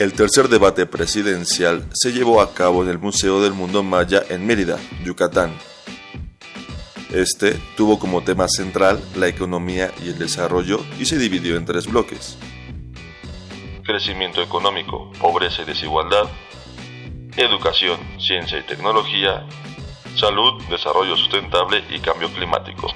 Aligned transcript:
El 0.00 0.14
tercer 0.14 0.48
debate 0.48 0.86
presidencial 0.86 1.86
se 1.92 2.10
llevó 2.10 2.40
a 2.40 2.54
cabo 2.54 2.82
en 2.82 2.88
el 2.88 2.98
Museo 2.98 3.42
del 3.42 3.52
Mundo 3.52 3.82
Maya 3.82 4.22
en 4.30 4.46
Mérida, 4.46 4.78
Yucatán. 5.04 5.52
Este 7.12 7.60
tuvo 7.76 7.98
como 7.98 8.22
tema 8.22 8.48
central 8.48 8.98
la 9.14 9.28
economía 9.28 9.92
y 10.02 10.08
el 10.08 10.18
desarrollo 10.18 10.80
y 10.98 11.04
se 11.04 11.18
dividió 11.18 11.56
en 11.56 11.66
tres 11.66 11.86
bloques. 11.86 12.38
Crecimiento 13.84 14.40
económico, 14.40 15.12
pobreza 15.20 15.60
y 15.60 15.64
desigualdad, 15.66 16.30
educación, 17.36 18.00
ciencia 18.18 18.58
y 18.58 18.62
tecnología, 18.62 19.46
salud, 20.16 20.62
desarrollo 20.70 21.14
sustentable 21.14 21.84
y 21.90 21.98
cambio 21.98 22.32
climático. 22.32 22.90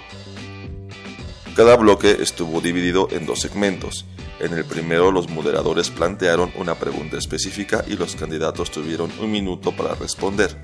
Cada 1.54 1.76
bloque 1.76 2.16
estuvo 2.22 2.62
dividido 2.62 3.08
en 3.10 3.26
dos 3.26 3.40
segmentos, 3.40 4.06
en 4.40 4.52
el 4.52 4.64
primero, 4.64 5.12
los 5.12 5.28
moderadores 5.28 5.90
plantearon 5.90 6.52
una 6.56 6.74
pregunta 6.74 7.16
específica 7.16 7.84
y 7.86 7.96
los 7.96 8.16
candidatos 8.16 8.70
tuvieron 8.70 9.10
un 9.20 9.30
minuto 9.30 9.72
para 9.72 9.94
responder. 9.94 10.56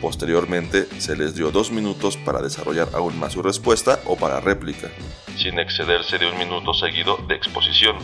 Posteriormente, 0.00 0.86
se 0.98 1.16
les 1.16 1.34
dio 1.34 1.50
dos 1.50 1.70
minutos 1.70 2.16
para 2.16 2.40
desarrollar 2.40 2.88
aún 2.94 3.18
más 3.18 3.32
su 3.32 3.42
respuesta 3.42 4.00
o 4.06 4.16
para 4.16 4.40
réplica, 4.40 4.88
sin 5.36 5.58
excederse 5.58 6.18
de 6.18 6.30
un 6.30 6.38
minuto 6.38 6.72
seguido 6.72 7.18
de 7.28 7.34
exposición. 7.34 7.96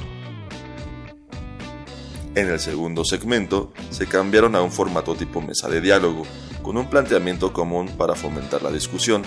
En 2.34 2.50
el 2.50 2.58
segundo 2.58 3.04
segmento, 3.04 3.72
se 3.90 4.08
cambiaron 4.08 4.56
a 4.56 4.62
un 4.62 4.72
formato 4.72 5.14
tipo 5.14 5.40
mesa 5.40 5.68
de 5.68 5.80
diálogo, 5.80 6.24
con 6.62 6.76
un 6.76 6.90
planteamiento 6.90 7.52
común 7.52 7.88
para 7.96 8.16
fomentar 8.16 8.62
la 8.62 8.72
discusión. 8.72 9.22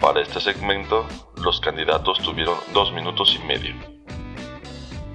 Para 0.00 0.20
este 0.20 0.40
segmento, 0.40 1.06
los 1.36 1.60
candidatos 1.60 2.18
tuvieron 2.18 2.56
dos 2.74 2.92
minutos 2.92 3.38
y 3.40 3.46
medio. 3.46 3.76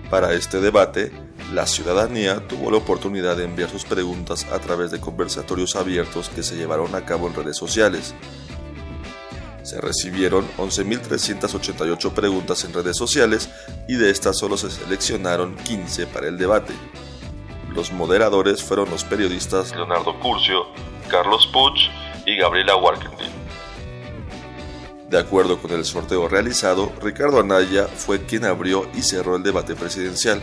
Para 0.09 0.33
este 0.33 0.61
debate, 0.61 1.11
la 1.53 1.67
ciudadanía 1.67 2.47
tuvo 2.47 2.71
la 2.71 2.77
oportunidad 2.77 3.35
de 3.35 3.43
enviar 3.43 3.69
sus 3.69 3.83
preguntas 3.83 4.45
a 4.51 4.59
través 4.59 4.89
de 4.89 5.01
conversatorios 5.01 5.75
abiertos 5.75 6.29
que 6.29 6.43
se 6.43 6.55
llevaron 6.55 6.95
a 6.95 7.03
cabo 7.03 7.27
en 7.27 7.35
redes 7.35 7.57
sociales. 7.57 8.15
Se 9.63 9.81
recibieron 9.81 10.47
11.388 10.57 12.11
preguntas 12.13 12.63
en 12.63 12.73
redes 12.73 12.95
sociales 12.95 13.49
y 13.89 13.95
de 13.95 14.09
estas 14.09 14.37
solo 14.37 14.55
se 14.57 14.71
seleccionaron 14.71 15.57
15 15.57 16.07
para 16.07 16.29
el 16.29 16.37
debate. 16.37 16.73
Los 17.73 17.91
moderadores 17.91 18.63
fueron 18.63 18.89
los 18.89 19.03
periodistas 19.03 19.75
Leonardo 19.75 20.17
Curcio, 20.21 20.67
Carlos 21.09 21.47
Puch 21.51 21.89
y 22.25 22.37
Gabriela 22.37 22.77
Warkendin. 22.77 23.36
De 25.09 25.17
acuerdo 25.17 25.61
con 25.61 25.71
el 25.71 25.85
sorteo 25.85 26.27
realizado, 26.27 26.91
Ricardo 27.01 27.39
Anaya 27.39 27.87
fue 27.87 28.25
quien 28.25 28.43
abrió 28.43 28.89
y 28.93 29.01
cerró 29.01 29.37
el 29.37 29.43
debate 29.43 29.73
presidencial. 29.73 30.41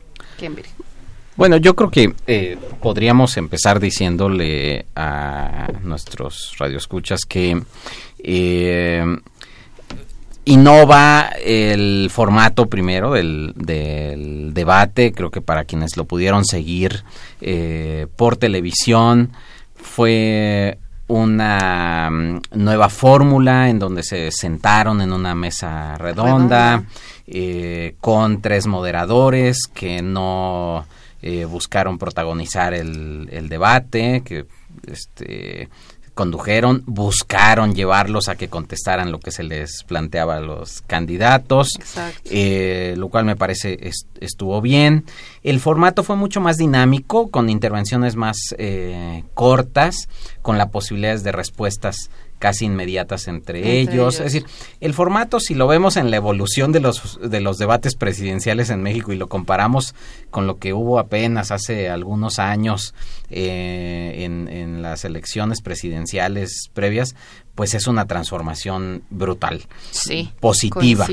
Bueno, 1.36 1.58
yo 1.58 1.76
creo 1.76 1.92
que 1.92 2.14
eh, 2.26 2.58
podríamos 2.82 3.38
empezar 3.38 3.80
diciéndole 3.80 4.86
a 4.96 5.68
nuestros 5.84 6.56
radioescuchas 6.58 7.22
que 7.28 7.62
eh, 8.20 9.04
innova 10.48 11.30
el 11.44 12.10
formato 12.12 12.68
primero 12.68 13.12
del, 13.12 13.54
debate. 14.54 15.14
Creo 15.14 15.30
que 15.30 15.42
para 15.42 15.66
quienes 15.66 15.98
lo 15.98 16.06
pudieron 16.06 16.46
seguir 16.46 17.04
eh, 17.42 18.08
por 18.16 18.38
televisión 18.38 19.32
fue 19.76 20.80
una 21.08 22.10
mm, 22.10 22.42
nueva 22.54 22.90
fórmula 22.90 23.70
en 23.70 23.80
donde 23.80 24.04
se 24.04 24.32
sentaron 24.32 25.02
en 25.02 25.14
una 25.14 25.36
mesa 25.36 25.96
redonda. 25.98 26.84
Eh, 27.30 27.96
con 28.00 28.42
tres 28.42 28.68
moderadores 28.68 29.68
que 29.68 30.02
no 30.02 30.86
eh, 31.22 31.44
buscaron 31.44 31.98
protagonizar 31.98 32.74
el, 32.74 33.50
debate, 33.50 34.22
que 34.24 34.46
este, 34.90 35.68
condujeron, 36.18 36.82
buscaron 36.88 37.76
llevarlos 37.76 38.28
a 38.28 38.36
que 38.36 38.50
contestaran 38.50 39.12
lo 39.12 39.20
que 39.20 39.30
se 39.30 39.44
les 39.44 39.84
planteaba 39.84 40.38
a 40.38 40.42
los 40.42 40.82
candidatos, 40.82 41.70
eh, 42.26 42.96
lo 42.98 43.10
cual 43.10 43.24
me 43.24 43.36
parece 43.36 43.92
estuvo 44.20 44.60
bien. 44.60 45.06
El 45.44 45.60
formato 45.60 46.04
fue 46.04 46.16
mucho 46.16 46.42
más 46.42 46.58
dinámico, 46.58 47.30
con 47.30 47.52
intervenciones 47.52 48.16
más 48.16 48.38
eh, 48.58 49.26
cortas, 49.36 50.10
con 50.42 50.58
la 50.58 50.72
posibilidades 50.72 51.24
de 51.24 51.34
respuestas 51.34 52.10
casi 52.40 52.66
inmediatas 52.66 53.28
entre, 53.28 53.80
ellos. 53.80 54.16
Es 54.16 54.34
decir, 54.34 54.46
el 54.80 54.94
formato, 54.94 55.40
si 55.40 55.56
lo 55.56 55.68
vemos 55.68 55.98
en 55.98 56.12
la 56.12 56.18
evolución 56.18 56.72
de 56.72 56.80
los, 56.80 57.20
de 57.22 57.42
los 57.42 57.58
debates 57.58 57.96
presidenciales 57.96 58.70
en 58.70 58.84
México 58.84 59.12
y 59.12 59.18
lo 59.18 59.28
comparamos 59.28 59.96
con 60.30 60.48
lo 60.48 60.58
que 60.58 60.74
hubo 60.74 61.00
apenas 61.00 61.52
hace 61.52 61.90
algunos 61.90 62.40
años 62.40 62.94
eh, 63.30 64.24
en, 64.26 64.48
en 64.48 64.82
las 64.82 65.06
elecciones 65.06 65.62
presidenciales 65.62 66.70
previas, 66.74 67.16
pues 67.56 67.74
es 67.74 67.88
una 67.88 68.06
transformación 68.06 69.04
brutal, 69.10 69.64
sí, 69.92 70.32
positiva 70.40 71.08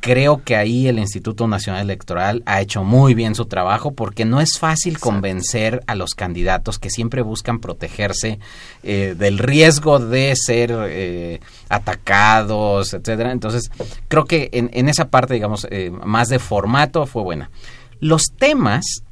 creo 0.00 0.42
que 0.44 0.56
ahí 0.56 0.86
el 0.88 0.98
Instituto 0.98 1.46
Nacional 1.48 1.82
Electoral 1.82 2.42
ha 2.46 2.60
hecho 2.60 2.84
muy 2.84 3.14
bien 3.14 3.34
su 3.34 3.46
trabajo 3.46 3.92
porque 3.92 4.24
no 4.24 4.40
es 4.40 4.58
fácil 4.58 4.98
convencer 4.98 5.82
a 5.86 5.94
los 5.94 6.14
candidatos 6.14 6.78
que 6.78 6.90
siempre 6.90 7.22
buscan 7.22 7.58
protegerse 7.58 8.38
eh, 8.82 9.14
del 9.18 9.38
riesgo 9.38 9.98
de 9.98 10.34
ser 10.36 10.74
eh, 10.88 11.40
atacados, 11.68 12.94
etcétera. 12.94 13.32
Entonces, 13.32 13.70
creo 14.08 14.24
que 14.24 14.50
en, 14.52 14.88
esa 14.88 15.08
parte, 15.08 15.34
digamos, 15.34 15.66
eh, 15.70 15.90
más 15.90 16.28
de 16.28 16.38
formato 16.38 17.06
fue 17.06 17.22
buena. 17.22 17.50
Los 18.00 18.24
temas 18.38 19.02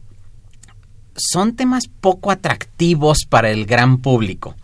son 1.17 1.57
temas 1.57 1.85
poco 2.01 2.31
atractivos 2.31 3.25
para 3.29 3.51
el 3.51 3.67
gran 3.67 3.99
público. 3.99 4.55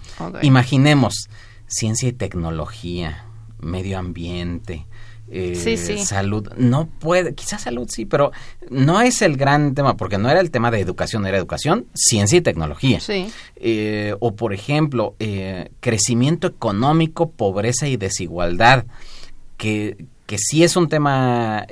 Imaginemos 0.43 1.29
ciencia 1.67 2.09
y 2.09 2.13
tecnología, 2.13 3.25
medio 3.59 3.99
ambiente, 3.99 4.87
eh, 5.31 5.99
salud. 6.05 6.49
No 6.57 6.87
puede, 6.87 7.35
quizás 7.35 7.63
salud 7.63 7.89
sí, 7.91 8.05
pero 8.05 8.33
no 8.69 9.01
es 9.01 9.23
el 9.23 9.37
gran 9.37 9.75
tema, 9.75 9.97
porque 9.97 10.19
no 10.19 10.29
era 10.29 10.41
el 10.41 10.51
tema 10.51 10.71
de 10.71 10.81
educación, 10.81 11.27
era 11.27 11.39
educación, 11.39 11.87
ciencia 11.95 12.39
y 12.39 12.41
tecnología. 12.43 13.01
Eh, 13.57 14.15
o, 14.21 14.35
por 14.35 14.53
ejemplo, 14.53 15.15
eh, 15.19 15.71
crecimiento 15.81 16.47
económico, 16.47 17.31
pobreza 17.31 17.89
y 17.89 17.97
desigualdad, 17.97 18.85
que, 19.57 20.05
que 20.27 20.37
sí 20.39 20.65
es 20.65 20.77
un 20.77 20.89
tema 20.89 21.67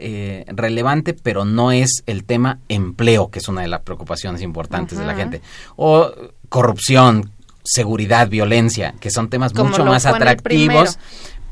relevante, 0.47 1.13
pero 1.13 1.45
no 1.45 1.71
es 1.73 2.03
el 2.07 2.25
tema 2.25 2.61
empleo, 2.69 3.31
que 3.31 3.41
es 3.41 3.49
una 3.49 3.63
de 3.63 3.69
las 3.69 3.81
preocupaciones 3.81 4.41
importantes 4.43 4.99
de 4.99 5.05
la 5.05 5.15
gente. 5.15 5.43
O 5.77 6.11
corrupción, 6.49 7.33
seguridad, 7.63 8.29
violencia, 8.29 8.95
que 9.01 9.11
son 9.11 9.29
temas 9.29 9.55
mucho 9.55 9.85
más 9.85 10.07
atractivos 10.07 10.99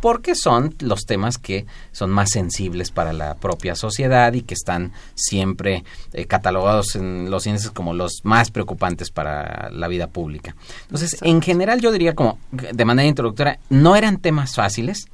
porque 0.01 0.35
son 0.35 0.75
los 0.81 1.05
temas 1.07 1.39
que 1.39 1.67
son 1.93 2.11
más 2.11 2.31
sensibles 2.31 2.91
para 2.91 3.13
la 3.13 3.35
propia 3.35 3.75
sociedad 3.75 4.33
y 4.33 4.43
que 4.43 4.55
están 4.55 4.93
siempre 5.15 5.85
eh, 6.13 6.27
catalogados 6.27 6.97
en 6.97 7.31
los 7.31 7.47
índices 7.47 7.71
como 7.71 7.95
los 7.95 8.21
más 8.23 8.51
preocupantes 8.51 9.11
para 9.11 9.71
la 9.71 9.89
vida 9.89 10.07
pública. 10.07 10.55
Entonces, 10.83 11.17
en 11.23 11.43
general 11.43 11.81
yo 11.81 11.93
diría 11.93 12.15
como 12.15 12.39
de 12.53 12.85
manera 12.85 13.09
introductoria, 13.09 13.59
no 13.71 13.97
eran 13.97 14.19
temas 14.19 14.55
fáciles 14.55 15.07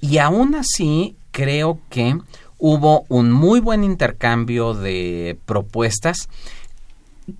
y 0.00 0.18
aún 0.18 0.54
así 0.54 1.16
creo 1.32 1.80
que 1.88 2.16
hubo 2.58 3.04
un 3.08 3.32
muy 3.32 3.60
buen 3.60 3.84
intercambio 3.84 4.74
de 4.74 5.38
propuestas. 5.46 6.28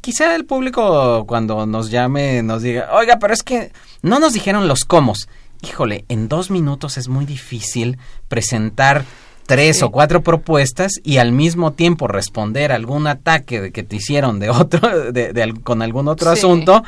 Quizá 0.01 0.35
el 0.35 0.45
público 0.45 1.25
cuando 1.27 1.67
nos 1.67 1.91
llame 1.91 2.43
nos 2.43 2.63
diga, 2.63 2.91
oiga, 2.93 3.19
pero 3.19 3.35
es 3.35 3.43
que 3.43 3.73
no 4.03 4.19
nos 4.19 4.33
dijeron 4.33 4.69
los 4.69 4.85
cómo 4.85 5.15
híjole, 5.63 6.05
en 6.09 6.29
dos 6.29 6.51
minutos 6.51 6.97
es 6.97 7.09
muy 7.09 7.27
difícil 7.27 7.99
presentar 8.29 9.05
tres 9.47 9.83
o 9.83 9.91
cuatro 9.91 10.23
propuestas 10.23 10.93
y 11.03 11.17
al 11.17 11.33
mismo 11.33 11.73
tiempo 11.73 12.07
responder 12.07 12.71
a 12.71 12.77
algún 12.77 13.07
ataque 13.07 13.61
de 13.61 13.73
que 13.73 13.83
te 13.83 13.97
hicieron 13.97 14.39
de 14.39 14.51
otro, 14.51 15.13
de, 15.13 15.55
con 15.65 15.83
algún 15.83 16.09
otro 16.09 16.31
asunto 16.31 16.85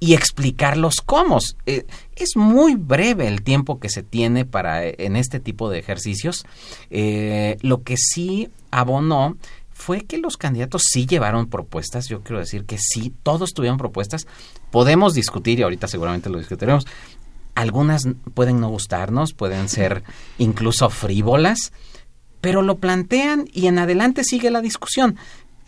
y 0.00 0.14
explicar 0.14 0.78
los 0.78 1.02
cómo. 1.02 1.38
Eh, 1.66 1.84
es 2.16 2.36
muy 2.36 2.74
breve 2.74 3.28
el 3.28 3.42
tiempo 3.42 3.78
que 3.78 3.90
se 3.90 4.02
tiene 4.02 4.46
para 4.46 4.86
en 4.86 5.14
este 5.14 5.40
tipo 5.40 5.68
de 5.68 5.78
ejercicios. 5.78 6.46
Eh, 6.90 7.58
lo 7.60 7.82
que 7.82 7.96
sí 7.98 8.48
abonó 8.70 9.36
fue 9.70 10.02
que 10.02 10.18
los 10.18 10.36
candidatos 10.36 10.82
sí 10.90 11.06
llevaron 11.06 11.48
propuestas. 11.48 12.08
Yo 12.08 12.22
quiero 12.22 12.38
decir 12.38 12.64
que 12.64 12.78
sí, 12.78 13.12
todos 13.22 13.52
tuvieron 13.52 13.78
propuestas. 13.78 14.26
Podemos 14.70 15.14
discutir, 15.14 15.58
y 15.58 15.62
ahorita 15.62 15.86
seguramente 15.86 16.30
lo 16.30 16.38
discutiremos, 16.38 16.86
algunas 17.60 18.08
pueden 18.34 18.60
no 18.60 18.68
gustarnos, 18.68 19.34
pueden 19.34 19.68
ser 19.68 20.02
incluso 20.38 20.90
frívolas, 20.90 21.72
pero 22.40 22.62
lo 22.62 22.76
plantean 22.76 23.46
y 23.52 23.66
en 23.66 23.78
adelante 23.78 24.24
sigue 24.24 24.50
la 24.50 24.60
discusión. 24.60 25.16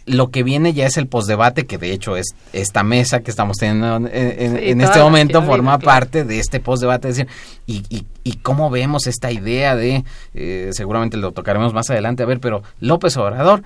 Lo 0.04 0.30
que 0.30 0.42
viene 0.42 0.72
ya 0.72 0.86
es 0.86 0.96
el 0.96 1.06
postdebate, 1.06 1.64
que 1.64 1.78
de 1.78 1.92
hecho 1.92 2.16
es 2.16 2.34
esta 2.52 2.82
mesa 2.82 3.20
que 3.20 3.30
estamos 3.30 3.58
teniendo 3.58 4.08
en, 4.08 4.80
este 4.80 4.98
momento, 4.98 5.42
forma 5.44 5.78
parte 5.78 6.24
de 6.24 6.40
este 6.40 6.58
postdebate. 6.58 7.08
decir, 7.08 7.28
y, 7.66 7.84
y, 7.88 8.04
y, 8.24 8.32
cómo 8.38 8.68
vemos 8.68 9.06
esta 9.06 9.30
idea 9.30 9.76
de, 9.76 10.02
eh, 10.34 10.70
seguramente 10.72 11.18
lo 11.18 11.30
tocaremos 11.30 11.72
más 11.72 11.88
adelante, 11.90 12.24
a 12.24 12.26
ver, 12.26 12.40
pero 12.40 12.64
López 12.80 13.16
Obrador 13.16 13.62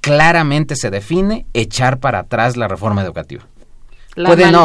claramente 0.00 0.76
se 0.76 0.90
define 0.90 1.46
echar 1.54 1.98
para 1.98 2.20
atrás 2.20 2.56
la 2.56 2.68
reforma 2.68 3.02
educativa 3.02 3.44
puede, 4.14 4.50
no, 4.50 4.64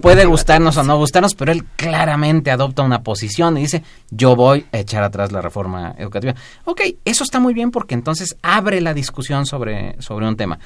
puede, 0.00 0.24
gustarnos 0.24 0.76
o 0.76 0.82
no 0.82 0.96
gustarnos, 0.96 1.34
pero 1.34 1.52
él 1.52 1.64
claramente 1.76 2.50
adopta 2.50 2.82
una 2.82 3.02
posición 3.02 3.56
y 3.58 3.62
dice, 3.62 3.82
yo 4.10 4.36
voy 4.36 4.66
a 4.72 4.78
echar 4.78 5.02
atrás 5.02 5.32
la 5.32 5.42
reforma 5.42 5.94
educativa. 5.98 6.34
Ok, 6.64 6.82
eso 7.04 7.24
está 7.24 7.40
muy 7.40 7.54
bien 7.54 7.70
porque 7.70 7.94
entonces 7.94 8.36
abre 8.42 8.80
la 8.80 8.94
discusión 8.94 9.46
sobre, 9.46 10.00
sobre 10.00 10.26
un 10.26 10.36
tema. 10.36 10.58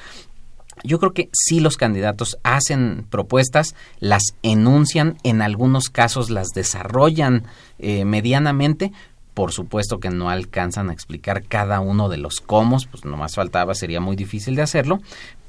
Yo 0.83 0.99
creo 0.99 1.13
que 1.13 1.29
si 1.33 1.59
los 1.59 1.77
candidatos 1.77 2.37
hacen 2.43 3.05
propuestas, 3.09 3.75
las 3.99 4.23
enuncian, 4.41 5.17
en 5.23 5.41
algunos 5.41 5.89
casos 5.89 6.29
las 6.29 6.49
desarrollan 6.49 7.43
eh, 7.77 8.05
medianamente, 8.05 8.91
por 9.33 9.51
supuesto 9.51 9.99
que 9.99 10.09
no 10.09 10.29
alcanzan 10.29 10.89
a 10.89 10.93
explicar 10.93 11.43
cada 11.43 11.79
uno 11.79 12.09
de 12.09 12.17
los 12.17 12.41
cómo, 12.41 12.77
pues 12.89 13.05
nomás 13.05 13.35
faltaba, 13.35 13.75
sería 13.75 14.01
muy 14.01 14.15
difícil 14.15 14.55
de 14.55 14.61
hacerlo, 14.61 14.99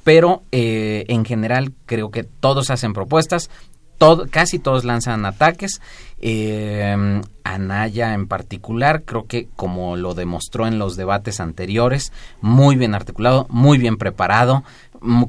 pero 0.04 0.42
eh, 0.52 1.04
en 1.08 1.24
general 1.24 1.72
creo 1.86 2.10
que 2.10 2.24
todos 2.24 2.70
hacen 2.70 2.92
propuestas, 2.92 3.50
todo, 3.98 4.26
casi 4.28 4.58
todos 4.58 4.84
lanzan 4.84 5.24
ataques. 5.24 5.80
Eh, 6.20 7.20
Anaya 7.44 8.14
en 8.14 8.28
particular, 8.28 9.02
creo 9.04 9.26
que 9.26 9.48
como 9.56 9.96
lo 9.96 10.14
demostró 10.14 10.66
en 10.66 10.78
los 10.78 10.96
debates 10.96 11.40
anteriores, 11.40 12.12
muy 12.40 12.76
bien 12.76 12.94
articulado, 12.94 13.46
muy 13.50 13.78
bien 13.78 13.96
preparado, 13.96 14.64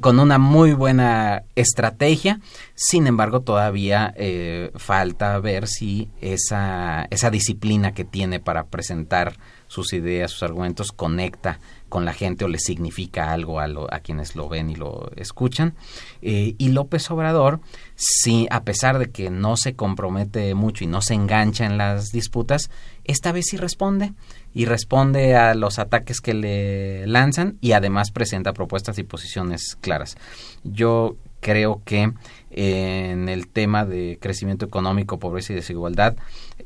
con 0.00 0.18
una 0.18 0.38
muy 0.38 0.72
buena 0.72 1.44
estrategia. 1.54 2.40
Sin 2.74 3.06
embargo, 3.06 3.40
todavía 3.40 4.12
eh, 4.16 4.70
falta 4.76 5.38
ver 5.40 5.66
si 5.66 6.10
esa, 6.20 7.06
esa 7.10 7.30
disciplina 7.30 7.92
que 7.92 8.04
tiene 8.04 8.40
para 8.40 8.66
presentar 8.66 9.36
sus 9.66 9.92
ideas, 9.92 10.30
sus 10.30 10.44
argumentos, 10.44 10.92
conecta 10.92 11.58
con 11.88 12.04
la 12.04 12.12
gente 12.12 12.44
o 12.44 12.48
le 12.48 12.58
significa 12.58 13.32
algo 13.32 13.60
a, 13.60 13.68
a 13.90 14.00
quienes 14.00 14.34
lo 14.34 14.48
ven 14.48 14.70
y 14.70 14.74
lo 14.74 15.10
escuchan. 15.16 15.74
Eh, 16.22 16.54
y 16.58 16.68
López 16.68 17.10
Obrador, 17.10 17.60
sí, 17.94 18.48
a 18.50 18.64
pesar 18.64 18.98
de 18.98 19.10
que 19.10 19.30
no 19.30 19.56
se 19.56 19.74
compromete 19.74 20.54
mucho 20.54 20.84
y 20.84 20.86
no 20.86 21.02
se 21.02 21.14
engancha 21.14 21.66
en 21.66 21.78
las 21.78 22.10
disputas, 22.10 22.70
esta 23.04 23.32
vez 23.32 23.46
sí 23.48 23.56
responde 23.56 24.12
y 24.54 24.64
responde 24.66 25.36
a 25.36 25.54
los 25.54 25.78
ataques 25.78 26.20
que 26.20 26.32
le 26.32 27.06
lanzan 27.06 27.58
y 27.60 27.72
además 27.72 28.10
presenta 28.12 28.52
propuestas 28.52 28.98
y 28.98 29.02
posiciones 29.02 29.76
claras. 29.80 30.16
Yo 30.62 31.16
creo 31.40 31.82
que 31.84 32.12
eh, 32.52 33.10
en 33.10 33.28
el 33.28 33.48
tema 33.48 33.84
de 33.84 34.18
crecimiento 34.20 34.64
económico, 34.64 35.18
pobreza 35.18 35.52
y 35.52 35.56
desigualdad, 35.56 36.16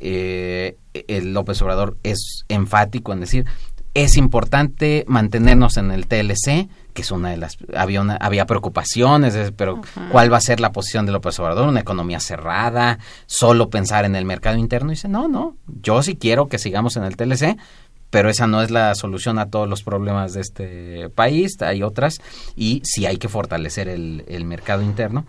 eh, 0.01 0.77
el 0.93 1.33
López 1.33 1.61
Obrador 1.63 1.97
es 2.03 2.45
enfático 2.49 3.13
en 3.13 3.21
decir 3.21 3.47
es 3.95 4.17
importante 4.17 5.05
mantenernos 5.09 5.77
en 5.77 5.91
el 5.91 6.07
TLC, 6.07 6.69
que 6.99 7.03
es 7.03 7.13
una 7.13 7.31
de 7.31 7.37
las 7.37 7.57
había 7.77 8.01
había 8.19 8.45
preocupaciones, 8.45 9.53
pero 9.57 9.81
¿cuál 10.11 10.33
va 10.33 10.39
a 10.39 10.41
ser 10.41 10.59
la 10.59 10.73
posición 10.73 11.07
del 11.07 11.13
López 11.13 11.39
Obrador? 11.39 11.69
Una 11.69 11.79
economía 11.79 12.19
cerrada, 12.19 12.99
solo 13.27 13.71
pensar 13.71 14.05
en 14.05 14.17
el 14.17 14.25
mercado 14.25 14.59
interno. 14.59 14.91
Y 14.91 14.97
dice, 14.97 15.07
no, 15.07 15.29
no, 15.29 15.55
yo 15.81 16.03
sí 16.03 16.17
quiero 16.17 16.49
que 16.49 16.59
sigamos 16.59 16.97
en 16.97 17.05
el 17.05 17.17
TLC, 17.17 17.57
pero 18.11 18.31
esa 18.31 18.49
no 18.49 18.63
es 18.63 18.73
la 18.73 18.97
solución 18.97 19.39
a 19.39 19.49
todos 19.49 19.69
los 19.69 19.85
problemas 19.85 20.33
de 20.33 20.41
este 20.41 21.09
país, 21.11 21.63
hay 21.63 21.85
otras, 21.85 22.19
y 22.57 22.83
sí 22.83 23.07
hay 23.07 23.19
que 23.19 23.29
fortalecer 23.29 23.87
el, 23.89 24.25
el 24.27 24.45
mercado 24.45 24.83
interno. 24.83 25.25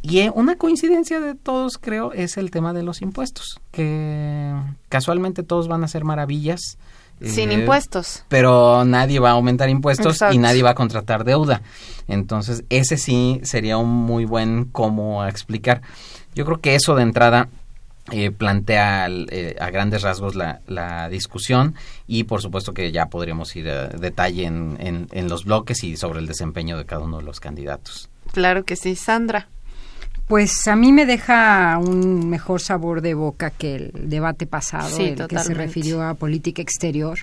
Y 0.00 0.20
eh, 0.20 0.30
una 0.32 0.54
coincidencia 0.54 1.18
de 1.18 1.34
todos, 1.34 1.76
creo, 1.76 2.12
es 2.12 2.36
el 2.36 2.52
tema 2.52 2.72
de 2.72 2.84
los 2.84 3.02
impuestos, 3.02 3.60
que 3.72 4.54
casualmente 4.88 5.42
todos 5.42 5.66
van 5.66 5.82
a 5.82 5.88
ser 5.88 6.04
maravillas 6.04 6.78
Sin 7.22 7.50
eh, 7.50 7.54
impuestos. 7.54 8.24
Pero 8.28 8.84
nadie 8.84 9.18
va 9.18 9.30
a 9.30 9.32
aumentar 9.32 9.68
impuestos 9.68 10.14
Exacto. 10.14 10.34
y 10.34 10.38
nadie 10.38 10.62
va 10.62 10.70
a 10.70 10.74
contratar 10.74 11.24
deuda. 11.24 11.62
Entonces, 12.08 12.64
ese 12.68 12.96
sí 12.96 13.40
sería 13.44 13.76
un 13.76 13.88
muy 13.88 14.24
buen 14.24 14.66
cómo 14.66 15.24
explicar. 15.26 15.82
Yo 16.34 16.44
creo 16.44 16.60
que 16.60 16.74
eso 16.74 16.94
de 16.94 17.02
entrada 17.02 17.48
eh, 18.10 18.30
plantea 18.30 19.06
eh, 19.08 19.56
a 19.58 19.70
grandes 19.70 20.02
rasgos 20.02 20.34
la, 20.34 20.60
la 20.66 21.08
discusión 21.08 21.74
y 22.06 22.24
por 22.24 22.42
supuesto 22.42 22.74
que 22.74 22.92
ya 22.92 23.06
podríamos 23.06 23.56
ir 23.56 23.70
a 23.70 23.88
detalle 23.88 24.44
en, 24.44 24.76
en, 24.78 25.08
en 25.12 25.28
los 25.28 25.44
bloques 25.44 25.82
y 25.84 25.96
sobre 25.96 26.18
el 26.18 26.26
desempeño 26.26 26.76
de 26.76 26.84
cada 26.84 27.02
uno 27.04 27.18
de 27.18 27.22
los 27.22 27.40
candidatos. 27.40 28.10
Claro 28.32 28.64
que 28.64 28.76
sí, 28.76 28.94
Sandra. 28.94 29.48
Pues 30.26 30.66
a 30.68 30.76
mí 30.76 30.92
me 30.92 31.04
deja 31.04 31.78
un 31.78 32.28
mejor 32.28 32.60
sabor 32.60 33.02
de 33.02 33.14
boca 33.14 33.50
que 33.50 33.76
el 33.76 34.08
debate 34.08 34.46
pasado, 34.46 34.88
Sí, 34.88 35.14
el 35.18 35.26
que 35.26 35.38
se 35.38 35.52
refirió 35.54 36.02
a 36.02 36.14
política 36.14 36.62
exterior, 36.62 37.18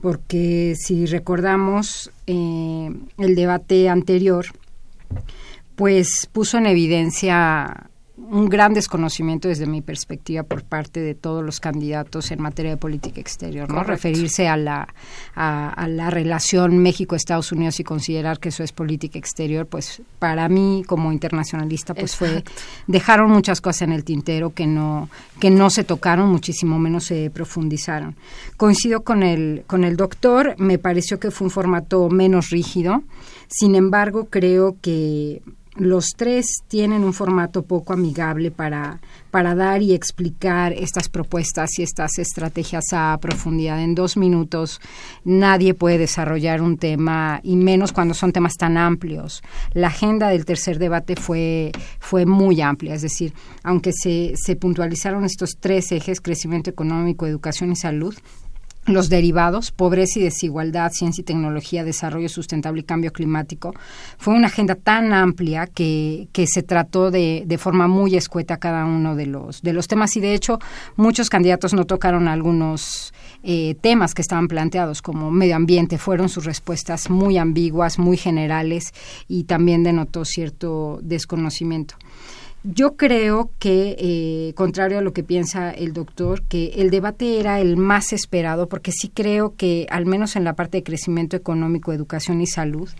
porque 0.00 0.74
si 0.78 1.06
recordamos 1.06 2.10
eh, 2.26 2.90
el 3.18 3.34
debate 3.34 3.88
anterior, 3.88 4.46
pues 5.74 6.28
puso 6.30 6.58
en 6.58 6.66
evidencia 6.66 7.90
un 8.28 8.48
gran 8.48 8.74
desconocimiento 8.74 9.48
desde 9.48 9.66
mi 9.66 9.80
perspectiva 9.80 10.42
por 10.42 10.62
parte 10.62 11.00
de 11.00 11.14
todos 11.14 11.44
los 11.44 11.60
candidatos 11.60 12.30
en 12.30 12.40
materia 12.40 12.72
de 12.72 12.76
política 12.76 13.20
exterior, 13.20 13.68
¿no? 13.68 13.76
Correcto. 13.76 13.92
Referirse 13.92 14.48
a 14.48 14.56
la, 14.56 14.88
a, 15.34 15.70
a 15.70 15.88
la 15.88 16.10
relación 16.10 16.78
México-Estados 16.78 17.52
Unidos 17.52 17.80
y 17.80 17.84
considerar 17.84 18.38
que 18.38 18.50
eso 18.50 18.62
es 18.62 18.72
política 18.72 19.18
exterior, 19.18 19.66
pues 19.66 20.02
para 20.18 20.48
mí 20.48 20.84
como 20.86 21.12
internacionalista, 21.12 21.94
pues 21.94 22.14
fue 22.14 22.44
dejaron 22.86 23.30
muchas 23.30 23.60
cosas 23.60 23.82
en 23.82 23.92
el 23.92 24.04
tintero 24.04 24.50
que 24.50 24.66
no 24.66 25.08
que 25.38 25.50
no 25.50 25.70
se 25.70 25.84
tocaron, 25.84 26.28
muchísimo 26.28 26.78
menos 26.78 27.04
se 27.04 27.30
profundizaron. 27.30 28.16
Coincido 28.56 29.02
con 29.02 29.22
el 29.22 29.64
con 29.66 29.84
el 29.84 29.96
doctor, 29.96 30.54
me 30.58 30.78
pareció 30.78 31.18
que 31.18 31.30
fue 31.30 31.46
un 31.46 31.50
formato 31.50 32.08
menos 32.10 32.50
rígido. 32.50 33.02
Sin 33.48 33.74
embargo, 33.74 34.28
creo 34.30 34.76
que 34.80 35.42
los 35.80 36.08
tres 36.14 36.58
tienen 36.68 37.04
un 37.04 37.14
formato 37.14 37.62
poco 37.62 37.94
amigable 37.94 38.50
para, 38.50 39.00
para 39.30 39.54
dar 39.54 39.80
y 39.80 39.94
explicar 39.94 40.74
estas 40.74 41.08
propuestas 41.08 41.78
y 41.78 41.82
estas 41.82 42.18
estrategias 42.18 42.84
a 42.92 43.16
profundidad. 43.18 43.82
En 43.82 43.94
dos 43.94 44.18
minutos 44.18 44.78
nadie 45.24 45.72
puede 45.72 45.96
desarrollar 45.96 46.60
un 46.60 46.76
tema, 46.76 47.40
y 47.42 47.56
menos 47.56 47.92
cuando 47.92 48.12
son 48.12 48.30
temas 48.30 48.52
tan 48.58 48.76
amplios. 48.76 49.42
La 49.72 49.86
agenda 49.88 50.28
del 50.28 50.44
tercer 50.44 50.78
debate 50.78 51.16
fue, 51.16 51.72
fue 51.98 52.26
muy 52.26 52.60
amplia, 52.60 52.94
es 52.94 53.02
decir, 53.02 53.32
aunque 53.62 53.92
se, 53.94 54.34
se 54.36 54.56
puntualizaron 54.56 55.24
estos 55.24 55.56
tres 55.58 55.90
ejes, 55.92 56.20
crecimiento 56.20 56.68
económico, 56.68 57.26
educación 57.26 57.72
y 57.72 57.76
salud, 57.76 58.14
los 58.86 59.08
derivados, 59.08 59.72
pobreza 59.72 60.18
y 60.18 60.22
desigualdad, 60.22 60.90
ciencia 60.92 61.22
y 61.22 61.24
tecnología, 61.24 61.84
desarrollo 61.84 62.28
sustentable 62.28 62.80
y 62.80 62.84
cambio 62.84 63.12
climático. 63.12 63.74
Fue 64.18 64.34
una 64.34 64.46
agenda 64.46 64.74
tan 64.74 65.12
amplia 65.12 65.66
que, 65.66 66.28
que 66.32 66.46
se 66.46 66.62
trató 66.62 67.10
de, 67.10 67.44
de 67.46 67.58
forma 67.58 67.88
muy 67.88 68.16
escueta 68.16 68.56
cada 68.56 68.84
uno 68.84 69.14
de 69.16 69.26
los, 69.26 69.62
de 69.62 69.72
los 69.72 69.86
temas 69.86 70.16
y 70.16 70.20
de 70.20 70.34
hecho 70.34 70.58
muchos 70.96 71.28
candidatos 71.28 71.74
no 71.74 71.84
tocaron 71.84 72.26
algunos 72.26 73.12
eh, 73.42 73.74
temas 73.80 74.14
que 74.14 74.22
estaban 74.22 74.48
planteados 74.48 75.02
como 75.02 75.30
medio 75.30 75.56
ambiente. 75.56 75.98
Fueron 75.98 76.28
sus 76.28 76.44
respuestas 76.44 77.10
muy 77.10 77.38
ambiguas, 77.38 77.98
muy 77.98 78.16
generales 78.16 78.92
y 79.28 79.44
también 79.44 79.82
denotó 79.82 80.24
cierto 80.24 81.00
desconocimiento. 81.02 81.96
Yo 82.62 82.94
creo 82.96 83.50
que, 83.58 83.96
eh, 83.98 84.52
contrario 84.54 84.98
a 84.98 85.00
lo 85.00 85.14
que 85.14 85.22
piensa 85.22 85.70
el 85.70 85.94
doctor, 85.94 86.42
que 86.42 86.72
el 86.76 86.90
debate 86.90 87.40
era 87.40 87.58
el 87.58 87.78
más 87.78 88.12
esperado, 88.12 88.68
porque 88.68 88.92
sí 88.92 89.08
creo 89.08 89.56
que, 89.56 89.86
al 89.88 90.04
menos 90.04 90.36
en 90.36 90.44
la 90.44 90.52
parte 90.52 90.76
de 90.76 90.82
crecimiento 90.82 91.38
económico, 91.38 91.94
educación 91.94 92.42
y 92.42 92.46
salud, 92.46 92.90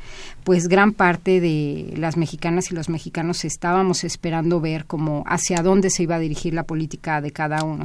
pues 0.44 0.66
gran 0.66 0.92
parte 0.92 1.40
de 1.42 1.92
las 1.98 2.16
mexicanas 2.16 2.70
y 2.70 2.74
los 2.74 2.88
mexicanos 2.88 3.44
estábamos 3.44 4.02
esperando 4.02 4.62
ver 4.62 4.86
como 4.86 5.24
hacia 5.26 5.62
dónde 5.62 5.90
se 5.90 6.04
iba 6.04 6.14
a 6.14 6.20
dirigir 6.20 6.54
la 6.54 6.64
política 6.64 7.20
de 7.20 7.30
cada 7.30 7.62
uno. 7.62 7.84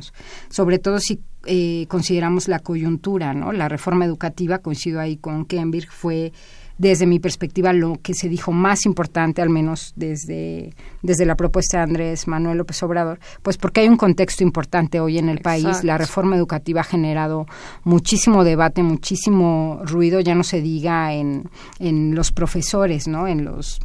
Sobre 0.49 0.79
todo 0.79 0.99
si 0.99 1.19
eh, 1.45 1.87
consideramos 1.89 2.47
la 2.47 2.59
coyuntura, 2.59 3.33
¿no? 3.33 3.51
La 3.51 3.67
reforma 3.67 4.05
educativa, 4.05 4.59
coincido 4.59 5.01
ahí 5.01 5.17
con 5.17 5.45
Kenbirg, 5.45 5.91
fue 5.91 6.31
desde 6.77 7.05
mi 7.05 7.19
perspectiva 7.19 7.73
lo 7.73 7.95
que 8.01 8.13
se 8.13 8.29
dijo 8.29 8.51
más 8.51 8.85
importante, 8.85 9.41
al 9.41 9.49
menos 9.49 9.93
desde, 9.95 10.73
desde 11.01 11.25
la 11.25 11.35
propuesta 11.35 11.77
de 11.77 11.83
Andrés 11.83 12.27
Manuel 12.27 12.57
López 12.57 12.81
Obrador, 12.83 13.19
pues 13.41 13.57
porque 13.57 13.81
hay 13.81 13.87
un 13.87 13.97
contexto 13.97 14.43
importante 14.43 14.99
hoy 14.99 15.17
en 15.17 15.29
el 15.29 15.39
país. 15.39 15.83
La 15.83 15.97
reforma 15.97 16.35
educativa 16.35 16.81
ha 16.81 16.83
generado 16.83 17.45
muchísimo 17.83 18.43
debate, 18.43 18.83
muchísimo 18.83 19.79
ruido, 19.83 20.19
ya 20.19 20.35
no 20.35 20.43
se 20.43 20.61
diga 20.61 21.13
en, 21.13 21.49
en 21.79 22.15
los 22.15 22.31
profesores, 22.31 23.07
¿no? 23.07 23.27
En 23.27 23.45
los 23.45 23.79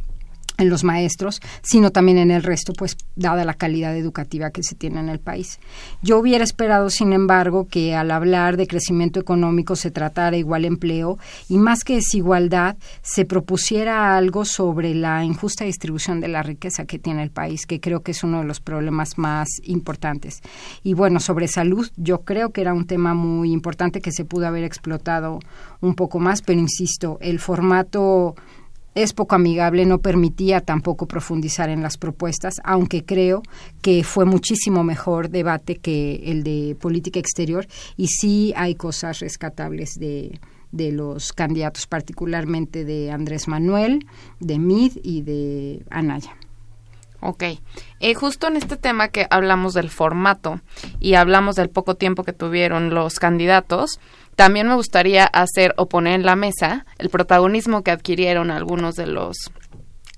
en 0.61 0.69
los 0.69 0.83
maestros, 0.83 1.41
sino 1.61 1.91
también 1.91 2.17
en 2.17 2.31
el 2.31 2.43
resto, 2.43 2.73
pues 2.73 2.97
dada 3.15 3.43
la 3.45 3.53
calidad 3.53 3.95
educativa 3.95 4.51
que 4.51 4.63
se 4.63 4.75
tiene 4.75 4.99
en 4.99 5.09
el 5.09 5.19
país. 5.19 5.59
Yo 6.01 6.19
hubiera 6.19 6.43
esperado, 6.43 6.89
sin 6.89 7.13
embargo, 7.13 7.67
que 7.67 7.95
al 7.95 8.11
hablar 8.11 8.57
de 8.57 8.67
crecimiento 8.67 9.19
económico 9.19 9.75
se 9.75 9.91
tratara 9.91 10.37
igual 10.37 10.65
empleo 10.65 11.17
y 11.49 11.57
más 11.57 11.83
que 11.83 11.95
desigualdad 11.95 12.77
se 13.01 13.25
propusiera 13.25 14.17
algo 14.17 14.45
sobre 14.45 14.95
la 14.95 15.23
injusta 15.23 15.65
distribución 15.65 16.21
de 16.21 16.27
la 16.27 16.43
riqueza 16.43 16.85
que 16.85 16.99
tiene 16.99 17.23
el 17.23 17.31
país, 17.31 17.65
que 17.65 17.79
creo 17.79 18.01
que 18.01 18.11
es 18.11 18.23
uno 18.23 18.39
de 18.39 18.45
los 18.45 18.59
problemas 18.59 19.17
más 19.17 19.47
importantes. 19.63 20.41
Y 20.83 20.93
bueno, 20.93 21.19
sobre 21.19 21.47
salud, 21.47 21.89
yo 21.97 22.21
creo 22.21 22.51
que 22.51 22.61
era 22.61 22.73
un 22.73 22.85
tema 22.85 23.13
muy 23.13 23.51
importante 23.51 24.01
que 24.01 24.11
se 24.11 24.25
pudo 24.25 24.47
haber 24.47 24.63
explotado 24.63 25.39
un 25.81 25.95
poco 25.95 26.19
más, 26.19 26.41
pero 26.41 26.59
insisto, 26.59 27.17
el 27.21 27.39
formato 27.39 28.35
es 28.95 29.13
poco 29.13 29.35
amigable, 29.35 29.85
no 29.85 29.99
permitía 29.99 30.61
tampoco 30.61 31.07
profundizar 31.07 31.69
en 31.69 31.81
las 31.81 31.97
propuestas, 31.97 32.55
aunque 32.63 33.05
creo 33.05 33.41
que 33.81 34.03
fue 34.03 34.25
muchísimo 34.25 34.83
mejor 34.83 35.29
debate 35.29 35.77
que 35.77 36.21
el 36.25 36.43
de 36.43 36.75
política 36.79 37.19
exterior 37.19 37.67
y 37.95 38.07
sí 38.07 38.53
hay 38.55 38.75
cosas 38.75 39.19
rescatables 39.19 39.97
de, 39.99 40.39
de 40.71 40.91
los 40.91 41.33
candidatos, 41.33 41.87
particularmente 41.87 42.85
de 42.85 43.11
Andrés 43.11 43.47
Manuel, 43.47 44.05
de 44.39 44.59
Mid 44.59 44.97
y 45.03 45.21
de 45.21 45.85
Anaya. 45.89 46.35
Ok. 47.21 47.43
Eh, 47.99 48.13
justo 48.15 48.47
en 48.47 48.57
este 48.57 48.77
tema 48.77 49.09
que 49.09 49.27
hablamos 49.29 49.75
del 49.75 49.89
formato 49.89 50.59
y 50.99 51.13
hablamos 51.13 51.55
del 51.55 51.69
poco 51.69 51.95
tiempo 51.95 52.23
que 52.23 52.33
tuvieron 52.33 52.93
los 52.93 53.19
candidatos, 53.19 53.99
también 54.41 54.67
me 54.67 54.73
gustaría 54.73 55.25
hacer 55.25 55.75
o 55.77 55.87
poner 55.87 56.15
en 56.15 56.25
la 56.25 56.35
mesa 56.35 56.87
el 56.97 57.11
protagonismo 57.11 57.83
que 57.83 57.91
adquirieron 57.91 58.49
algunos 58.49 58.95
de 58.95 59.05
los 59.05 59.37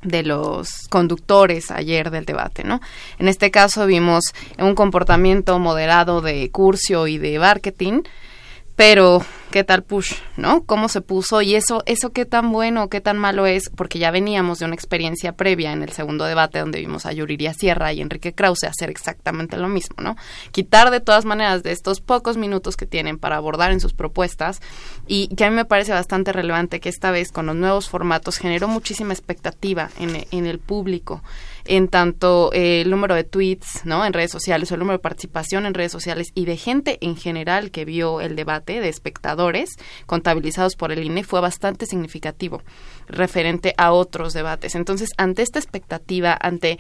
de 0.01 0.23
los 0.23 0.87
conductores 0.89 1.71
ayer 1.71 2.09
del 2.09 2.23
debate, 2.23 2.63
¿no? 2.63 2.79
En 3.19 3.27
este 3.27 3.51
caso 3.51 3.85
vimos 3.85 4.23
un 4.57 4.75
comportamiento 4.75 5.59
moderado 5.59 6.21
de 6.21 6.49
Curcio 6.51 7.07
y 7.07 7.17
de 7.17 7.37
marketing, 7.37 8.03
pero 8.77 9.25
qué 9.53 9.63
tal 9.63 9.83
push, 9.83 10.15
¿no? 10.35 10.63
Cómo 10.63 10.89
se 10.89 11.01
puso 11.01 11.43
y 11.43 11.53
eso 11.53 11.83
eso 11.85 12.11
qué 12.11 12.25
tan 12.25 12.51
bueno, 12.51 12.89
qué 12.89 13.01
tan 13.01 13.19
malo 13.19 13.45
es, 13.45 13.69
porque 13.69 13.99
ya 13.99 14.09
veníamos 14.09 14.57
de 14.57 14.65
una 14.65 14.73
experiencia 14.73 15.33
previa 15.33 15.73
en 15.73 15.83
el 15.83 15.91
segundo 15.91 16.25
debate 16.25 16.57
donde 16.57 16.79
vimos 16.79 17.05
a 17.05 17.13
Yuriria 17.13 17.53
Sierra 17.53 17.93
y 17.93 18.01
Enrique 18.01 18.33
Krause 18.33 18.63
hacer 18.63 18.89
exactamente 18.89 19.55
lo 19.57 19.67
mismo, 19.67 19.97
¿no? 20.01 20.15
Quitar 20.51 20.89
de 20.89 21.01
todas 21.01 21.25
maneras 21.25 21.61
de 21.61 21.71
estos 21.71 22.01
pocos 22.01 22.35
minutos 22.35 22.75
que 22.75 22.87
tienen 22.87 23.19
para 23.19 23.35
abordar 23.35 23.71
en 23.71 23.79
sus 23.79 23.93
propuestas 23.93 24.59
y 25.05 25.27
que 25.35 25.45
a 25.45 25.51
mí 25.51 25.55
me 25.55 25.65
parece 25.65 25.91
bastante 25.91 26.33
relevante 26.33 26.79
que 26.79 26.89
esta 26.89 27.11
vez 27.11 27.31
con 27.31 27.45
los 27.45 27.55
nuevos 27.55 27.87
formatos 27.87 28.37
generó 28.37 28.67
muchísima 28.67 29.13
expectativa 29.13 29.91
en, 29.99 30.25
en 30.31 30.47
el 30.47 30.57
público 30.57 31.21
en 31.65 31.87
tanto 31.87 32.51
eh, 32.53 32.81
el 32.81 32.89
número 32.89 33.15
de 33.15 33.23
tweets 33.23 33.85
¿no? 33.85 34.05
en 34.05 34.11
redes 34.11 34.31
sociales 34.31 34.69
o 34.69 34.75
el 34.75 34.79
número 34.79 34.97
de 34.97 35.03
participación 35.03 35.65
en 35.65 35.73
redes 35.73 35.93
sociales 35.93 36.31
y 36.35 36.43
de 36.43 36.57
gente 36.57 36.97
en 37.01 37.15
general 37.15 37.71
que 37.71 37.85
vio 37.85 38.19
el 38.19 38.35
debate, 38.35 38.81
de 38.81 38.89
espectadores 38.89 39.42
contabilizados 40.05 40.75
por 40.75 40.91
el 40.91 41.03
INE, 41.03 41.23
fue 41.23 41.41
bastante 41.41 41.85
significativo 41.85 42.61
referente 43.07 43.73
a 43.77 43.91
otros 43.91 44.33
debates. 44.33 44.75
Entonces, 44.75 45.09
ante 45.17 45.41
esta 45.41 45.59
expectativa, 45.59 46.37
ante 46.39 46.79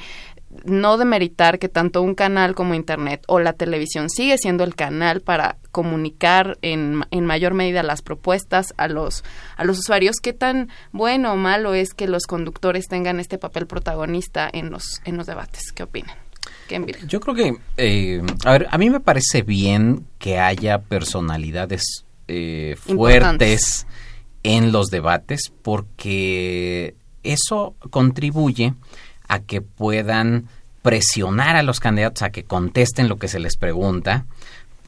no 0.65 0.97
demeritar 0.97 1.59
que 1.59 1.69
tanto 1.69 2.01
un 2.01 2.15
canal 2.15 2.55
como 2.55 2.75
Internet 2.75 3.23
o 3.27 3.39
la 3.39 3.53
televisión 3.53 4.09
sigue 4.09 4.37
siendo 4.37 4.63
el 4.63 4.75
canal 4.75 5.21
para 5.21 5.57
comunicar 5.71 6.57
en, 6.61 7.03
en 7.11 7.25
mayor 7.25 7.53
medida 7.53 7.81
las 7.83 8.01
propuestas 8.01 8.73
a 8.77 8.87
los, 8.87 9.23
a 9.57 9.63
los 9.63 9.79
usuarios, 9.79 10.17
qué 10.21 10.33
tan 10.33 10.69
bueno 10.91 11.33
o 11.33 11.35
malo 11.35 11.73
es 11.73 11.93
que 11.93 12.07
los 12.07 12.23
conductores 12.27 12.87
tengan 12.87 13.19
este 13.19 13.37
papel 13.37 13.65
protagonista 13.67 14.49
en 14.51 14.69
los, 14.69 15.01
en 15.05 15.17
los 15.17 15.25
debates. 15.25 15.71
¿Qué 15.71 15.83
opinan? 15.83 16.15
Yo 17.07 17.19
creo 17.19 17.35
que, 17.35 17.57
eh, 17.77 18.21
a 18.45 18.51
ver, 18.51 18.67
a 18.71 18.77
mí 18.77 18.89
me 18.89 18.99
parece 18.99 19.43
bien 19.43 20.05
que 20.17 20.39
haya 20.39 20.81
personalidades 20.81 22.05
eh, 22.27 22.75
fuertes 22.79 23.87
en 24.43 24.71
los 24.71 24.87
debates 24.87 25.51
porque 25.61 26.95
eso 27.23 27.75
contribuye 27.89 28.73
a 29.27 29.39
que 29.39 29.61
puedan 29.61 30.47
presionar 30.81 31.55
a 31.55 31.63
los 31.63 31.79
candidatos 31.79 32.21
a 32.23 32.31
que 32.31 32.43
contesten 32.43 33.07
lo 33.07 33.17
que 33.17 33.29
se 33.29 33.39
les 33.39 33.55
pregunta, 33.55 34.25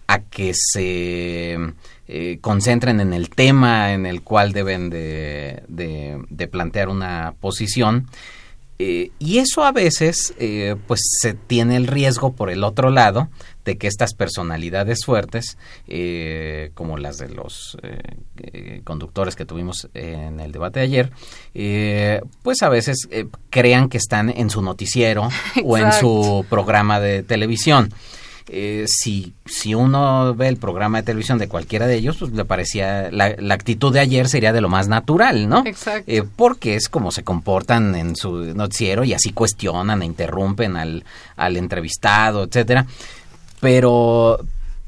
a 0.07 0.19
que 0.19 0.53
se 0.53 1.57
eh, 2.07 2.37
concentren 2.41 2.99
en 2.99 3.13
el 3.13 3.29
tema 3.29 3.93
en 3.93 4.05
el 4.05 4.21
cual 4.21 4.51
deben 4.51 4.89
de, 4.89 5.63
de, 5.67 6.47
plantear 6.47 6.89
una 6.89 7.33
posición. 7.39 8.07
Eh, 8.77 9.11
y 9.19 9.37
eso 9.37 9.63
a 9.63 9.71
veces, 9.71 10.33
eh, 10.37 10.75
pues 10.87 10.99
se 11.21 11.33
tiene 11.33 11.77
el 11.77 11.87
riesgo 11.87 12.33
por 12.33 12.49
el 12.49 12.63
otro 12.63 12.89
lado 12.89 13.29
de 13.63 13.77
que 13.77 13.87
estas 13.87 14.13
personalidades 14.13 15.05
fuertes, 15.05 15.57
como 16.75 16.97
las 16.97 17.17
de 17.17 17.29
los 17.29 17.77
conductores 18.83 19.35
que 19.35 19.45
tuvimos 19.45 19.89
en 19.95 20.39
el 20.39 20.51
debate 20.51 20.81
de 20.81 20.85
ayer, 20.85 22.21
pues 22.43 22.61
a 22.61 22.69
veces 22.69 23.09
crean 23.49 23.89
que 23.89 23.97
están 23.97 24.29
en 24.29 24.51
su 24.51 24.61
noticiero 24.61 25.29
o 25.63 25.77
en 25.79 25.91
su 25.93 26.45
programa 26.47 26.99
de 26.99 27.23
televisión. 27.23 27.91
Eh, 28.47 28.85
si, 28.87 29.33
si 29.45 29.73
uno 29.73 30.35
ve 30.35 30.47
el 30.47 30.57
programa 30.57 30.99
de 30.99 31.05
televisión 31.05 31.39
de 31.39 31.47
cualquiera 31.47 31.87
de 31.87 31.95
ellos, 31.95 32.17
pues 32.17 32.31
le 32.31 32.45
parecía, 32.45 33.09
la, 33.11 33.35
actitud 33.49 33.91
de 33.91 33.99
ayer 33.99 34.29
sería 34.29 34.53
de 34.53 34.61
lo 34.61 34.69
más 34.69 34.87
natural, 34.87 35.49
¿no? 35.49 35.63
Exacto. 35.65 36.11
Eh, 36.11 36.23
porque 36.35 36.75
es 36.75 36.87
como 36.87 37.11
se 37.11 37.23
comportan 37.23 37.95
en 37.95 38.15
su 38.15 38.53
noticiero 38.53 39.03
y 39.03 39.13
así 39.13 39.31
cuestionan 39.31 40.03
e 40.03 40.05
interrumpen 40.05 40.77
al, 40.77 41.03
al 41.35 41.57
entrevistado, 41.57 42.43
etcétera. 42.43 42.85
Pero, 43.61 44.39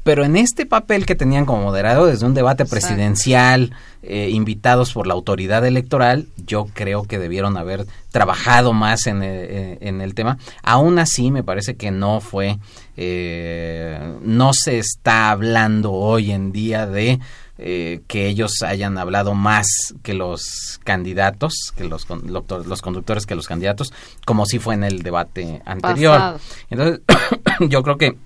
pero 0.08 0.24
en 0.24 0.38
este 0.38 0.64
papel 0.64 1.04
que 1.04 1.14
tenían 1.14 1.44
como 1.44 1.64
moderado 1.64 2.06
desde 2.06 2.24
un 2.24 2.32
debate 2.32 2.64
presidencial, 2.64 3.74
eh, 4.02 4.30
invitados 4.32 4.94
por 4.94 5.06
la 5.06 5.12
autoridad 5.12 5.66
electoral, 5.66 6.28
yo 6.46 6.66
creo 6.72 7.02
que 7.02 7.18
debieron 7.18 7.58
haber 7.58 7.84
trabajado 8.10 8.72
más 8.72 9.06
en, 9.06 9.22
eh, 9.22 9.76
en 9.82 10.00
el 10.00 10.14
tema. 10.14 10.38
Aún 10.62 10.98
así, 10.98 11.30
me 11.30 11.44
parece 11.44 11.76
que 11.76 11.90
no 11.90 12.22
fue, 12.22 12.58
eh, 12.96 14.14
no 14.22 14.52
se 14.54 14.78
está 14.78 15.28
hablando 15.30 15.92
hoy 15.92 16.30
en 16.30 16.52
día 16.52 16.86
de 16.86 17.20
que 17.58 18.28
ellos 18.28 18.62
hayan 18.62 18.96
hablado 18.98 19.34
más 19.34 19.66
que 20.04 20.14
los 20.14 20.78
candidatos, 20.84 21.74
que 21.76 21.84
los, 21.84 22.06
los 22.08 22.82
conductores 22.82 23.26
que 23.26 23.34
los 23.34 23.48
candidatos, 23.48 23.92
como 24.24 24.46
si 24.46 24.60
fue 24.60 24.74
en 24.74 24.84
el 24.84 25.02
debate 25.02 25.60
anterior. 25.66 26.38
Entonces, 26.70 27.00
yo 27.68 27.82
creo 27.82 27.98
que 27.98 28.16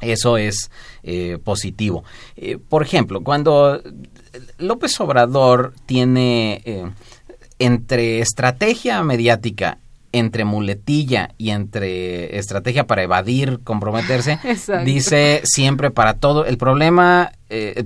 eso 0.00 0.36
es 0.36 0.70
eh, 1.02 1.38
positivo. 1.42 2.04
Eh, 2.36 2.58
por 2.58 2.82
ejemplo, 2.82 3.22
cuando 3.22 3.80
López 4.58 5.00
Obrador 5.00 5.74
tiene 5.86 6.62
eh, 6.64 6.90
entre 7.58 8.20
estrategia 8.20 9.02
mediática 9.02 9.78
entre 10.10 10.46
muletilla 10.46 11.34
y 11.36 11.50
entre 11.50 12.38
estrategia 12.38 12.86
para 12.86 13.02
evadir, 13.02 13.60
comprometerse, 13.62 14.38
dice 14.84 15.42
siempre 15.44 15.90
para 15.90 16.14
todo, 16.14 16.46
el 16.46 16.56
problema, 16.56 17.32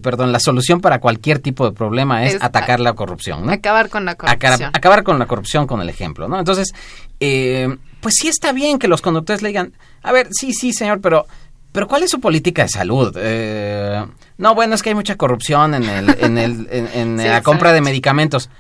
perdón, 0.00 0.30
la 0.30 0.38
solución 0.38 0.80
para 0.80 1.00
cualquier 1.00 1.40
tipo 1.40 1.68
de 1.68 1.72
problema 1.72 2.24
es, 2.24 2.40
atacar 2.40 2.78
la 2.78 2.92
corrupción. 2.92 3.44
¿no? 3.44 3.50
Acabar 3.50 3.88
con 3.88 4.04
la 4.04 4.14
corrupción. 4.14 4.70
acabar 4.72 5.02
con 5.02 5.18
la 5.18 5.26
corrupción 5.26 5.66
con 5.66 5.80
el 5.80 5.88
ejemplo, 5.88 6.28
¿no? 6.28 6.38
Entonces, 6.38 6.72
pues 7.18 8.14
sí 8.16 8.28
está 8.28 8.52
bien 8.52 8.78
que 8.78 8.86
los 8.86 9.02
conductores 9.02 9.42
le 9.42 9.48
digan, 9.48 9.72
a 10.02 10.12
ver, 10.12 10.28
sí, 10.30 10.52
sí, 10.52 10.72
señor, 10.72 11.00
pero 11.00 11.26
pero 11.72 11.88
¿cuál 11.88 12.02
es 12.02 12.10
su 12.10 12.20
política 12.20 12.62
de 12.62 12.68
salud? 12.68 13.16
Eh, 13.18 14.04
no, 14.38 14.54
bueno, 14.54 14.74
es 14.74 14.82
que 14.82 14.90
hay 14.90 14.94
mucha 14.94 15.16
corrupción 15.16 15.74
en, 15.74 15.84
el, 15.84 16.16
en, 16.20 16.38
el, 16.38 16.68
en, 16.70 17.16
la 17.16 17.42
compra 17.42 17.72
de 17.72 17.80
medicamentos. 17.80 18.50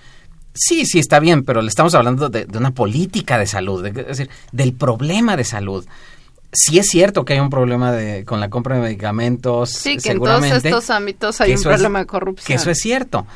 Sí, 0.54 0.84
sí, 0.86 0.98
está 0.98 1.20
bien, 1.20 1.44
pero 1.44 1.62
le 1.62 1.68
estamos 1.68 1.94
hablando 1.94 2.28
de, 2.28 2.46
una 2.54 2.72
política 2.72 3.38
de 3.38 3.46
salud, 3.46 3.84
es 3.86 3.94
decir, 3.94 4.30
del 4.50 4.72
problema 4.74 5.36
de 5.36 5.44
salud. 5.44 5.86
Sí 6.54 6.78
es 6.78 6.88
cierto 6.88 7.24
que 7.24 7.34
hay 7.34 7.40
un 7.40 7.48
problema 7.48 7.92
de, 7.92 8.24
con 8.26 8.38
la 8.38 8.50
compra 8.50 8.76
de 8.76 8.82
medicamentos. 8.82 9.70
Sí, 9.70 9.96
que 9.96 10.10
en 10.10 10.18
todos 10.18 10.44
estos 10.44 10.90
ámbitos 10.90 11.40
hay 11.40 11.54
un 11.54 11.62
problema 11.62 12.00
de 12.00 12.06
corrupción. 12.06 12.46
Que 12.46 12.54
eso 12.54 12.70
es 12.70 12.78
cierto 12.78 13.26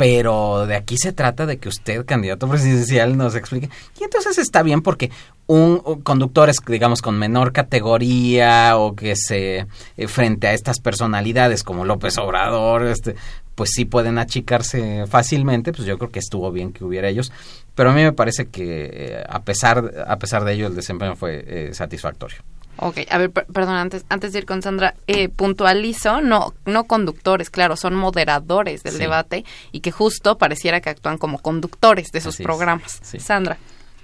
pero 0.00 0.66
de 0.66 0.76
aquí 0.76 0.96
se 0.96 1.12
trata 1.12 1.44
de 1.44 1.58
que 1.58 1.68
usted, 1.68 2.06
candidato 2.06 2.48
presidencial, 2.48 3.18
nos 3.18 3.34
explique. 3.34 3.68
Y 4.00 4.04
entonces 4.04 4.38
está 4.38 4.62
bien 4.62 4.80
porque 4.80 5.10
un, 5.46 6.00
conductor 6.02 6.48
es, 6.48 6.56
digamos, 6.66 7.02
con 7.02 7.18
menor 7.18 7.52
categoría 7.52 8.78
o 8.78 8.96
que 8.96 9.14
se 9.14 9.66
eh, 9.98 10.08
frente 10.08 10.46
a 10.46 10.54
estas 10.54 10.80
personalidades 10.80 11.62
como 11.62 11.84
López 11.84 12.16
Obrador, 12.16 12.86
este, 12.86 13.14
pues 13.54 13.72
sí 13.74 13.84
pueden 13.84 14.16
achicarse 14.16 15.06
fácilmente, 15.06 15.70
pues 15.70 15.86
yo 15.86 15.98
creo 15.98 16.10
que 16.10 16.20
estuvo 16.20 16.50
bien 16.50 16.72
que 16.72 16.82
hubiera 16.82 17.10
ellos, 17.10 17.30
pero 17.74 17.90
a 17.90 17.92
mí 17.92 18.02
me 18.02 18.14
parece 18.14 18.46
que 18.46 18.88
eh, 18.90 19.24
a 19.28 19.42
pesar 19.42 20.02
a 20.06 20.18
pesar 20.18 20.46
de 20.46 20.54
ello 20.54 20.68
el 20.68 20.74
desempeño 20.74 21.14
fue 21.14 21.44
eh, 21.46 21.74
satisfactorio. 21.74 22.38
Ok, 22.82 22.98
a 23.10 23.18
ver, 23.18 23.30
perdón, 23.30 23.74
antes, 23.76 24.06
antes 24.08 24.32
de 24.32 24.38
ir 24.38 24.46
con 24.46 24.62
Sandra, 24.62 24.94
eh, 25.06 25.28
puntualizo, 25.28 26.22
no, 26.22 26.54
no 26.64 26.84
conductores, 26.84 27.50
claro, 27.50 27.76
son 27.76 27.94
moderadores 27.94 28.82
del 28.82 28.96
debate 28.96 29.44
y 29.70 29.80
que 29.80 29.90
justo 29.90 30.38
pareciera 30.38 30.80
que 30.80 30.88
actúan 30.88 31.18
como 31.18 31.38
conductores 31.38 32.10
de 32.10 32.22
sus 32.22 32.38
programas. 32.38 33.00
Sandra. 33.02 33.58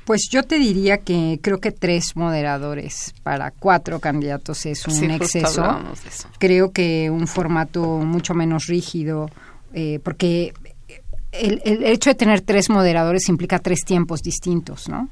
Pues 0.04 0.28
yo 0.30 0.42
te 0.42 0.58
diría 0.58 0.98
que 0.98 1.40
creo 1.42 1.58
que 1.58 1.72
tres 1.72 2.14
moderadores 2.16 3.14
para 3.22 3.50
cuatro 3.50 3.98
candidatos 3.98 4.66
es 4.66 4.86
un 4.86 5.10
exceso. 5.10 5.82
Creo 6.38 6.70
que 6.70 7.10
un 7.10 7.26
formato 7.26 7.82
mucho 7.82 8.34
menos 8.34 8.66
rígido, 8.66 9.30
eh, 9.72 10.00
porque 10.04 10.52
el, 11.32 11.60
el, 11.64 11.82
hecho 11.84 12.10
de 12.10 12.14
tener 12.14 12.42
tres 12.42 12.70
moderadores 12.70 13.28
implica 13.28 13.58
tres 13.58 13.80
tiempos 13.84 14.20
distintos, 14.20 14.88
¿no? 14.88 15.08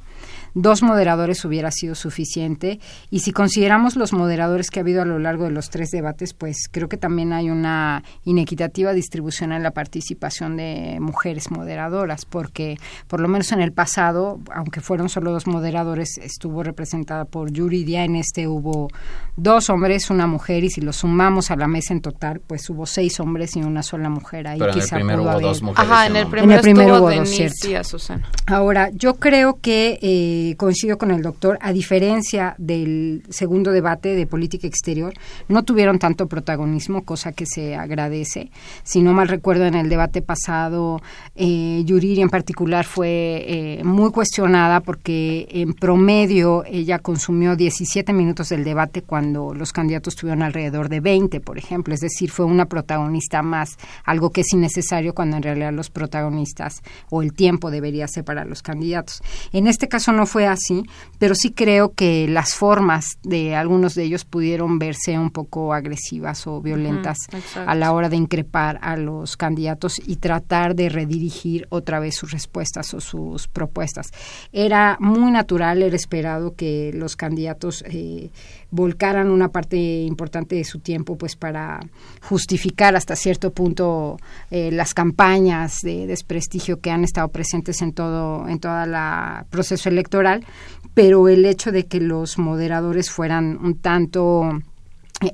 Dos 0.55 0.83
moderadores 0.83 1.45
hubiera 1.45 1.71
sido 1.71 1.95
suficiente. 1.95 2.81
Y 3.11 3.21
si 3.21 3.33
consideramos 3.33 3.97
los 3.97 4.13
moderadores 4.13 4.71
que 4.71 4.81
ha 4.81 4.83
habido 4.83 5.03
a 5.03 5.05
lo 5.05 5.19
largo 5.19 5.45
de 5.45 5.51
los 5.51 5.71
tres 5.71 5.91
debates, 5.91 6.33
pues 6.33 6.69
creo 6.71 6.89
que 6.89 6.97
también 6.97 7.33
hay 7.33 7.51
una 7.51 8.03
inequitativa 8.25 8.93
distribución 8.93 9.53
en 9.53 9.63
la 9.63 9.73
participación 9.73 10.57
de 10.57 10.99
mujeres 11.01 11.51
moderadoras, 11.51 12.25
porque 12.25 12.79
por 13.09 13.21
lo 13.21 13.29
menos 13.29 13.53
en 13.53 13.61
el 13.61 13.73
pasado, 13.73 14.41
aunque 14.55 14.81
fueron 14.81 15.09
solo 15.09 15.33
dos 15.33 15.47
moderadores, 15.47 16.19
estuvo 16.19 16.63
representada 16.63 17.25
por 17.25 17.51
Yuridia, 17.53 18.05
en 18.05 18.17
este 18.17 18.47
hubo 18.47 18.89
dos 19.37 19.69
hombres, 19.71 20.11
una 20.11 20.27
mujer, 20.27 20.65
y 20.65 20.71
si 20.71 20.81
lo 20.81 20.93
sumamos 20.93 21.51
a 21.51 21.57
la 21.57 21.67
mesa 21.67 21.93
en 21.93 22.01
total, 22.01 22.41
pues 22.41 22.69
hubo 22.71 22.87
seis 22.87 23.19
hombres 23.19 23.57
y 23.57 23.61
una 23.61 23.83
sola 23.83 24.09
mujer. 24.09 24.47
Ahí 24.47 24.59
Pero 24.59 24.73
en 24.73 24.79
el 24.79 24.89
primero 24.89 25.23
hubo 25.23 25.41
dos 25.41 25.63
mujeres. 25.63 25.91
Ajá, 25.91 26.07
en 26.07 26.17
el 26.17 26.27
primero, 26.29 26.99
hubo 27.01 27.11
dos, 27.11 27.89
Susana. 27.89 28.29
Ahora, 28.47 28.91
yo 28.93 29.15
creo 29.15 29.59
que... 29.61 29.99
Eh, 30.01 30.44
coincido 30.53 30.99
con 30.99 31.11
el 31.11 31.23
doctor, 31.23 31.59
a 31.61 31.73
diferencia 31.73 32.55
del 32.59 33.23
segundo 33.31 33.73
debate 33.73 34.15
de 34.15 34.27
política 34.27 34.67
exterior, 34.67 35.15
no 35.49 35.65
tuvieron 35.65 35.99
tanto 35.99 36.27
protagonismo, 36.27 37.05
cosa 37.05 37.33
que 37.33 37.47
se 37.47 37.75
agradece. 37.75 38.51
Si 38.83 39.03
no 39.03 39.13
mal 39.13 39.29
recuerdo, 39.29 39.65
en 39.65 39.75
el 39.75 39.89
debate 39.89 40.23
pasado, 40.23 41.01
eh, 41.35 41.83
Yuriri 41.85 42.21
en 42.21 42.31
particular 42.31 42.85
fue 42.85 43.45
eh, 43.47 43.85
muy 43.85 44.11
cuestionada 44.11 44.81
porque 44.81 45.47
en 45.51 45.75
promedio 45.75 46.65
ella 46.67 46.99
consumió 46.99 47.57
17 47.57 48.13
minutos 48.13 48.49
del 48.49 48.65
debate 48.65 49.03
cuando 49.03 49.55
los 49.55 49.73
candidatos 49.73 50.17
tuvieron 50.17 50.43
alrededor 50.43 50.89
de 50.89 51.01
20, 51.01 51.41
por 51.41 51.59
ejemplo. 51.59 51.95
Es 51.95 52.01
decir, 52.01 52.31
fue 52.31 52.45
una 52.45 52.67
protagonista 52.67 53.43
más, 53.43 53.79
algo 54.05 54.31
que 54.31 54.43
es 54.43 54.53
innecesario 54.53 55.15
cuando 55.15 55.37
en 55.37 55.43
realidad 55.43 55.73
los 55.73 55.91
protagonistas 55.91 56.83
o 57.11 57.23
el 57.23 57.33
tiempo 57.33 57.71
debería 57.71 58.09
ser 58.09 58.25
para 58.25 58.45
los 58.45 58.63
candidatos. 58.63 59.23
En 59.53 59.67
este 59.67 59.89
caso 59.89 60.13
no 60.13 60.27
fue 60.27 60.34
así, 60.41 60.83
pero 61.19 61.35
sí 61.35 61.53
creo 61.53 61.95
que 61.95 62.27
las 62.29 62.55
formas 62.55 63.19
de 63.23 63.55
algunos 63.55 63.95
de 63.95 64.05
ellos 64.05 64.25
pudieron 64.25 64.79
verse 64.79 65.19
un 65.19 65.31
poco 65.31 65.73
agresivas 65.73 66.47
o 66.47 66.61
violentas 66.61 67.19
a 67.55 67.75
la 67.75 67.93
hora 67.93 68.09
de 68.09 68.17
increpar 68.17 68.79
a 68.83 68.97
los 68.97 69.37
candidatos 69.37 70.01
y 70.05 70.17
tratar 70.17 70.75
de 70.75 70.89
redirigir 70.89 71.67
otra 71.71 72.01
vez 72.01 72.17
sus 72.17 72.33
respuestas 72.33 72.93
o 72.95 73.01
sus 73.01 73.49
propuestas. 73.49 74.09
Era 74.53 74.97
muy 75.01 75.31
natural, 75.31 75.83
era 75.83 75.97
esperado 75.97 76.55
que 76.55 76.93
los 76.95 77.17
candidatos 77.17 77.85
eh, 77.87 78.31
volcaran 78.75 79.31
una 79.31 79.49
parte 79.49 79.77
importante 79.77 80.57
de 80.57 80.65
su 80.65 80.81
tiempo 80.81 81.17
pues 81.17 81.37
para 81.37 81.81
justificar 82.23 82.97
hasta 82.97 83.15
cierto 83.15 83.53
punto 83.53 84.19
eh, 84.51 84.73
las 84.73 84.95
campañas 84.95 85.81
de 85.83 86.07
desprestigio 86.09 86.81
que 86.81 86.91
han 86.91 87.05
estado 87.05 87.29
presentes 87.29 87.81
en 87.83 87.93
todo 87.93 88.49
en 88.49 88.59
toda 88.59 88.85
la 88.87 89.47
proceso 89.51 89.89
electoral. 89.89 90.45
Pero 90.93 91.29
el 91.29 91.45
hecho 91.45 91.73
de 91.73 91.87
que 91.87 92.01
los 92.01 92.39
moderadores 92.39 93.11
fueran 93.11 93.59
un 93.65 93.79
tanto 93.79 94.61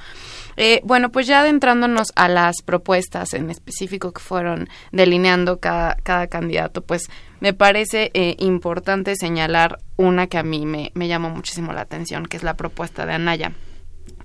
Eh, 0.57 0.81
bueno, 0.83 1.12
pues 1.12 1.27
ya 1.27 1.41
adentrándonos 1.41 2.12
a 2.15 2.27
las 2.29 2.63
propuestas 2.65 3.35
en 3.35 3.51
específico 3.51 4.12
que 4.12 4.21
fueron 4.21 4.69
delineando 4.91 5.59
cada, 5.59 5.97
cada 6.01 6.25
candidato, 6.25 6.81
pues 6.81 7.12
me 7.41 7.53
parece 7.53 8.09
eh, 8.15 8.35
importante 8.39 9.15
señalar 9.15 9.77
una 9.97 10.25
que 10.25 10.39
a 10.39 10.43
mí 10.43 10.65
me, 10.65 10.89
me 10.95 11.07
llamó 11.07 11.29
muchísimo 11.29 11.73
la 11.73 11.81
atención, 11.81 12.25
que 12.25 12.38
es 12.38 12.43
la 12.43 12.55
propuesta 12.55 13.05
de 13.05 13.13
Anaya 13.13 13.51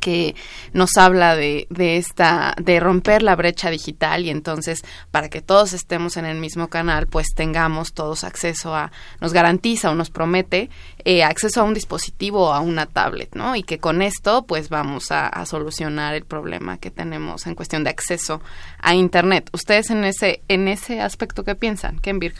que 0.04 0.34
nos 0.74 0.98
habla 0.98 1.34
de, 1.34 1.66
de 1.70 1.96
esta, 1.96 2.54
de 2.60 2.78
romper 2.78 3.22
la 3.22 3.36
brecha 3.36 3.70
digital 3.70 4.26
y 4.26 4.28
entonces 4.28 4.82
para 5.10 5.30
que 5.30 5.40
todos 5.40 5.72
estemos 5.72 6.18
en 6.18 6.26
el 6.26 6.38
mismo 6.38 6.68
canal, 6.68 7.06
pues 7.06 7.28
tengamos 7.34 7.94
todos 7.94 8.22
acceso 8.22 8.74
a, 8.74 8.92
nos 9.22 9.32
garantiza 9.32 9.90
o 9.90 9.94
nos 9.94 10.10
promete 10.10 10.68
eh, 11.06 11.24
acceso 11.24 11.62
a 11.62 11.64
un 11.64 11.72
dispositivo 11.72 12.48
o 12.48 12.52
a 12.52 12.60
una 12.60 12.84
tablet, 12.84 13.34
¿no? 13.34 13.56
Y 13.56 13.62
que 13.62 13.78
con 13.78 14.02
esto, 14.02 14.44
pues 14.44 14.68
vamos 14.68 15.10
a, 15.10 15.30
solucionar 15.46 16.14
el 16.14 16.24
problema 16.24 16.76
que 16.76 16.90
tenemos 16.90 17.46
en 17.46 17.54
cuestión 17.54 17.82
de 17.82 17.90
acceso 17.90 18.42
a 18.80 18.94
Internet. 18.94 19.48
¿Ustedes 19.54 19.88
en 19.90 20.04
ese, 20.04 20.42
en 20.48 20.68
ese 20.68 21.00
aspecto 21.00 21.44
qué 21.44 21.54
piensan? 21.54 21.98
¿Qué 21.98 22.12
Virg? 22.12 22.34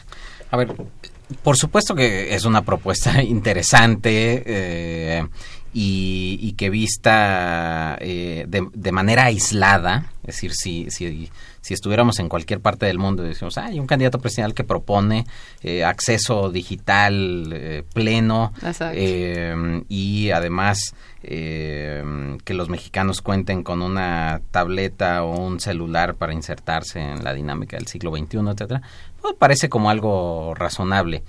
A 0.51 0.57
ver, 0.57 0.71
por 1.43 1.57
supuesto 1.57 1.95
que 1.95 2.35
es 2.35 2.45
una 2.45 2.61
propuesta 2.61 3.23
interesante. 3.23 4.43
Eh, 4.45 5.27
y, 5.77 6.39
y 6.41 6.53
que 6.53 6.69
vista 6.69 7.97
eh, 7.99 8.45
de, 8.47 8.65
de, 8.73 8.91
manera 8.93 9.25
aislada, 9.25 10.09
es 10.21 10.35
decir, 10.35 10.53
si, 10.53 10.89
si, 10.89 11.29
si, 11.59 11.73
estuviéramos 11.73 12.17
en 12.19 12.29
cualquier 12.29 12.61
parte 12.61 12.85
del 12.85 12.97
mundo 12.97 13.25
y 13.25 13.27
decimos, 13.27 13.57
ah, 13.57 13.65
hay 13.65 13.77
un 13.77 13.85
candidato 13.85 14.19
presidencial 14.19 14.53
que 14.53 14.63
propone 14.63 15.25
eh, 15.63 15.83
acceso 15.83 16.49
digital 16.49 17.49
eh, 17.51 17.83
pleno 17.93 18.53
eh, 18.93 19.83
y 19.89 20.29
además 20.29 20.95
que 21.21 22.53
los 22.53 22.69
mexicanos 22.69 23.23
cuenten 23.23 23.63
con 23.63 23.81
una 23.81 24.41
tableta 24.51 25.23
o 25.23 25.35
un 25.35 25.59
celular 25.59 26.13
para 26.13 26.33
insertarse 26.33 26.99
en 26.99 27.23
la 27.23 27.33
dinámica 27.33 27.77
del 27.77 27.87
siglo 27.87 28.15
XXI, 28.15 28.37
etcétera, 28.37 28.83
pues 29.19 29.33
parece 29.33 29.67
como 29.67 29.89
algo 29.89 30.53
razonable 30.53 31.23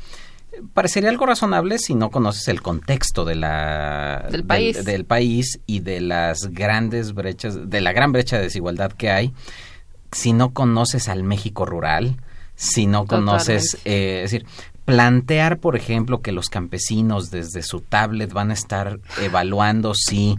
parecería 0.75 1.11
algo 1.11 1.27
razonable 1.27 1.79
si 1.79 1.95
no 1.95 2.11
conoces 2.11 2.49
el 2.49 2.63
contexto 2.63 3.25
de 3.25 3.35
la 3.35 4.27
del 4.31 4.45
país. 4.45 4.77
Del, 4.77 4.85
del, 4.85 5.05
país 5.05 5.61
y 5.67 5.81
de 5.81 6.01
las 6.01 6.49
grandes 6.49 7.15
brechas 7.15 7.69
de 7.69 7.81
la 7.81 7.93
gran 7.93 8.13
brecha 8.13 8.37
de 8.37 8.45
desigualdad 8.45 8.93
que 8.93 9.11
hay 9.11 9.33
si 10.13 10.33
no 10.33 10.53
conoces 10.53 11.09
al 11.09 11.23
México 11.23 11.67
rural 11.67 12.17
si 12.55 12.87
no 12.87 13.07
conoces 13.07 13.79
eh, 13.85 14.23
es 14.25 14.31
decir 14.31 14.47
plantear 14.85 15.59
por 15.59 15.77
ejemplo 15.77 16.23
que 16.23 16.33
los 16.33 16.49
campesinos 16.49 17.31
desde 17.31 17.63
su 17.63 17.81
tablet 17.81 18.33
van 18.33 18.51
a 18.51 18.55
estar 18.55 19.01
evaluando 19.21 19.93
si 19.95 20.37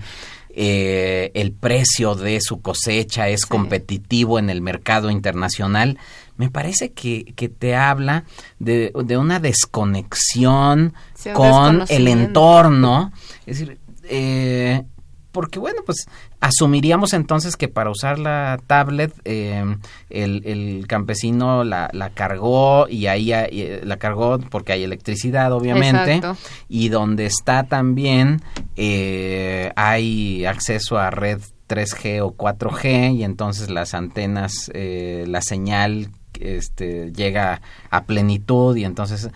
eh, 0.60 1.32
el 1.36 1.52
precio 1.52 2.16
de 2.16 2.42
su 2.42 2.62
cosecha 2.62 3.30
es 3.30 3.42
sí. 3.42 3.48
competitivo 3.48 4.40
en 4.40 4.50
el 4.50 4.62
mercado 4.62 5.12
internacional 5.12 6.00
me 6.38 6.50
parece 6.50 6.94
que, 6.94 7.26
que 7.36 7.50
te 7.50 7.76
habla 7.76 8.24
de, 8.60 8.94
de 9.04 9.18
una 9.18 9.40
desconexión 9.40 10.94
sí, 11.16 11.32
con 11.32 11.84
el 11.90 12.08
entorno. 12.08 13.12
Es 13.46 13.60
decir, 13.60 13.80
eh, 14.04 14.84
porque 15.32 15.60
bueno, 15.60 15.82
pues 15.86 16.08
asumiríamos 16.40 17.14
entonces 17.14 17.58
que 17.58 17.68
para 17.68 17.90
usar 17.90 18.20
la 18.20 18.60
tablet 18.68 19.14
eh, 19.26 19.64
el, 20.10 20.44
el, 20.46 20.88
campesino 20.88 21.64
la, 21.64 21.90
la, 21.94 22.12
cargó 22.12 22.88
y 22.88 23.08
ahí 23.08 23.34
eh, 23.34 23.82
la 23.84 23.98
cargó 23.98 24.40
porque 24.40 24.74
hay 24.74 24.84
electricidad 24.84 25.52
obviamente 25.52 26.16
Exacto. 26.16 26.38
y 26.70 26.90
donde 26.90 27.26
está 27.26 27.64
también 27.64 28.42
eh, 28.76 29.72
hay 29.76 30.46
acceso 30.46 30.98
a 30.98 31.10
red 31.10 31.42
3G 31.68 32.22
o 32.22 32.36
4G 32.36 33.16
y 33.16 33.24
entonces 33.24 33.70
las 33.70 33.94
antenas, 33.94 34.72
eh, 34.74 35.26
la 35.28 35.42
señal 35.42 36.10
este, 36.42 37.12
llega 37.12 37.62
a 37.90 38.04
plenitud 38.06 38.76
y 38.76 38.86
entonces 38.86 39.30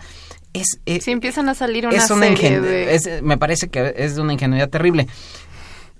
es, 0.52 0.80
es 0.84 1.04
sí, 1.04 1.10
empiezan 1.10 1.48
a 1.48 1.54
salir 1.54 1.86
una, 1.86 1.96
una 1.96 2.06
serie 2.06 2.60
de... 2.60 2.94
es, 2.94 3.22
me 3.22 3.38
parece 3.38 3.68
que 3.68 3.94
es 3.96 4.16
de 4.16 4.22
una 4.22 4.34
ingenuidad 4.34 4.68
terrible. 4.68 5.06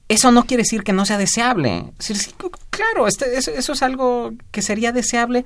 Eso 0.09 0.31
no 0.31 0.45
quiere 0.45 0.63
decir 0.63 0.83
que 0.83 0.93
no 0.93 1.07
sea 1.07 1.17
deseable. 1.17 1.85
Es 1.99 2.35
claro 2.71 3.07
este, 3.07 3.39
eso, 3.39 3.51
eso 3.51 3.73
es 3.73 3.83
algo 3.83 4.33
que 4.51 4.61
sería 4.61 4.93
deseable 4.93 5.45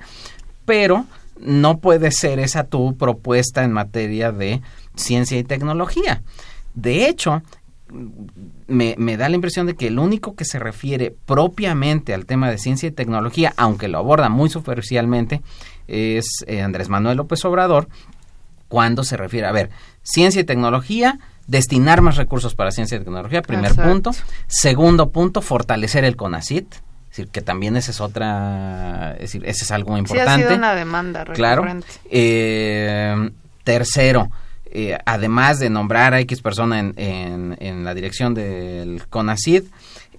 pero 0.67 1.05
no 1.39 1.79
puede 1.79 2.11
ser 2.11 2.39
esa 2.39 2.65
tu 2.65 2.97
propuesta 2.97 3.63
en 3.63 3.71
materia 3.71 4.33
de 4.33 4.61
ciencia 4.95 5.39
y 5.39 5.45
tecnología. 5.45 6.21
De 6.75 7.07
hecho 7.07 7.41
me, 8.67 8.95
me, 8.97 9.17
da 9.17 9.29
la 9.29 9.35
impresión 9.35 9.65
de 9.67 9.75
que 9.75 9.87
el 9.87 9.99
único 9.99 10.35
que 10.35 10.45
se 10.45 10.59
refiere 10.59 11.15
propiamente 11.25 12.13
al 12.13 12.25
tema 12.25 12.49
de 12.49 12.57
ciencia 12.57 12.87
y 12.87 12.91
tecnología, 12.91 13.53
aunque 13.57 13.87
lo 13.87 13.97
aborda 13.97 14.29
muy 14.29 14.49
superficialmente, 14.49 15.41
es 15.87 16.43
eh, 16.47 16.61
Andrés 16.61 16.89
Manuel 16.89 17.17
López 17.17 17.43
Obrador, 17.45 17.87
cuando 18.67 19.03
se 19.03 19.17
refiere, 19.17 19.47
a 19.47 19.51
ver, 19.51 19.69
ciencia 20.03 20.41
y 20.41 20.43
tecnología, 20.43 21.19
destinar 21.47 22.01
más 22.01 22.17
recursos 22.17 22.55
para 22.55 22.71
ciencia 22.71 22.97
y 22.97 22.99
tecnología, 22.99 23.41
primer 23.41 23.71
Exacto. 23.71 23.91
punto. 23.91 24.11
Segundo 24.47 25.09
punto, 25.11 25.41
fortalecer 25.41 26.03
el 26.03 26.15
CONACIT. 26.15 26.73
Es 26.73 26.81
decir, 27.11 27.29
que 27.29 27.41
también 27.41 27.77
esa 27.77 27.91
es 27.91 28.01
otra, 28.01 29.13
es 29.13 29.21
decir, 29.21 29.43
ese 29.45 29.63
es 29.63 29.71
algo 29.71 29.97
importante. 29.97 30.35
Sí, 30.35 30.43
ha 30.43 30.47
sido 30.47 30.57
una 30.57 30.75
demanda 30.75 31.23
recurrente. 31.23 31.87
Claro. 31.87 32.03
Eh, 32.11 33.31
tercero, 33.63 34.29
eh, 34.71 34.97
además 35.05 35.59
de 35.59 35.69
nombrar 35.69 36.13
a 36.13 36.19
X 36.21 36.41
persona 36.41 36.79
en, 36.79 36.93
en, 36.97 37.57
en 37.59 37.83
la 37.83 37.93
dirección 37.93 38.33
del 38.33 39.03
CONACID, 39.09 39.63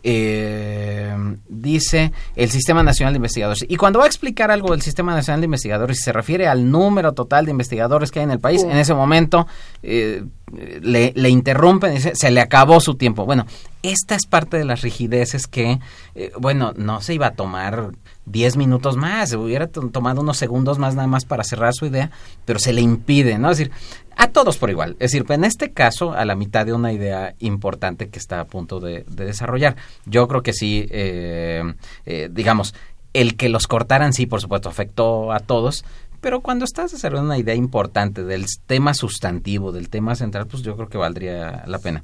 eh, 0.03 1.15
dice 1.49 2.13
el 2.37 2.51
Sistema 2.51 2.83
Nacional 2.83 3.15
de 3.15 3.19
Investigadores. 3.19 3.65
Y 3.69 3.77
cuando 3.77 3.99
va 3.99 4.05
a 4.05 4.09
explicar 4.09 4.51
algo 4.51 4.71
del 4.71 4.83
Sistema 4.83 5.15
Nacional 5.15 5.41
de 5.41 5.47
Investigadores, 5.47 5.99
si 5.99 6.05
se 6.05 6.13
refiere 6.13 6.47
al 6.47 6.71
número 6.71 7.13
total 7.13 7.45
de 7.45 7.51
investigadores 7.51 8.11
que 8.11 8.21
hay 8.21 8.25
en 8.25 8.31
el 8.31 8.41
país, 8.41 8.63
en 8.63 8.77
ese 8.77 8.95
momento 8.95 9.47
eh, 9.83 10.25
le, 10.81 11.13
le, 11.15 11.29
interrumpen 11.29 11.93
y 11.93 11.97
dice, 11.97 12.13
se 12.15 12.31
le 12.31 12.41
acabó 12.41 12.81
su 12.81 12.95
tiempo. 12.95 13.27
Bueno, 13.27 13.47
esta 13.83 14.15
es 14.15 14.27
parte 14.27 14.57
de 14.57 14.65
las 14.65 14.83
rigideces 14.83 15.47
que, 15.47 15.79
eh, 16.15 16.33
bueno, 16.39 16.73
no 16.77 17.01
se 17.01 17.15
iba 17.15 17.27
a 17.27 17.35
tomar 17.35 17.91
10 18.31 18.57
minutos 18.57 18.97
más, 18.97 19.33
hubiera 19.33 19.67
tomado 19.67 20.21
unos 20.21 20.37
segundos 20.37 20.79
más 20.79 20.95
nada 20.95 21.09
más 21.09 21.25
para 21.25 21.45
cerrar 21.45 21.75
su 21.75 21.87
idea, 21.87 22.11
pero 22.45 22.59
se 22.59 22.73
le 22.73 22.81
impide, 22.81 23.39
¿no? 23.39 23.51
Es 23.51 23.59
decir, 23.59 23.73
a 24.17 24.29
todos 24.29 24.59
por 24.59 24.71
igual. 24.71 24.97
Es 24.99 25.13
decir, 25.13 25.25
en 25.29 25.45
este 25.45 25.73
caso, 25.73 26.13
a 26.13 26.25
la 26.25 26.35
mitad 26.35 26.67
de 26.67 26.73
una 26.73 26.93
idea 26.93 27.35
importante 27.39 28.09
que 28.09 28.19
está 28.19 28.41
a 28.41 28.47
punto 28.47 28.81
de, 28.81 29.05
de 29.09 29.25
desarrollar. 29.25 29.77
Yo 30.07 30.27
creo 30.27 30.43
que 30.43 30.53
sí, 30.53 30.87
eh, 30.91 31.63
eh, 32.05 32.29
digamos, 32.31 32.75
el 33.13 33.37
que 33.37 33.49
los 33.49 33.67
cortaran, 33.67 34.13
sí, 34.13 34.27
por 34.27 34.41
supuesto, 34.41 34.69
afectó 34.69 35.33
a 35.33 35.41
todos, 35.41 35.85
pero 36.21 36.41
cuando 36.41 36.65
estás 36.65 36.91
desarrollando 36.93 37.31
una 37.31 37.39
idea 37.39 37.55
importante 37.55 38.25
del 38.25 38.47
tema 38.67 38.93
sustantivo, 38.93 39.73
del 39.73 39.89
tema 39.89 40.17
central, 40.17 40.47
pues 40.47 40.63
yo 40.63 40.75
creo 40.77 40.89
que 40.89 40.99
valdría 40.99 41.63
la 41.67 41.79
pena. 41.79 42.03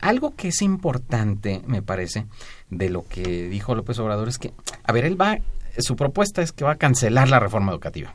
Algo 0.00 0.34
que 0.36 0.48
es 0.48 0.62
importante, 0.62 1.60
me 1.66 1.82
parece, 1.82 2.26
de 2.70 2.88
lo 2.88 3.04
que 3.04 3.48
dijo 3.48 3.74
López 3.74 3.98
Obrador 3.98 4.28
es 4.28 4.38
que, 4.38 4.52
a 4.84 4.92
ver, 4.92 5.04
él 5.04 5.20
va 5.20 5.38
su 5.78 5.96
propuesta 5.96 6.42
es 6.42 6.52
que 6.52 6.64
va 6.64 6.72
a 6.72 6.76
cancelar 6.76 7.28
la 7.28 7.40
reforma 7.40 7.72
educativa. 7.72 8.14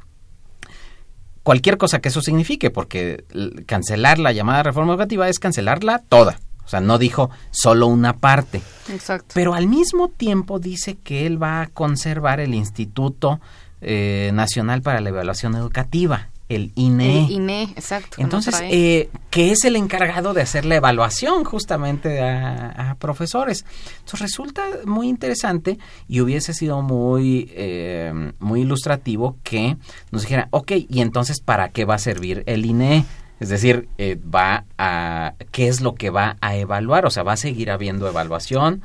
Cualquier 1.44 1.78
cosa 1.78 2.00
que 2.00 2.10
eso 2.10 2.22
signifique, 2.22 2.72
porque 2.72 3.26
cancelar 3.66 4.18
la 4.18 4.32
llamada 4.32 4.64
reforma 4.64 4.94
educativa 4.94 5.28
es 5.28 5.40
cancelarla 5.40 6.00
toda. 6.00 6.40
O 6.66 6.70
sea, 6.70 6.80
no 6.80 6.98
dijo 6.98 7.30
solo 7.52 7.88
una 7.88 8.18
parte. 8.18 8.62
Exacto. 8.90 9.34
Pero 9.34 9.54
al 9.54 9.68
mismo 9.68 10.08
tiempo 10.08 10.60
dice 10.60 10.96
que 10.96 11.26
él 11.26 11.42
va 11.42 11.62
a 11.62 11.68
conservar 11.68 12.40
el 12.40 12.54
Instituto 12.54 13.42
eh, 13.82 14.32
Nacional 14.34 14.82
para 14.82 15.02
la 15.02 15.10
Evaluación 15.10 15.56
Educativa, 15.56 16.30
el 16.50 16.72
INE. 16.76 17.26
El 17.26 17.32
INE, 17.32 17.64
exacto. 17.76 18.18
Entonces, 18.20 18.56
eh, 18.64 19.10
que 19.30 19.52
es 19.52 19.64
el 19.64 19.76
encargado 19.76 20.34
de 20.34 20.42
hacer 20.42 20.66
la 20.66 20.76
evaluación 20.76 21.44
justamente 21.44 22.22
a, 22.22 22.92
a, 22.92 22.96
profesores. 22.96 23.66
Entonces, 24.00 24.20
resulta 24.20 24.64
muy 24.86 25.08
interesante 25.08 25.78
y 26.08 26.22
hubiese 26.22 26.54
sido 26.54 26.82
muy, 26.82 27.52
eh, 27.54 28.34
muy 28.40 28.62
ilustrativo 28.62 29.38
que 29.44 29.78
nos 30.12 30.24
dijera, 30.24 30.48
ok, 30.52 30.72
y 30.90 31.02
entonces, 31.02 31.40
¿para 31.40 31.70
qué 31.70 31.86
va 31.86 31.96
a 31.96 32.00
servir 32.00 32.44
el 32.46 32.66
INE? 32.66 33.06
Es 33.40 33.50
decir, 33.50 33.90
eh, 33.98 34.18
va 34.34 34.66
a, 34.78 35.34
¿qué 35.52 35.68
es 35.68 35.82
lo 35.82 35.96
que 35.96 36.10
va 36.10 36.38
a 36.40 36.56
evaluar? 36.56 37.06
O 37.06 37.10
sea, 37.10 37.24
va 37.24 37.34
a 37.34 37.38
seguir 37.38 37.72
habiendo 37.72 38.08
evaluación. 38.08 38.82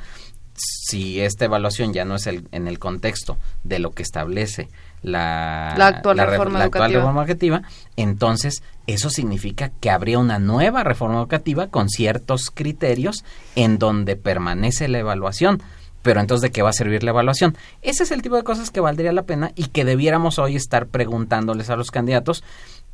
Si 0.55 1.21
esta 1.21 1.45
evaluación 1.45 1.93
ya 1.93 2.05
no 2.05 2.17
es 2.17 2.27
el, 2.27 2.49
en 2.51 2.67
el 2.67 2.81
contexto 2.81 3.39
de 3.63 3.79
lo 3.79 3.93
que 3.93 4.03
establece 4.03 4.69
la, 5.03 5.75
la, 5.77 5.87
actual, 5.89 6.17
la, 6.17 6.27
reforma 6.27 6.59
la 6.59 6.65
actual 6.67 6.93
reforma 6.93 7.23
educativa, 7.23 7.63
entonces 7.97 8.63
eso 8.87 9.11
significa 9.11 9.71
que 9.81 9.91
habría 9.91 10.19
una 10.19 10.39
nueva 10.39 10.83
reforma 10.83 11.19
educativa 11.19 11.69
con 11.69 11.89
ciertos 11.89 12.51
criterios 12.53 13.25
en 13.55 13.79
donde 13.79 14.17
permanece 14.17 14.89
la 14.89 14.99
evaluación. 14.99 15.63
pero 16.03 16.21
entonces 16.21 16.43
de 16.43 16.51
qué 16.53 16.63
va 16.63 16.71
a 16.71 16.73
servir 16.73 17.03
la 17.03 17.11
evaluación. 17.11 17.57
Ese 17.83 18.05
es 18.05 18.13
el 18.13 18.23
tipo 18.23 18.37
de 18.37 18.45
cosas 18.45 18.71
que 18.71 18.81
valdría 18.81 19.13
la 19.13 19.25
pena 19.25 19.51
y 19.57 19.67
que 19.67 19.85
debiéramos 19.85 20.39
hoy 20.39 20.57
estar 20.57 20.87
preguntándoles 20.87 21.71
a 21.71 21.77
los 21.77 21.91
candidatos 21.91 22.45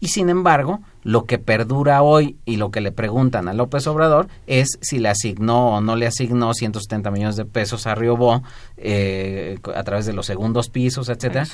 y 0.04 0.08
sin 0.08 0.28
embargo, 0.28 0.80
lo 1.02 1.24
que 1.24 1.38
perdura 1.38 2.02
hoy 2.02 2.36
y 2.44 2.56
lo 2.56 2.70
que 2.70 2.82
le 2.82 2.92
preguntan 2.92 3.48
a 3.48 3.54
López 3.54 3.86
Obrador 3.86 4.28
es 4.46 4.78
si 4.82 4.98
le 4.98 5.08
asignó 5.08 5.76
o 5.76 5.80
no 5.80 5.96
le 5.96 6.06
asignó 6.06 6.52
170 6.52 7.10
millones 7.10 7.36
de 7.36 7.46
pesos 7.46 7.86
a 7.86 7.94
Riobó 7.94 8.42
eh, 8.76 9.58
a 9.74 9.82
través 9.82 10.04
de 10.04 10.12
los 10.12 10.26
segundos 10.26 10.68
pisos, 10.68 11.08
etcétera. 11.08 11.46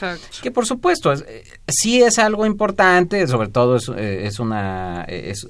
Que 0.42 0.50
por 0.50 0.66
supuesto 0.66 1.12
es, 1.12 1.24
eh, 1.28 1.44
sí 1.68 2.02
es 2.02 2.18
algo 2.18 2.44
importante, 2.44 3.24
sobre 3.28 3.50
todo 3.50 3.76
es, 3.76 3.88
eh, 3.96 4.26
es 4.26 4.40
una 4.40 5.04
es, 5.04 5.46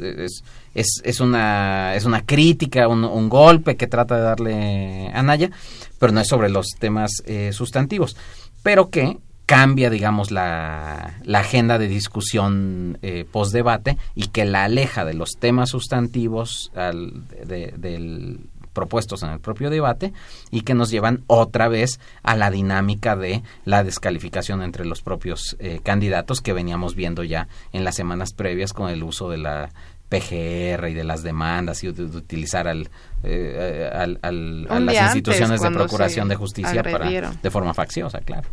es, 0.74 1.00
es, 1.02 1.20
una 1.20 1.94
es 1.94 2.04
una 2.04 2.26
crítica, 2.26 2.86
un, 2.86 3.02
un, 3.06 3.30
golpe 3.30 3.78
que 3.78 3.86
trata 3.86 4.16
de 4.16 4.22
darle 4.22 5.10
a 5.14 5.22
Naya, 5.22 5.50
pero 5.98 6.12
no 6.12 6.20
es 6.20 6.28
sobre 6.28 6.50
los 6.50 6.66
temas 6.78 7.12
sustantivos. 7.52 8.14
Pero 8.62 8.90
que 8.90 9.16
cambia, 9.50 9.90
digamos, 9.90 10.30
la, 10.30 11.18
la 11.24 11.40
agenda 11.40 11.76
de 11.76 11.88
discusión 11.88 12.98
eh, 13.02 13.24
post-debate 13.28 13.98
y 14.14 14.28
que 14.28 14.44
la 14.44 14.62
aleja 14.62 15.04
de 15.04 15.14
los 15.14 15.32
temas 15.40 15.70
sustantivos 15.70 16.70
al, 16.76 17.26
del 17.26 18.42
propuestos 18.72 19.24
en 19.24 19.30
el 19.30 19.40
propio 19.40 19.68
debate 19.68 20.12
y 20.52 20.60
que 20.60 20.74
nos 20.74 20.92
llevan 20.92 21.24
otra 21.26 21.66
vez 21.66 21.98
a 22.22 22.36
la 22.36 22.52
dinámica 22.52 23.16
de 23.16 23.42
la 23.64 23.82
descalificación 23.82 24.62
entre 24.62 24.84
los 24.84 25.02
propios 25.02 25.56
eh, 25.58 25.80
candidatos 25.82 26.40
que 26.40 26.52
veníamos 26.52 26.94
viendo 26.94 27.24
ya 27.24 27.48
en 27.72 27.82
las 27.82 27.96
semanas 27.96 28.32
previas 28.32 28.72
con 28.72 28.88
el 28.88 29.02
uso 29.02 29.28
de 29.30 29.38
la 29.38 29.70
PGR 30.10 30.90
y 30.90 30.94
de 30.94 31.02
las 31.02 31.24
demandas 31.24 31.82
y 31.82 31.90
de, 31.90 32.04
utilizar 32.04 32.68
al, 32.68 32.88
eh, 33.24 33.90
al, 33.92 34.20
a 34.22 34.78
las 34.78 35.02
instituciones 35.16 35.60
de 35.60 35.72
procuración 35.72 36.28
de 36.28 36.36
justicia 36.36 36.84
para, 36.84 37.32
de 37.32 37.50
forma 37.50 37.74
facciosa, 37.74 38.20
claro. 38.20 38.48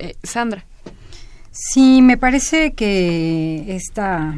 Eh, 0.00 0.16
Sandra. 0.22 0.64
Sí, 1.50 2.00
me 2.00 2.16
parece 2.16 2.72
que 2.72 3.66
esta 3.68 4.34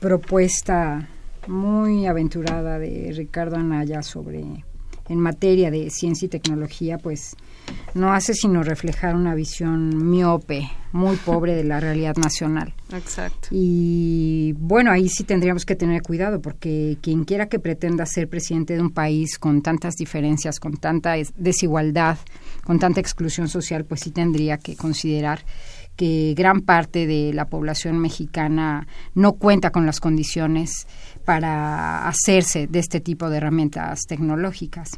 propuesta 0.00 1.06
muy 1.46 2.06
aventurada 2.06 2.78
de 2.78 3.12
Ricardo 3.14 3.56
Anaya 3.56 4.02
sobre 4.02 4.64
en 5.08 5.20
materia 5.20 5.70
de 5.70 5.90
ciencia 5.90 6.26
y 6.26 6.28
tecnología, 6.28 6.96
pues 6.96 7.36
no 7.94 8.12
hace 8.14 8.32
sino 8.32 8.62
reflejar 8.62 9.14
una 9.14 9.34
visión 9.34 10.10
miope, 10.10 10.70
muy 10.92 11.16
pobre 11.16 11.54
de 11.54 11.64
la 11.64 11.80
realidad 11.80 12.16
nacional. 12.16 12.72
Exacto. 12.92 13.48
Y 13.50 14.54
bueno, 14.58 14.90
ahí 14.90 15.08
sí 15.08 15.24
tendríamos 15.24 15.66
que 15.66 15.76
tener 15.76 16.00
cuidado, 16.02 16.40
porque 16.40 16.96
quien 17.02 17.24
quiera 17.24 17.48
que 17.48 17.58
pretenda 17.58 18.06
ser 18.06 18.28
presidente 18.28 18.74
de 18.74 18.80
un 18.80 18.90
país 18.90 19.38
con 19.38 19.60
tantas 19.60 19.96
diferencias, 19.96 20.58
con 20.58 20.76
tanta 20.76 21.14
desigualdad, 21.36 22.16
con 22.64 22.78
tanta 22.78 23.00
exclusión 23.00 23.48
social, 23.48 23.84
pues 23.84 24.00
sí 24.00 24.10
tendría 24.10 24.58
que 24.58 24.76
considerar 24.76 25.44
que 25.96 26.34
gran 26.36 26.62
parte 26.62 27.06
de 27.06 27.32
la 27.34 27.46
población 27.46 27.98
mexicana 27.98 28.86
no 29.14 29.34
cuenta 29.34 29.70
con 29.70 29.84
las 29.86 30.00
condiciones 30.00 30.86
para 31.24 32.08
hacerse 32.08 32.66
de 32.66 32.78
este 32.78 33.00
tipo 33.00 33.28
de 33.28 33.36
herramientas 33.36 34.00
tecnológicas. 34.08 34.90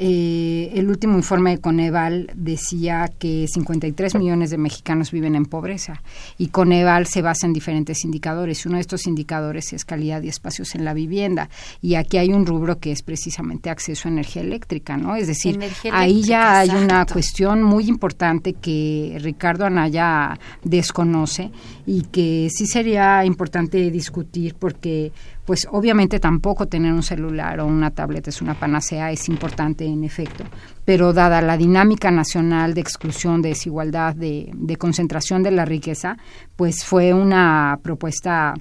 Eh, 0.00 0.70
el 0.74 0.88
último 0.88 1.16
informe 1.16 1.50
de 1.50 1.58
Coneval 1.58 2.30
decía 2.34 3.10
que 3.18 3.46
53 3.48 4.14
millones 4.14 4.50
de 4.50 4.56
mexicanos 4.56 5.10
viven 5.10 5.34
en 5.34 5.44
pobreza 5.44 6.02
y 6.38 6.48
Coneval 6.48 7.06
se 7.06 7.20
basa 7.20 7.46
en 7.46 7.52
diferentes 7.52 8.04
indicadores. 8.04 8.64
Uno 8.64 8.76
de 8.76 8.82
estos 8.82 9.08
indicadores 9.08 9.72
es 9.72 9.84
calidad 9.84 10.22
y 10.22 10.28
espacios 10.28 10.76
en 10.76 10.84
la 10.84 10.94
vivienda 10.94 11.50
y 11.82 11.96
aquí 11.96 12.16
hay 12.16 12.32
un 12.32 12.46
rubro 12.46 12.78
que 12.78 12.92
es 12.92 13.02
precisamente 13.02 13.70
acceso 13.70 14.08
a 14.08 14.12
energía 14.12 14.42
eléctrica, 14.42 14.96
¿no? 14.96 15.16
Es 15.16 15.26
decir, 15.26 15.58
ahí 15.90 16.22
ya 16.22 16.60
hay 16.60 16.70
una 16.70 17.04
cuestión 17.04 17.64
muy 17.64 17.88
importante 17.88 18.52
que 18.52 19.18
Ricardo 19.20 19.66
Anaya 19.66 20.38
desconoce 20.62 21.50
y 21.86 22.02
que 22.02 22.48
sí 22.54 22.66
sería 22.66 23.24
importante 23.24 23.90
discutir 23.90 24.54
porque 24.54 25.12
pues 25.48 25.66
obviamente 25.70 26.20
tampoco 26.20 26.66
tener 26.66 26.92
un 26.92 27.02
celular 27.02 27.60
o 27.60 27.66
una 27.66 27.90
tablet 27.90 28.28
es 28.28 28.42
una 28.42 28.52
panacea, 28.52 29.10
es 29.10 29.30
importante 29.30 29.86
en 29.86 30.04
efecto, 30.04 30.44
pero 30.84 31.14
dada 31.14 31.40
la 31.40 31.56
dinámica 31.56 32.10
nacional 32.10 32.74
de 32.74 32.82
exclusión, 32.82 33.40
de 33.40 33.48
desigualdad, 33.48 34.14
de, 34.14 34.50
de 34.52 34.76
concentración 34.76 35.42
de 35.42 35.52
la 35.52 35.64
riqueza, 35.64 36.18
pues 36.54 36.84
fue 36.84 37.14
una 37.14 37.78
propuesta 37.82 38.52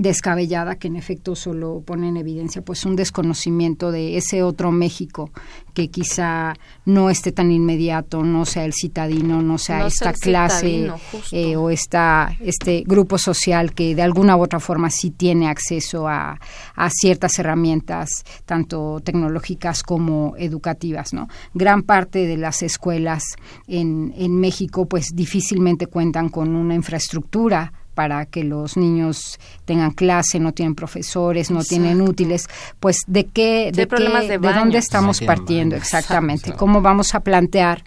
descabellada 0.00 0.76
que 0.76 0.88
en 0.88 0.96
efecto 0.96 1.36
solo 1.36 1.82
pone 1.84 2.08
en 2.08 2.16
evidencia 2.16 2.62
pues 2.62 2.84
un 2.84 2.96
desconocimiento 2.96 3.92
de 3.92 4.16
ese 4.16 4.42
otro 4.42 4.72
México 4.72 5.30
que 5.74 5.88
quizá 5.88 6.54
no 6.84 7.10
esté 7.10 7.32
tan 7.32 7.52
inmediato, 7.52 8.22
no 8.22 8.44
sea 8.44 8.64
el 8.64 8.72
citadino, 8.72 9.42
no 9.42 9.58
sea 9.58 9.86
esta 9.86 10.12
clase 10.12 10.90
eh, 11.32 11.56
o 11.56 11.70
esta, 11.70 12.36
este 12.40 12.82
grupo 12.86 13.18
social 13.18 13.72
que 13.72 13.94
de 13.94 14.02
alguna 14.02 14.36
u 14.36 14.42
otra 14.42 14.60
forma 14.60 14.90
sí 14.90 15.10
tiene 15.10 15.48
acceso 15.48 16.08
a, 16.08 16.38
a 16.74 16.90
ciertas 16.90 17.38
herramientas, 17.38 18.24
tanto 18.46 19.00
tecnológicas 19.04 19.82
como 19.82 20.34
educativas. 20.38 21.12
¿no? 21.12 21.28
Gran 21.54 21.82
parte 21.82 22.26
de 22.26 22.36
las 22.36 22.62
escuelas 22.62 23.22
en, 23.68 24.12
en 24.16 24.40
México 24.40 24.86
pues 24.86 25.08
difícilmente 25.14 25.86
cuentan 25.86 26.28
con 26.28 26.56
una 26.56 26.74
infraestructura 26.74 27.72
para 28.00 28.24
que 28.24 28.44
los 28.44 28.78
niños 28.78 29.38
tengan 29.66 29.90
clase, 29.90 30.40
no 30.40 30.52
tienen 30.52 30.74
profesores, 30.74 31.50
no 31.50 31.62
tienen 31.62 32.00
útiles, 32.00 32.48
pues 32.80 33.02
de 33.06 33.26
qué, 33.26 33.72
de, 33.74 33.86
qué, 33.86 34.38
de, 34.38 34.38
dónde 34.38 34.78
estamos 34.78 35.20
partiendo 35.20 35.76
exactamente, 35.76 36.54
cómo 36.54 36.80
vamos 36.80 37.14
a 37.14 37.20
plantear 37.20 37.84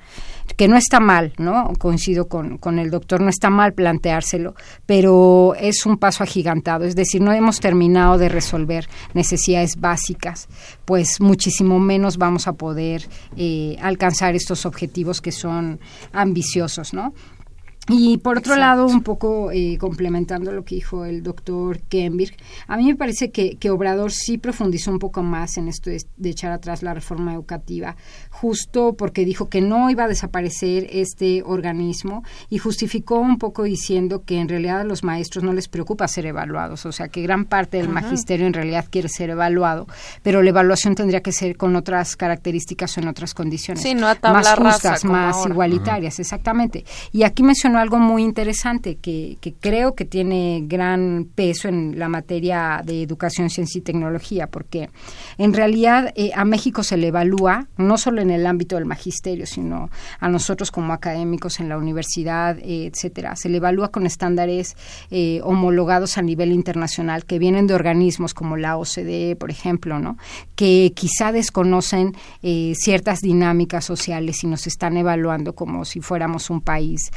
que 0.56 0.67
no 0.67 0.78
está 0.78 0.99
mal, 0.99 1.34
¿no? 1.39 1.73
Coincido 1.80 2.28
con, 2.28 2.60
con 2.60 2.78
el 2.78 2.91
doctor, 2.91 3.21
no 3.21 3.30
está 3.30 3.49
mal 3.49 3.73
planteárselo, 3.73 4.54
pero 4.86 5.56
es 5.60 5.84
un 5.88 5.97
paso 5.97 6.21
agigantado, 6.21 6.86
es 6.86 6.95
decir, 6.95 7.19
no 7.19 7.34
hemos 7.34 7.60
terminado 7.60 8.19
de 8.19 8.30
resolver 8.30 8.88
necesidades 9.15 9.78
básicas, 9.78 10.47
pues 10.86 11.19
muchísimo 11.21 11.80
menos 11.80 12.17
vamos 12.17 12.47
a 12.47 12.54
poder 12.54 13.08
eh, 13.36 13.78
alcanzar 13.82 14.36
estos 14.36 14.67
objetivos 14.67 15.21
que 15.21 15.32
son 15.32 15.80
ambiciosos, 16.12 16.93
¿no? 16.93 17.15
Y 17.89 18.17
por 18.19 18.38
otro 18.38 18.56
lado, 18.56 18.86
un 18.86 19.04
poco 19.04 19.52
eh, 19.52 19.78
complementando 19.78 20.54
lo 20.54 20.63
que 20.63 20.76
dijo 20.76 21.04
el 21.04 21.22
doctor 21.22 21.82
Kemberg, 21.82 22.34
a 22.67 22.78
mí 22.78 22.86
me 22.86 22.96
parece 22.96 23.30
que, 23.30 23.58
que, 23.58 23.72
Obrador 23.72 24.13
sí 24.13 24.38
profundizó 24.38 24.89
un 24.89 25.00
poco 25.00 25.22
más 25.22 25.58
en 25.58 25.67
esto 25.67 25.89
de, 25.89 26.00
echar 26.24 26.54
atrás 26.54 26.82
la 26.82 26.93
reforma 26.93 27.34
educativa, 27.34 27.98
justo 28.30 28.93
porque 28.93 29.26
dijo 29.26 29.50
que 29.50 29.60
no 29.60 29.89
iba 29.89 30.06
a 30.06 30.08
desaparecer 30.08 30.88
este 30.91 31.43
organismo 31.46 32.24
y 32.50 32.58
justificó 32.58 33.19
un 33.19 33.38
poco 33.38 33.63
diciendo 33.63 34.24
que 34.24 34.39
en 34.39 34.48
realidad 34.48 34.82
a 34.82 34.84
los 34.86 35.04
maestros 35.04 35.43
no 35.43 35.52
les 35.52 35.67
preocupa 35.67 36.08
ser 36.08 36.26
evaluados, 36.26 36.86
o 36.86 36.93
sea 36.93 37.10
que 37.10 37.22
gran 37.22 37.43
parte 37.43 37.78
del 37.78 37.89
magisterio 37.89 38.48
en 38.48 38.54
realidad 38.54 38.86
quiere 38.89 39.10
ser 39.10 39.32
evaluado, 39.32 39.88
pero 40.22 40.41
la 40.41 40.50
evaluación 40.50 40.96
tendría 40.96 41.22
que 41.22 41.34
ser 41.34 41.58
con 41.58 41.76
otras 41.76 42.15
características 42.15 42.98
o 42.98 43.02
en 43.02 43.10
otras 43.10 43.34
condiciones, 43.34 43.84
más 44.22 44.54
justas, 44.56 45.04
más 45.04 45.46
igualitarias, 45.46 46.19
exactamente. 46.19 46.86
Y 47.12 47.24
aquí 47.24 47.43
mencionó 47.43 47.73
algo 47.78 48.00
muy 48.00 48.24
interesante 48.24 48.96
que, 48.96 49.38
creo 49.60 49.96
que 49.96 50.06
tiene 50.06 50.64
gran 50.66 51.28
peso 51.36 51.68
en 51.68 51.98
la 51.98 52.10
materia 52.10 52.82
de 52.84 53.02
educación, 53.02 53.50
ciencia 53.50 53.80
y 53.80 53.82
tecnología, 53.82 54.48
porque 54.48 54.90
en 55.38 55.54
realidad 55.54 56.12
eh, 56.16 56.32
a 56.36 56.46
México 56.46 56.84
se 56.84 56.98
le 56.98 57.08
evalúa, 57.08 57.68
no 57.78 57.98
solo 57.98 58.22
en 58.22 58.30
el 58.30 58.46
ámbito 58.46 58.76
del 58.76 58.86
magisterio, 58.86 59.46
sino 59.46 59.90
a 60.20 60.30
nosotros 60.30 60.72
como 60.72 60.94
académicos 60.94 61.60
en 61.60 61.70
la 61.70 61.78
universidad, 61.78 62.58
eh, 62.60 62.92
etcétera, 62.92 63.36
se 63.36 63.50
le 63.50 63.58
evalúa 63.58 63.90
con 63.90 64.06
estándares 64.06 64.76
eh, 65.12 65.42
homologados 65.44 66.18
a 66.18 66.22
nivel 66.22 66.52
internacional 66.52 67.26
que 67.26 67.40
vienen 67.40 67.68
de 67.68 67.76
organismos 67.76 68.34
como 68.34 68.58
la 68.58 68.78
OCDE, 68.78 69.36
por 69.36 69.52
ejemplo, 69.52 70.00
¿no? 70.00 70.18
que 70.56 70.94
quizá 70.96 71.32
desconocen 71.32 72.16
ciertas 72.76 73.20
dinámicas 73.20 73.86
sociales 73.86 74.44
y 74.44 74.48
nos 74.48 74.68
están 74.68 74.98
evaluando 74.98 75.54
como 75.54 75.86
si 75.86 76.02
fuéramos 76.02 76.50
un 76.50 76.62
país 76.62 77.12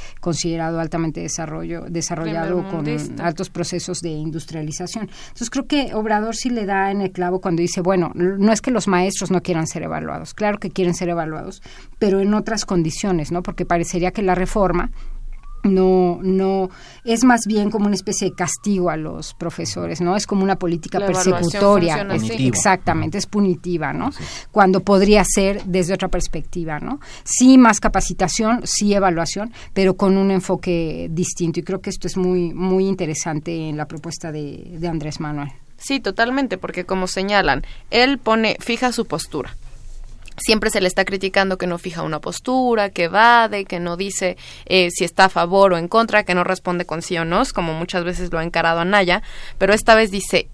altamente 0.54 1.20
desarrollo, 1.20 1.82
desarrollado 1.88 2.68
con 2.68 2.86
altos 3.20 3.50
procesos 3.50 4.00
de 4.00 4.10
industrialización. 4.10 5.08
Entonces 5.08 5.50
creo 5.50 5.66
que 5.66 5.94
Obrador 5.94 6.36
sí 6.36 6.50
le 6.50 6.66
da 6.66 6.90
en 6.90 7.00
el 7.00 7.12
clavo 7.12 7.40
cuando 7.40 7.62
dice, 7.62 7.80
bueno, 7.80 8.12
no 8.14 8.52
es 8.52 8.60
que 8.60 8.70
los 8.70 8.88
maestros 8.88 9.30
no 9.30 9.42
quieran 9.42 9.66
ser 9.66 9.82
evaluados, 9.82 10.34
claro 10.34 10.58
que 10.58 10.70
quieren 10.70 10.94
ser 10.94 11.08
evaluados, 11.08 11.62
pero 11.98 12.20
en 12.20 12.34
otras 12.34 12.64
condiciones, 12.64 13.32
¿no? 13.32 13.42
Porque 13.42 13.64
parecería 13.64 14.12
que 14.12 14.22
la 14.22 14.34
reforma 14.34 14.90
no 15.66 16.18
no 16.22 16.70
es 17.04 17.24
más 17.24 17.42
bien 17.46 17.70
como 17.70 17.86
una 17.86 17.94
especie 17.94 18.30
de 18.30 18.34
castigo 18.34 18.90
a 18.90 18.96
los 18.96 19.34
profesores 19.34 20.00
no 20.00 20.16
es 20.16 20.26
como 20.26 20.42
una 20.42 20.56
política 20.56 20.98
persecutoria. 20.98 22.06
exactamente 22.38 23.18
es 23.18 23.26
punitiva 23.26 23.92
no 23.92 24.10
cuando 24.50 24.80
podría 24.80 25.24
ser 25.24 25.64
desde 25.64 25.94
otra 25.94 26.08
perspectiva 26.08 26.78
no 26.78 27.00
sí 27.24 27.58
más 27.58 27.80
capacitación 27.80 28.60
sí 28.64 28.94
evaluación 28.94 29.52
pero 29.72 29.94
con 29.94 30.16
un 30.16 30.30
enfoque 30.30 31.08
distinto. 31.10 31.60
Y 31.60 31.62
creo 31.62 31.80
que 31.80 31.90
esto 31.90 32.06
es 32.06 32.16
muy 32.16 32.52
muy 32.54 32.86
interesante 32.86 33.68
en 33.68 33.76
la 33.76 33.86
propuesta 33.86 34.32
de, 34.32 34.76
de 34.78 34.88
Andrés 34.88 35.20
Manuel. 35.20 35.50
Sí 35.76 36.00
totalmente 36.00 36.58
porque 36.58 36.84
como 36.84 37.06
señalan 37.06 37.62
él 37.90 38.18
pone 38.18 38.56
fija 38.60 38.92
su 38.92 39.06
postura 39.06 39.54
siempre 40.36 40.70
se 40.70 40.80
le 40.80 40.88
está 40.88 41.04
criticando 41.04 41.58
que 41.58 41.66
no 41.66 41.78
fija 41.78 42.02
una 42.02 42.20
postura, 42.20 42.90
que 42.90 43.04
evade, 43.04 43.64
que 43.64 43.80
no 43.80 43.96
dice 43.96 44.36
eh, 44.66 44.90
si 44.90 45.04
está 45.04 45.26
a 45.26 45.28
favor 45.28 45.72
o 45.72 45.78
en 45.78 45.88
contra, 45.88 46.24
que 46.24 46.34
no 46.34 46.44
responde 46.44 46.84
con 46.84 47.02
sí 47.02 47.16
o 47.18 47.24
no, 47.24 47.42
como 47.54 47.74
muchas 47.74 48.04
veces 48.04 48.32
lo 48.32 48.38
ha 48.38 48.44
encarado 48.44 48.80
Anaya, 48.80 49.22
pero 49.58 49.74
esta 49.74 49.94
vez 49.94 50.10
dice 50.10 50.48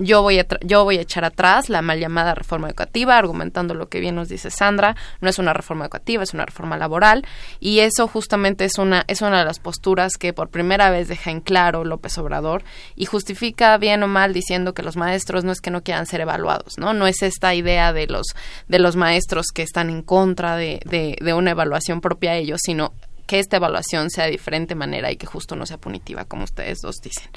yo 0.00 0.22
voy 0.22 0.38
a 0.38 0.46
yo 0.62 0.82
voy 0.84 0.98
a 0.98 1.02
echar 1.02 1.24
atrás 1.24 1.68
la 1.68 1.82
mal 1.82 2.00
llamada 2.00 2.34
reforma 2.34 2.68
educativa 2.68 3.16
argumentando 3.16 3.74
lo 3.74 3.88
que 3.88 4.00
bien 4.00 4.16
nos 4.16 4.28
dice 4.28 4.50
Sandra. 4.50 4.96
No 5.20 5.28
es 5.28 5.38
una 5.38 5.52
reforma 5.52 5.84
educativa 5.84 6.22
es 6.22 6.34
una 6.34 6.46
reforma 6.46 6.76
laboral. 6.76 7.24
Y 7.60 7.80
eso 7.80 8.08
justamente 8.08 8.64
es 8.64 8.78
una 8.78 9.04
es 9.06 9.20
una 9.20 9.38
de 9.38 9.44
las 9.44 9.60
posturas 9.60 10.14
que 10.18 10.32
por 10.32 10.48
primera 10.48 10.90
vez 10.90 11.06
deja 11.08 11.30
en 11.30 11.40
claro 11.40 11.84
López 11.84 12.16
Obrador 12.18 12.64
y 12.96 13.04
justifica 13.04 13.76
bien 13.76 14.02
o 14.02 14.08
mal 14.08 14.32
diciendo 14.32 14.72
que 14.74 14.82
los 14.82 14.96
maestros 14.96 15.44
no 15.44 15.52
es 15.52 15.60
que 15.60 15.70
no 15.70 15.82
quieran 15.82 16.06
ser 16.06 16.22
evaluados 16.22 16.78
no 16.78 16.94
no 16.94 17.06
es 17.06 17.22
esta 17.22 17.54
idea 17.54 17.92
de 17.92 18.06
los 18.06 18.28
de 18.68 18.78
los 18.78 18.96
maestros 18.96 19.48
que 19.54 19.62
están 19.62 19.90
en 19.90 20.02
contra 20.02 20.56
de, 20.56 20.80
de, 20.84 21.16
de 21.20 21.34
una 21.34 21.50
evaluación 21.50 22.00
propia 22.00 22.32
a 22.32 22.36
ellos 22.36 22.60
sino 22.62 22.92
que 23.30 23.38
esta 23.38 23.58
evaluación 23.58 24.10
sea 24.10 24.24
de 24.24 24.32
diferente 24.32 24.74
manera 24.74 25.12
y 25.12 25.16
que 25.16 25.24
justo 25.24 25.54
no 25.54 25.64
sea 25.64 25.78
punitiva, 25.78 26.24
como 26.24 26.42
ustedes 26.42 26.80
dos 26.80 26.96
dicen. 27.00 27.30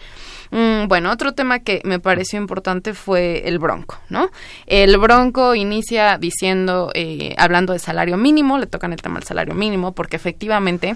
Mm, 0.50 0.88
bueno, 0.88 1.12
otro 1.12 1.34
tema 1.34 1.60
que 1.60 1.82
me 1.84 2.00
pareció 2.00 2.40
importante 2.40 2.96
fue 2.96 3.48
el 3.48 3.60
Bronco, 3.60 4.00
¿no? 4.10 4.32
El 4.66 4.98
Bronco 4.98 5.54
inicia 5.54 6.18
diciendo, 6.18 6.90
eh, 6.96 7.36
hablando 7.38 7.74
de 7.74 7.80
salario 7.80 8.18
mínimo, 8.18 8.58
le 8.58 8.66
tocan 8.66 8.92
el 8.92 9.04
tema 9.04 9.20
del 9.20 9.28
salario 9.28 9.54
mínimo, 9.54 9.92
porque 9.92 10.16
efectivamente 10.16 10.96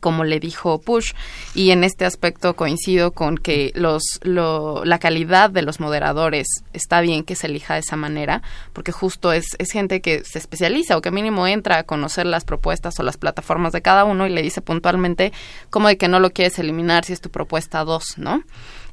como 0.00 0.24
le 0.24 0.40
dijo 0.40 0.80
Push, 0.80 1.12
y 1.54 1.70
en 1.70 1.84
este 1.84 2.04
aspecto 2.04 2.54
coincido 2.54 3.12
con 3.12 3.36
que 3.36 3.72
los, 3.74 4.02
la 4.22 4.98
calidad 4.98 5.50
de 5.50 5.62
los 5.62 5.80
moderadores 5.80 6.46
está 6.72 7.00
bien 7.00 7.24
que 7.24 7.34
se 7.34 7.46
elija 7.46 7.74
de 7.74 7.80
esa 7.80 7.96
manera, 7.96 8.42
porque 8.72 8.92
justo 8.92 9.32
es, 9.32 9.46
es 9.58 9.70
gente 9.70 10.00
que 10.00 10.24
se 10.24 10.38
especializa 10.38 10.96
o 10.96 11.02
que 11.02 11.10
mínimo 11.10 11.46
entra 11.46 11.78
a 11.78 11.82
conocer 11.84 12.26
las 12.26 12.44
propuestas 12.44 12.98
o 12.98 13.02
las 13.02 13.16
plataformas 13.16 13.72
de 13.72 13.82
cada 13.82 14.04
uno 14.04 14.26
y 14.26 14.30
le 14.30 14.42
dice 14.42 14.60
puntualmente 14.60 15.32
como 15.70 15.88
de 15.88 15.96
que 15.96 16.08
no 16.08 16.20
lo 16.20 16.30
quieres 16.30 16.58
eliminar 16.58 17.04
si 17.04 17.12
es 17.12 17.20
tu 17.20 17.30
propuesta 17.30 17.84
2, 17.84 18.18
¿no? 18.18 18.42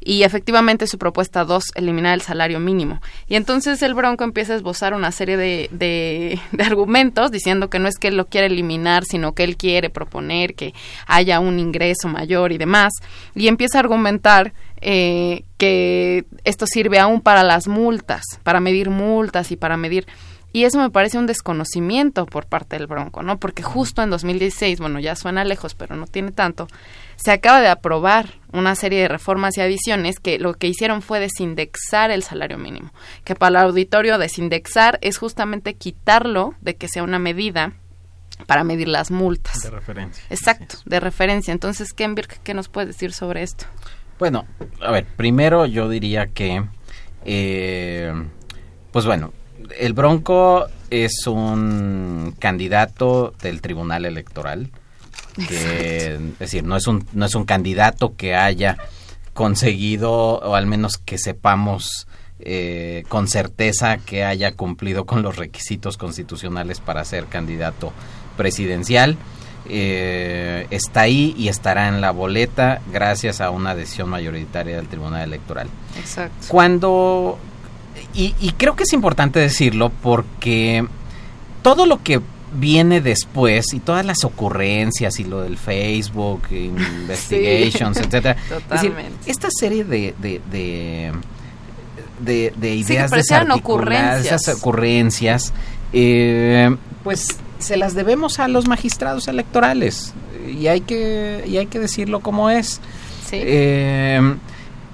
Y 0.05 0.21
efectivamente 0.21 0.85
su 0.85 0.99
propuesta 0.99 1.43
2, 1.43 1.71
eliminar 1.75 2.13
el 2.13 2.21
salario 2.21 2.59
mínimo. 2.59 3.01
Y 3.27 3.35
entonces 3.35 3.81
el 3.81 3.95
Bronco 3.95 4.23
empieza 4.23 4.53
a 4.53 4.55
esbozar 4.55 4.93
una 4.93 5.11
serie 5.11 5.35
de, 5.35 5.67
de, 5.71 6.39
argumentos 6.63 7.31
diciendo 7.31 7.69
que 7.69 7.79
no 7.79 7.87
es 7.87 7.97
que 7.97 8.09
él 8.09 8.15
lo 8.15 8.27
quiere 8.27 8.47
eliminar, 8.47 9.03
sino 9.03 9.33
que 9.33 9.43
él 9.43 9.57
quiere 9.57 9.89
proponer 9.89 10.53
que 10.53 10.75
haya 11.07 11.39
un 11.39 11.59
ingreso 11.59 12.07
mayor 12.07 12.51
y 12.51 12.59
demás. 12.59 12.93
Y 13.33 13.47
empieza 13.47 13.79
a 13.79 13.81
argumentar 13.81 14.53
eh, 14.79 15.43
que 15.57 16.25
esto 16.43 16.67
sirve 16.67 16.99
aún 16.99 17.19
para 17.19 17.43
las 17.43 17.67
multas, 17.67 18.21
para 18.43 18.59
medir 18.59 18.91
multas 18.91 19.51
y 19.51 19.55
para 19.55 19.75
medir 19.75 20.05
y 20.55 20.63
eso 20.63 20.79
me 20.79 20.89
parece 20.89 21.17
un 21.17 21.27
desconocimiento 21.27 22.25
por 22.25 22.45
parte 22.45 22.77
del 22.77 22.87
Bronco, 22.87 23.21
¿no? 23.21 23.41
Porque 23.41 23.61
justo 23.61 24.01
en 24.01 24.09
2016, 24.09 24.79
bueno, 24.79 25.01
ya 25.01 25.17
suena 25.17 25.43
lejos, 25.43 25.75
pero 25.75 25.97
no 25.97 26.07
tiene 26.07 26.31
tanto, 26.31 26.69
se 27.17 27.33
acaba 27.33 27.59
de 27.59 27.67
aprobar 27.67 28.35
una 28.53 28.73
serie 28.75 29.01
de 29.01 29.09
reformas 29.09 29.57
y 29.57 29.61
adiciones 29.61 30.21
que 30.21 30.39
lo 30.39 30.53
que 30.53 30.67
hicieron 30.67 31.01
fue 31.01 31.19
desindexar 31.19 32.09
el 32.09 32.23
salario 32.23 32.57
mínimo, 32.57 32.93
que 33.25 33.35
para 33.35 33.59
el 33.59 33.65
auditorio 33.65 34.17
desindexar 34.17 34.97
es 35.01 35.17
justamente 35.17 35.73
quitarlo 35.73 36.53
de 36.61 36.77
que 36.77 36.87
sea 36.87 37.03
una 37.03 37.19
medida 37.19 37.73
para 38.47 38.63
medir 38.63 38.87
las 38.87 39.11
multas. 39.11 39.61
De 39.61 39.71
referencia. 39.71 40.23
Exacto, 40.29 40.77
de 40.85 41.01
referencia. 41.01 41.51
Entonces, 41.51 41.91
Kenbirk, 41.91 42.39
¿qué 42.43 42.53
nos 42.53 42.69
puedes 42.69 42.87
decir 42.87 43.11
sobre 43.11 43.43
esto? 43.43 43.65
Bueno, 44.19 44.45
a 44.81 44.91
ver, 44.91 45.05
primero 45.17 45.65
yo 45.65 45.89
diría 45.89 46.27
que, 46.27 46.63
eh, 47.25 48.13
pues 48.93 49.05
bueno, 49.05 49.33
el 49.77 49.93
Bronco 49.93 50.67
es 50.89 51.27
un 51.27 52.35
candidato 52.39 53.33
del 53.41 53.61
Tribunal 53.61 54.05
Electoral. 54.05 54.69
Que, 55.35 56.15
es 56.15 56.39
decir, 56.39 56.63
no 56.63 56.77
es 56.77 56.87
un 56.87 57.05
no 57.11 57.25
es 57.25 57.35
un 57.35 57.43
candidato 57.43 58.15
que 58.15 58.35
haya 58.35 58.77
conseguido 59.33 60.13
o 60.13 60.55
al 60.55 60.65
menos 60.65 60.97
que 60.97 61.17
sepamos 61.17 62.07
eh, 62.39 63.03
con 63.09 63.27
certeza 63.27 63.97
que 63.97 64.23
haya 64.23 64.53
cumplido 64.53 65.05
con 65.05 65.21
los 65.21 65.35
requisitos 65.37 65.97
constitucionales 65.97 66.79
para 66.79 67.03
ser 67.05 67.25
candidato 67.25 67.93
presidencial. 68.37 69.17
Eh, 69.67 70.67
está 70.69 71.01
ahí 71.01 71.33
y 71.37 71.47
estará 71.47 71.87
en 71.87 71.99
la 71.99 72.11
boleta 72.11 72.81
gracias 72.91 73.41
a 73.41 73.49
una 73.49 73.73
decisión 73.73 74.09
mayoritaria 74.09 74.75
del 74.75 74.87
Tribunal 74.87 75.23
Electoral. 75.23 75.67
Exacto. 75.97 76.45
Cuando 76.49 77.39
y, 78.13 78.51
creo 78.57 78.75
que 78.75 78.83
es 78.83 78.93
importante 78.93 79.39
decirlo 79.39 79.91
porque 80.01 80.85
todo 81.61 81.85
lo 81.85 82.01
que 82.03 82.21
viene 82.53 83.01
después 83.01 83.73
y 83.73 83.79
todas 83.79 84.05
las 84.05 84.23
ocurrencias 84.23 85.19
y 85.19 85.25
lo 85.25 85.41
del 85.41 85.57
Facebook, 85.57 86.43
investigations, 86.51 87.97
etcétera. 87.97 88.37
esta 89.25 89.49
serie 89.51 89.83
de, 89.83 90.13
de, 90.19 90.41
de, 92.19 92.53
de, 92.55 92.75
ideas 92.75 93.11
ocurrencias. 93.51 94.25
esas 94.25 94.57
ocurrencias, 94.57 95.53
eh, 95.91 96.75
pues 97.03 97.27
se 97.59 97.77
las 97.77 97.93
debemos 97.93 98.39
a 98.39 98.47
los 98.47 98.67
magistrados 98.67 99.27
electorales 99.27 100.13
y 100.47 100.67
hay 100.67 100.81
que 100.81 101.43
y 101.47 101.57
hay 101.57 101.65
que 101.67 101.79
decirlo 101.79 102.19
como 102.19 102.49
es. 102.49 102.79
Eh, 103.31 104.35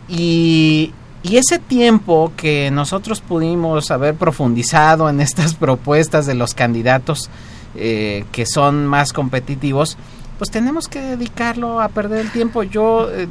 y, 0.07 0.93
y 1.23 1.37
ese 1.37 1.59
tiempo 1.59 2.31
que 2.35 2.71
nosotros 2.71 3.21
pudimos 3.21 3.91
haber 3.91 4.15
profundizado 4.15 5.09
en 5.09 5.21
estas 5.21 5.53
propuestas 5.55 6.25
de 6.25 6.33
los 6.33 6.53
candidatos 6.53 7.29
eh, 7.75 8.25
que 8.31 8.45
son 8.45 8.85
más 8.85 9.13
competitivos, 9.13 9.97
pues 10.41 10.49
tenemos 10.49 10.87
que 10.87 10.99
dedicarlo 10.99 11.81
a 11.81 11.89
perder 11.89 12.21
el 12.21 12.31
tiempo. 12.31 12.63
Yo, 12.63 13.09
eh, 13.11 13.27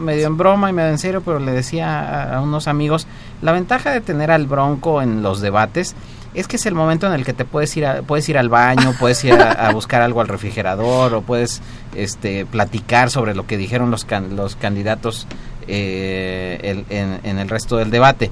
medio 0.00 0.28
en 0.28 0.36
broma 0.36 0.70
y 0.70 0.72
medio 0.72 0.90
en 0.90 0.98
serio, 0.98 1.22
pero 1.24 1.40
le 1.40 1.50
decía 1.50 2.36
a, 2.36 2.40
unos 2.40 2.68
amigos, 2.68 3.08
la 3.42 3.50
ventaja 3.50 3.90
de 3.90 4.00
tener 4.00 4.30
al 4.30 4.46
bronco 4.46 5.02
en 5.02 5.24
los 5.24 5.40
debates 5.40 5.96
es 6.32 6.46
que 6.46 6.54
es 6.54 6.66
el 6.66 6.76
momento 6.76 7.08
en 7.08 7.14
el 7.14 7.24
que 7.24 7.32
te 7.32 7.44
puedes 7.44 7.76
ir 7.76 7.84
puedes 8.06 8.28
ir 8.28 8.38
al 8.38 8.48
baño, 8.48 8.94
puedes 9.00 9.24
ir 9.24 9.34
a, 9.34 9.72
buscar 9.72 10.02
algo 10.02 10.20
al 10.20 10.28
refrigerador 10.28 11.12
o 11.14 11.22
puedes 11.22 11.60
este, 11.96 12.46
platicar 12.46 13.10
sobre 13.10 13.34
lo 13.34 13.48
que 13.48 13.56
dijeron 13.56 13.90
los, 13.90 14.06
los 14.30 14.54
candidatos 14.54 15.26
eh, 15.68 16.84
en, 17.22 17.38
el 17.38 17.48
resto 17.48 17.76
del 17.76 17.90
debate. 17.90 18.30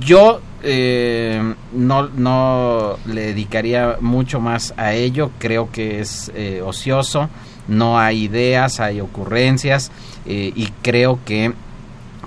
Yo 0.00 0.40
eh, 0.62 1.54
no, 1.72 2.08
no 2.08 2.96
le 3.06 3.22
dedicaría 3.22 3.96
mucho 4.00 4.40
más 4.40 4.74
a 4.76 4.92
ello, 4.94 5.30
creo 5.38 5.70
que 5.70 6.00
es 6.00 6.30
eh, 6.34 6.62
ocioso, 6.64 7.28
no 7.68 7.98
hay 7.98 8.24
ideas, 8.24 8.80
hay 8.80 9.00
ocurrencias 9.00 9.90
y 10.24 10.68
creo 10.82 11.18
que 11.24 11.52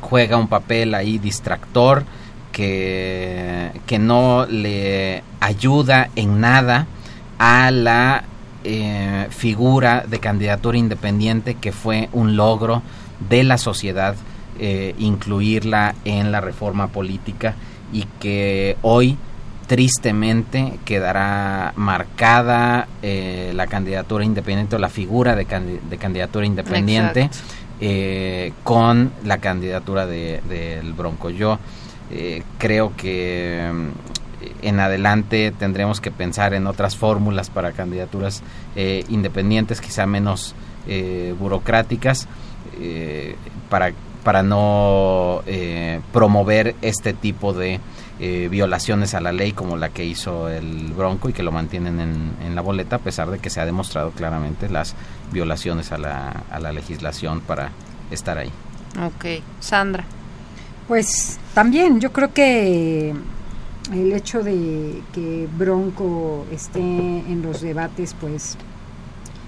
juega 0.01 0.35
un 0.35 0.49
papel 0.49 0.93
ahí 0.93 1.17
distractor 1.17 2.03
que, 2.51 3.71
que 3.85 3.99
no 3.99 4.45
le 4.47 5.23
ayuda 5.39 6.09
en 6.17 6.41
nada 6.41 6.87
a 7.37 7.71
la 7.71 8.25
figura 9.29 10.03
de 10.07 10.19
candidatura 10.19 10.77
independiente 10.77 11.55
que 11.55 11.71
fue 11.71 12.09
un 12.11 12.35
logro 12.35 12.81
de 13.29 13.43
la 13.43 13.57
sociedad, 13.57 14.15
eh, 14.59 14.95
incluirla 14.97 15.95
en 16.05 16.31
la 16.31 16.41
reforma 16.41 16.87
política 16.87 17.55
y 17.91 18.05
que 18.19 18.77
hoy 18.81 19.17
tristemente 19.67 20.79
quedará 20.85 21.73
marcada 21.75 22.87
eh, 23.01 23.51
la 23.55 23.67
candidatura 23.67 24.23
independiente 24.23 24.75
o 24.75 24.79
la 24.79 24.89
figura 24.89 25.35
de, 25.35 25.45
candidatura 25.45 26.45
independiente 26.45 27.29
eh, 27.81 28.53
con 28.63 29.11
la 29.23 29.39
candidatura 29.39 30.05
del 30.05 30.41
de, 30.47 30.93
Bronco. 30.95 31.29
Yo 31.29 31.59
creo 32.59 32.95
que 32.95 33.71
mm, 33.73 34.65
en 34.67 34.79
adelante 34.79 35.51
tendremos 35.57 35.99
que 35.99 36.11
pensar 36.11 36.53
en 36.53 36.67
otras 36.67 36.95
fórmulas 36.95 37.49
para 37.49 37.71
candidaturas 37.71 38.43
independientes, 39.09 39.81
quizá 39.81 40.05
menos 40.05 40.53
burocráticas 41.39 42.27
eh, 42.79 43.35
para, 43.69 43.91
para 44.23 44.43
no 44.43 45.41
eh, 45.45 46.01
promover 46.11 46.75
este 46.81 47.13
tipo 47.13 47.53
de 47.53 47.79
eh, 48.19 48.47
violaciones 48.49 49.13
a 49.13 49.21
la 49.21 49.31
ley 49.31 49.51
como 49.51 49.77
la 49.77 49.89
que 49.89 50.05
hizo 50.05 50.49
el 50.49 50.93
Bronco 50.93 51.29
y 51.29 51.33
que 51.33 51.43
lo 51.43 51.51
mantienen 51.51 51.99
en, 51.99 52.55
la 52.55 52.61
boleta 52.61 52.95
a 52.95 52.99
pesar 52.99 53.29
de 53.29 53.39
que 53.39 53.49
se 53.49 53.59
ha 53.59 53.65
demostrado 53.65 54.11
claramente 54.11 54.69
las 54.69 54.95
violaciones 55.31 55.91
a 55.91 55.97
la, 55.97 56.43
a 56.49 56.59
la 56.59 56.71
legislación 56.71 57.41
para 57.41 57.71
estar 58.11 58.37
ahí. 58.37 58.51
Ok, 59.05 59.43
Sandra. 59.59 60.05
Pues 60.87 61.39
también 61.53 61.99
yo 61.99 62.13
creo 62.13 62.31
que 62.33 63.13
el 63.91 64.13
hecho 64.13 64.43
de 64.43 65.01
que 65.13 65.47
Bronco 65.57 66.45
esté 66.51 66.79
en 66.79 67.41
los 67.41 67.61
debates 67.61 68.15
pues 68.19 68.57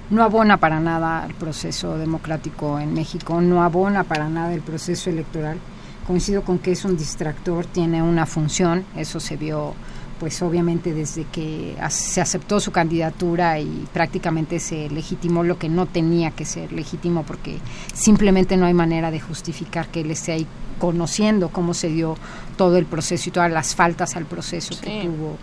no 0.10 0.24
abona 0.24 0.58
para 0.58 0.80
nada 0.80 1.26
el 1.26 1.34
proceso 1.36 1.98
democrático 1.98 2.80
en 2.80 2.94
México, 2.94 3.42
no 3.42 3.64
abona 3.64 4.04
para 4.04 4.30
nada 4.30 4.54
el 4.54 4.62
proceso 4.62 5.10
electoral. 5.10 5.58
Coincido 6.06 6.44
con 6.44 6.60
que 6.60 6.72
es 6.72 6.86
un 6.86 6.96
distractor, 6.96 7.66
tiene 7.66 8.02
una 8.02 8.26
función, 8.26 8.86
eso 8.96 9.20
se 9.20 9.36
vio 9.36 9.74
pues 10.20 10.42
obviamente 10.42 10.94
desde 10.94 11.26
que 11.26 11.76
se 11.90 12.22
aceptó 12.22 12.60
su 12.60 12.72
candidatura 12.72 13.60
y 13.60 13.88
prácticamente 13.94 14.60
se 14.60 14.90
legitimó 14.90 15.44
lo 15.44 15.60
que 15.60 15.70
no 15.70 15.86
tenía 15.86 16.32
que 16.32 16.44
ser 16.46 16.72
legítimo 16.72 17.24
porque 17.24 17.60
simplemente 17.94 18.58
no 18.58 18.66
hay 18.66 18.74
manera 18.74 19.12
de 19.12 19.20
justificar 19.20 19.88
que 19.90 20.02
él 20.02 20.10
esté 20.10 20.32
ahí 20.32 20.48
conociendo 20.80 21.50
cómo 21.50 21.74
se 21.74 21.90
dio 21.90 22.16
todo 22.56 22.78
el 22.78 22.86
proceso 22.86 23.30
y 23.30 23.32
todas 23.32 23.52
las 23.52 23.76
faltas 23.76 24.16
al 24.16 24.26
proceso 24.26 24.80
que 24.82 25.04
tuvo 25.04 25.38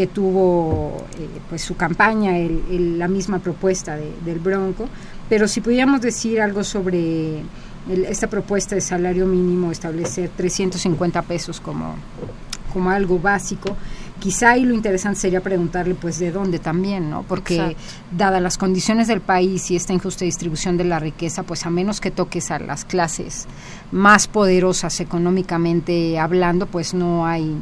que 0.00 0.06
tuvo 0.06 0.96
eh, 1.18 1.28
pues 1.50 1.60
su 1.60 1.76
campaña 1.76 2.32
la 2.70 3.06
misma 3.06 3.38
propuesta 3.38 3.98
del 3.98 4.38
Bronco 4.38 4.88
pero 5.28 5.46
si 5.46 5.60
pudiéramos 5.60 6.00
decir 6.00 6.40
algo 6.40 6.64
sobre 6.64 7.42
esta 8.08 8.26
propuesta 8.26 8.74
de 8.74 8.80
salario 8.80 9.26
mínimo 9.26 9.70
establecer 9.70 10.30
350 10.34 11.20
pesos 11.20 11.60
como 11.60 11.96
como 12.72 12.88
algo 12.88 13.18
básico 13.18 13.76
quizá 14.20 14.56
y 14.56 14.64
lo 14.64 14.72
interesante 14.74 15.18
sería 15.18 15.40
preguntarle 15.40 15.94
pues 15.94 16.18
de 16.18 16.30
dónde 16.30 16.58
también, 16.58 17.10
¿no? 17.10 17.24
Porque 17.24 17.76
dadas 18.16 18.40
las 18.40 18.58
condiciones 18.58 19.08
del 19.08 19.20
país 19.20 19.70
y 19.70 19.76
esta 19.76 19.92
injusta 19.92 20.24
distribución 20.24 20.76
de 20.76 20.84
la 20.84 20.98
riqueza, 20.98 21.42
pues 21.42 21.66
a 21.66 21.70
menos 21.70 22.00
que 22.00 22.10
toques 22.10 22.50
a 22.50 22.58
las 22.58 22.84
clases 22.84 23.46
más 23.90 24.28
poderosas 24.28 25.00
económicamente 25.00 26.18
hablando, 26.18 26.66
pues 26.66 26.94
no 26.94 27.26
hay 27.26 27.56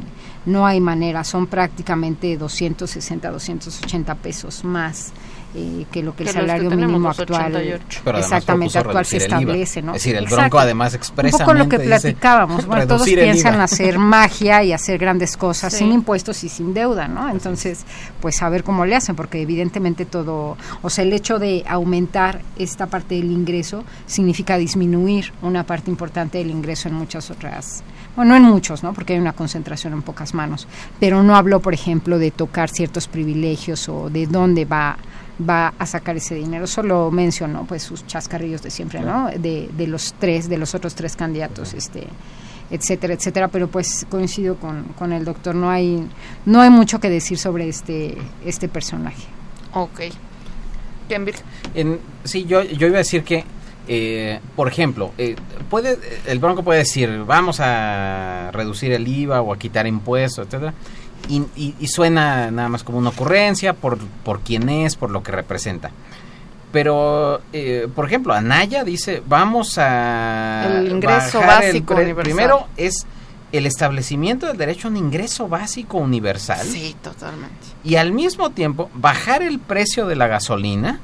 no 0.49 0.65
hay 0.65 0.79
manera, 0.81 1.23
son 1.23 1.47
prácticamente 1.47 2.37
260, 2.37 3.31
280 3.31 4.15
pesos 4.15 4.63
más 4.63 5.13
eh, 5.55 5.85
que 5.91 6.03
lo 6.03 6.15
que 6.15 6.23
el 6.23 6.29
salario 6.29 6.69
mínimo 6.69 7.09
actual 7.09 7.81
exactamente 8.15 8.77
actual 8.77 9.03
se 9.03 9.17
establece 9.17 9.81
no 9.81 9.95
es 9.95 10.03
decir 10.03 10.15
el 10.15 10.27
bronco 10.27 10.59
además 10.59 10.93
expresa 10.93 11.37
un 11.37 11.41
poco 11.41 11.53
lo 11.55 11.67
que 11.67 11.79
platicábamos 11.79 12.67
bueno 12.67 12.85
todos 12.85 13.03
piensan 13.03 13.59
hacer 13.59 13.97
magia 13.97 14.63
y 14.63 14.73
hacer 14.73 14.99
grandes 14.99 15.35
cosas 15.37 15.73
sin 15.73 15.91
impuestos 15.91 16.43
y 16.43 16.49
sin 16.49 16.73
deuda 16.73 17.07
no 17.07 17.29
entonces 17.29 17.83
pues 18.21 18.41
a 18.43 18.49
ver 18.49 18.63
cómo 18.63 18.85
le 18.85 18.95
hacen 18.95 19.15
porque 19.15 19.41
evidentemente 19.41 20.05
todo 20.05 20.55
o 20.83 20.89
sea 20.91 21.03
el 21.03 21.13
hecho 21.13 21.39
de 21.39 21.63
aumentar 21.67 22.41
esta 22.57 22.85
parte 22.85 23.15
del 23.15 23.31
ingreso 23.31 23.83
significa 24.05 24.57
disminuir 24.57 25.33
una 25.41 25.63
parte 25.63 25.89
importante 25.89 26.37
del 26.37 26.51
ingreso 26.51 26.89
en 26.89 26.93
muchas 26.93 27.31
otras 27.31 27.83
bueno, 28.15 28.31
no 28.31 28.37
en 28.37 28.43
muchos, 28.43 28.83
¿no? 28.83 28.91
Porque 28.91 29.13
hay 29.13 29.19
una 29.19 29.33
concentración 29.33 29.93
en 29.93 30.01
pocas 30.01 30.33
manos, 30.33 30.67
pero 30.99 31.23
no 31.23 31.37
habló, 31.37 31.61
por 31.61 31.73
ejemplo, 31.73 32.19
de 32.19 32.31
tocar 32.31 32.69
ciertos 32.69 33.07
privilegios 33.07 33.87
o 33.87 34.09
de 34.09 34.27
dónde 34.27 34.65
va 34.65 34.97
va 35.47 35.73
a 35.77 35.85
sacar 35.85 36.17
ese 36.17 36.35
dinero. 36.35 36.67
Solo 36.67 37.11
mencionó 37.11 37.65
pues 37.65 37.83
sus 37.83 38.05
chascarrillos 38.05 38.61
de 38.61 38.71
siempre, 38.71 38.99
¿no? 39.01 39.29
De, 39.29 39.69
de 39.75 39.87
los 39.87 40.13
tres, 40.19 40.49
de 40.49 40.57
los 40.57 40.75
otros 40.75 40.95
tres 40.95 41.15
candidatos, 41.15 41.73
este 41.73 42.07
etcétera, 42.71 43.13
etcétera, 43.13 43.47
pero 43.47 43.67
pues 43.67 44.05
coincido 44.09 44.55
con, 44.57 44.83
con 44.97 45.11
el 45.11 45.25
doctor, 45.25 45.55
no 45.55 45.69
hay, 45.69 46.07
no 46.45 46.61
hay 46.61 46.69
mucho 46.69 46.99
que 46.99 47.09
decir 47.09 47.37
sobre 47.37 47.67
este, 47.67 48.15
este 48.45 48.67
personaje. 48.67 49.23
Ok. 49.73 50.01
Bien, 51.07 51.25
en, 51.73 51.99
sí, 52.23 52.45
yo, 52.45 52.61
yo 52.61 52.85
iba 52.85 52.97
a 52.97 52.99
decir 52.99 53.23
que, 53.23 53.43
eh, 53.87 54.39
por 54.55 54.67
ejemplo, 54.67 55.11
eh, 55.17 55.35
puede, 55.67 55.97
el 56.27 56.37
Bronco 56.37 56.61
puede 56.61 56.79
decir, 56.79 57.23
vamos 57.25 57.59
a 57.59 58.51
reducir 58.53 58.91
el 58.91 59.07
IVA 59.07 59.41
o 59.41 59.51
a 59.51 59.57
quitar 59.57 59.87
impuestos, 59.87 60.45
etcétera, 60.45 60.75
y, 61.29 61.87
suena 61.87 62.51
nada 62.51 62.69
más 62.69 62.83
como 62.83 62.97
una 62.97 63.09
ocurrencia 63.09 63.73
por, 63.73 63.97
por 64.23 64.41
quién 64.41 64.69
es, 64.69 64.95
por 64.95 65.11
lo 65.11 65.23
que 65.23 65.31
representa. 65.31 65.91
Pero, 66.71 67.41
eh, 67.53 67.87
por 67.95 68.05
ejemplo, 68.05 68.33
Anaya 68.33 68.83
dice, 68.83 69.23
vamos 69.25 69.77
a... 69.77 70.65
El 70.67 70.91
ingreso 70.91 71.39
básico 71.39 71.95
Primero 71.95 72.67
es 72.77 73.05
el 73.51 73.65
establecimiento 73.65 74.45
del 74.45 74.57
derecho 74.57 74.87
a 74.87 74.91
un 74.91 74.97
ingreso 74.97 75.47
básico 75.47 75.97
universal. 75.97 76.67
Sí, 76.67 76.95
totalmente. 77.01 77.55
Y 77.83 77.95
al 77.95 78.11
mismo 78.11 78.51
tiempo, 78.51 78.91
bajar 78.93 79.41
el 79.41 79.59
precio 79.59 80.05
de 80.05 80.15
la 80.15 80.27
gasolina, 80.27 80.99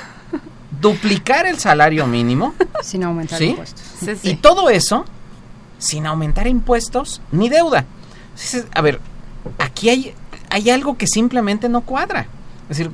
duplicar 0.80 1.46
el 1.46 1.58
salario 1.60 2.06
mínimo. 2.06 2.54
Sin 2.82 3.04
aumentar 3.04 3.40
impuestos. 3.40 3.84
Y 4.24 4.36
todo 4.36 4.70
eso 4.70 5.04
sin 5.80 6.06
aumentar 6.06 6.46
impuestos 6.46 7.20
ni 7.32 7.48
deuda. 7.48 7.86
A 8.74 8.80
ver, 8.80 9.00
aquí 9.58 9.88
hay, 9.88 10.14
hay 10.48 10.70
algo 10.70 10.96
que 10.96 11.06
simplemente 11.06 11.68
no 11.68 11.82
cuadra. 11.82 12.26
Es 12.68 12.78
decir, 12.78 12.90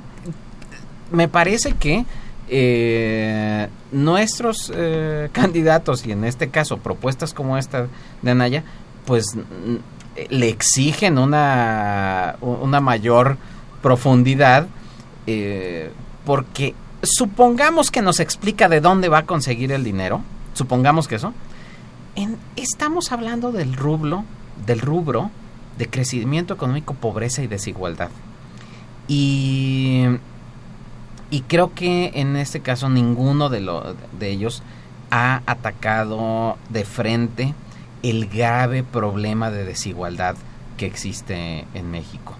me 1.10 1.28
parece 1.28 1.72
que 1.72 2.04
eh, 2.48 3.68
nuestros 3.90 4.72
eh, 4.74 5.28
candidatos, 5.32 6.06
y 6.06 6.12
en 6.12 6.24
este 6.24 6.48
caso 6.48 6.78
propuestas 6.78 7.34
como 7.34 7.58
esta 7.58 7.88
de 8.22 8.30
Anaya, 8.30 8.62
pues 9.04 9.36
le 10.30 10.48
exigen 10.48 11.18
una, 11.18 12.36
una 12.40 12.80
mayor 12.80 13.36
profundidad, 13.82 14.66
eh, 15.26 15.90
porque 16.24 16.74
supongamos 17.02 17.90
que 17.90 18.02
nos 18.02 18.20
explica 18.20 18.68
de 18.68 18.80
dónde 18.80 19.08
va 19.08 19.18
a 19.18 19.26
conseguir 19.26 19.72
el 19.72 19.84
dinero, 19.84 20.22
supongamos 20.54 21.08
que 21.08 21.16
eso, 21.16 21.32
estamos 22.56 23.12
hablando 23.12 23.52
del 23.52 23.74
rublo, 23.74 24.24
del 24.66 24.80
rubro 24.80 25.30
de 25.78 25.88
crecimiento 25.88 26.54
económico, 26.54 26.94
pobreza 26.94 27.42
y 27.42 27.46
desigualdad. 27.46 28.10
Y, 29.08 30.04
y 31.30 31.40
creo 31.42 31.74
que 31.74 32.12
en 32.14 32.36
este 32.36 32.60
caso 32.60 32.88
ninguno 32.88 33.48
de, 33.48 33.60
lo, 33.60 33.94
de 34.18 34.30
ellos 34.30 34.62
ha 35.10 35.42
atacado 35.46 36.56
de 36.70 36.84
frente 36.84 37.54
el 38.02 38.28
grave 38.28 38.82
problema 38.82 39.50
de 39.50 39.64
desigualdad 39.64 40.36
que 40.76 40.86
existe 40.86 41.64
en 41.74 41.90
México. 41.90 42.34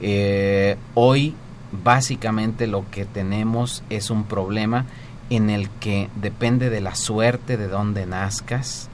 Eh, 0.00 0.76
hoy 0.94 1.34
básicamente 1.72 2.66
lo 2.66 2.88
que 2.90 3.04
tenemos 3.04 3.82
es 3.90 4.10
un 4.10 4.24
problema 4.24 4.86
en 5.30 5.50
el 5.50 5.70
que 5.70 6.08
depende 6.16 6.70
de 6.70 6.80
la 6.80 6.94
suerte 6.94 7.56
de 7.56 7.68
donde 7.68 8.06
nazcas, 8.06 8.89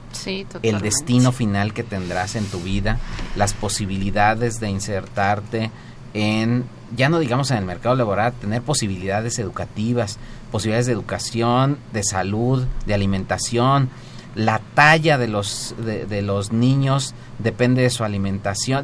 el 0.61 0.81
destino 0.81 1.31
final 1.31 1.73
que 1.73 1.83
tendrás 1.83 2.35
en 2.35 2.45
tu 2.45 2.59
vida, 2.59 2.99
las 3.35 3.53
posibilidades 3.53 4.59
de 4.59 4.69
insertarte 4.69 5.71
en, 6.13 6.65
ya 6.95 7.09
no 7.09 7.19
digamos 7.19 7.51
en 7.51 7.57
el 7.57 7.65
mercado 7.65 7.95
laboral, 7.95 8.33
tener 8.33 8.61
posibilidades 8.61 9.39
educativas, 9.39 10.17
posibilidades 10.51 10.87
de 10.87 10.93
educación, 10.93 11.77
de 11.93 12.03
salud, 12.03 12.65
de 12.85 12.93
alimentación, 12.93 13.89
la 14.35 14.61
talla 14.75 15.17
de 15.17 15.27
los, 15.27 15.73
de 15.79 16.21
los 16.21 16.51
niños 16.51 17.15
depende 17.39 17.81
de 17.81 17.89
su 17.89 18.03
alimentación. 18.03 18.83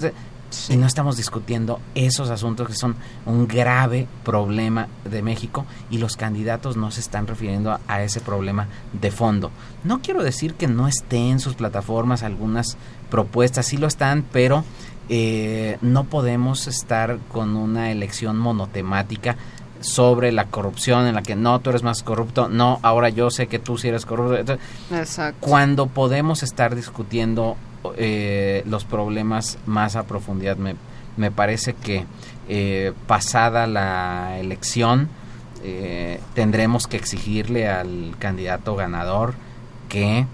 Y 0.70 0.78
no 0.78 0.88
estamos 0.88 1.18
discutiendo 1.18 1.80
esos 1.96 2.30
asuntos 2.30 2.68
que 2.68 2.76
son 2.76 2.96
un 3.26 3.48
grave 3.48 4.08
problema 4.24 4.88
de 5.10 5.22
México 5.22 5.66
y 5.90 5.98
los 5.98 6.16
candidatos 6.16 6.78
no 6.78 6.92
se 6.92 7.00
están 7.00 7.28
refiriendo 7.28 7.80
a, 7.88 8.04
ese 8.04 8.22
problema 8.22 8.68
de 8.94 9.12
fondo. 9.12 9.52
No 9.84 10.02
quiero 10.02 10.24
decir 10.24 10.54
que 10.56 10.68
no 10.68 10.88
estén 10.88 11.32
en 11.34 11.40
sus 11.40 11.56
plataformas 11.56 12.24
algunas 12.24 12.78
propuestas, 13.10 13.68
sí 13.68 13.78
lo 13.78 13.88
están, 13.88 14.24
pero 14.32 14.64
eh, 15.10 15.78
no 15.82 16.06
podemos 16.06 16.68
estar 16.68 17.18
con 17.32 17.56
una 17.56 17.92
elección 17.92 18.38
monotemática 18.38 19.38
sobre 19.82 20.32
la 20.32 20.46
corrupción 20.46 21.08
en 21.08 21.16
la 21.16 21.24
que 21.24 21.36
no, 21.36 21.60
tú 21.60 21.70
eres 21.70 21.84
más 21.84 22.04
corrupto, 22.04 22.48
no, 22.48 22.80
ahora 22.84 23.10
yo 23.10 23.30
sé 23.30 23.48
que 23.48 23.60
tú 23.60 23.78
sí 23.78 23.90
eres 23.90 24.06
corrupto. 24.06 24.58
Exacto. 24.92 25.38
Cuando 25.42 25.88
podemos 25.88 26.42
estar 26.42 26.76
discutiendo 26.76 27.58
eh, 27.98 28.64
los 28.66 28.86
problemas 28.86 29.58
más 29.66 29.96
a 29.96 30.04
profundidad. 30.04 30.58
Me, 30.58 30.76
me 31.18 31.32
parece 31.32 31.74
que 31.74 32.06
eh, 32.48 32.94
pasada 33.08 33.68
la 33.68 34.38
elección 34.40 35.10
eh, 35.64 36.20
tendremos 36.34 36.88
que 36.88 36.98
exigirle 36.98 37.68
al 37.68 38.16
candidato 38.20 38.76
ganador 38.76 39.34
que 39.90 40.26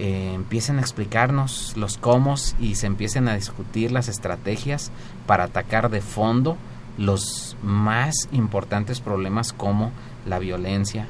empiecen 0.00 0.78
a 0.78 0.80
explicarnos 0.80 1.76
los 1.76 1.98
cómo 1.98 2.36
y 2.60 2.76
se 2.76 2.86
empiecen 2.86 3.26
a 3.26 3.34
discutir 3.34 3.90
las 3.90 4.06
estrategias 4.06 4.92
para 5.26 5.44
atacar 5.44 5.90
de 5.90 6.00
fondo 6.00 6.56
los 6.98 7.56
más 7.64 8.28
importantes 8.30 9.00
problemas 9.00 9.52
como 9.52 9.90
la 10.24 10.38
violencia, 10.38 11.06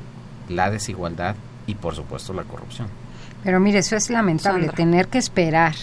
la 0.49 0.71
desigualdad 0.71 1.37
y 1.67 1.75
por 1.75 1.95
supuesto 1.95 2.33
la 2.33 2.45
corrupción. 2.45 2.89
Pero 3.49 3.61
mire, 3.61 3.79
eso 3.79 3.97
es 3.97 4.11
lamentable, 4.11 4.69
tener 4.69 5.09
que 5.09 5.17
esperar 5.17 5.75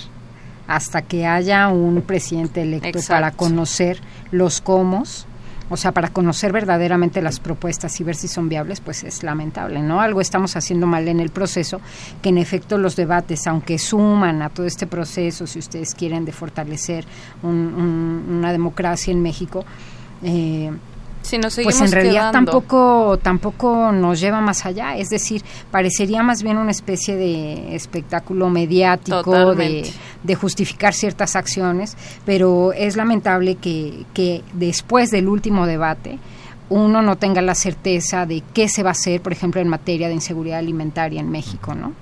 hasta 0.68 1.02
que 1.02 1.26
haya 1.26 1.68
un 1.70 2.04
presidente 2.04 2.62
electo 2.62 3.00
para 3.08 3.32
conocer 3.32 4.00
los 4.30 4.62
cómo, 4.62 5.02
o 5.72 5.76
sea, 5.76 5.92
para 5.92 6.10
conocer 6.10 6.52
verdaderamente 6.52 7.24
las 7.24 7.40
propuestas 7.40 8.00
y 8.00 8.04
ver 8.04 8.14
si 8.18 8.28
son 8.28 8.50
viables, 8.50 8.82
pues 8.82 9.04
es 9.04 9.24
lamentable, 9.24 9.82
¿no? 9.82 10.00
Algo 10.00 10.22
estamos 10.22 10.56
haciendo 10.56 10.86
mal 10.86 11.08
en 11.08 11.20
el 11.20 11.32
proceso, 11.32 11.82
que 12.22 12.30
en 12.30 12.38
efecto 12.38 12.78
los 12.78 12.96
debates, 12.96 13.48
aunque 13.48 13.80
suman 13.80 14.44
a 14.44 14.50
todo 14.50 14.68
este 14.68 14.86
proceso, 14.86 15.48
si 15.48 15.58
ustedes 15.58 15.96
quieren, 15.96 16.24
de 16.24 16.34
fortalecer 16.34 17.04
una 17.42 18.52
democracia 18.52 19.12
en 19.12 19.24
México, 19.24 19.66
eh, 20.22 20.72
pues 21.64 21.82
en 21.82 21.92
realidad 21.92 22.32
tampoco 22.32 23.20
tampoco 23.22 23.92
nos 23.92 24.20
lleva 24.20 24.42
más 24.42 24.66
allá. 24.66 24.98
Es 24.98 25.10
decir 25.10 25.44
parecería 25.72 26.24
más 26.24 26.44
bien 26.44 26.58
una 26.58 26.72
especie 26.72 27.16
de 27.16 27.76
espectáculo 27.76 28.50
mediático 28.50 29.56
de, 29.56 29.92
de, 30.24 30.36
justificar 30.36 30.94
ciertas 30.94 31.36
acciones 31.36 31.98
pero 32.26 32.74
es 32.74 32.96
lamentable 32.96 33.56
que, 33.56 34.06
que 34.14 34.44
después 34.54 35.12
del 35.12 35.28
último 35.28 35.66
debate 35.66 36.20
uno 36.70 37.02
no 37.02 37.18
tenga 37.18 37.42
la 37.42 37.56
certeza 37.56 38.26
de 38.26 38.42
qué 38.54 38.68
se 38.68 38.82
va 38.82 38.90
a 38.90 38.92
hacer, 38.94 39.22
por 39.22 39.32
ejemplo, 39.32 39.62
en 39.62 39.68
materia 39.68 40.08
de 40.08 40.16
inseguridad 40.16 40.60
alimentaria 40.60 41.22
en 41.22 41.30
México, 41.30 41.76
¿no? 41.76 41.94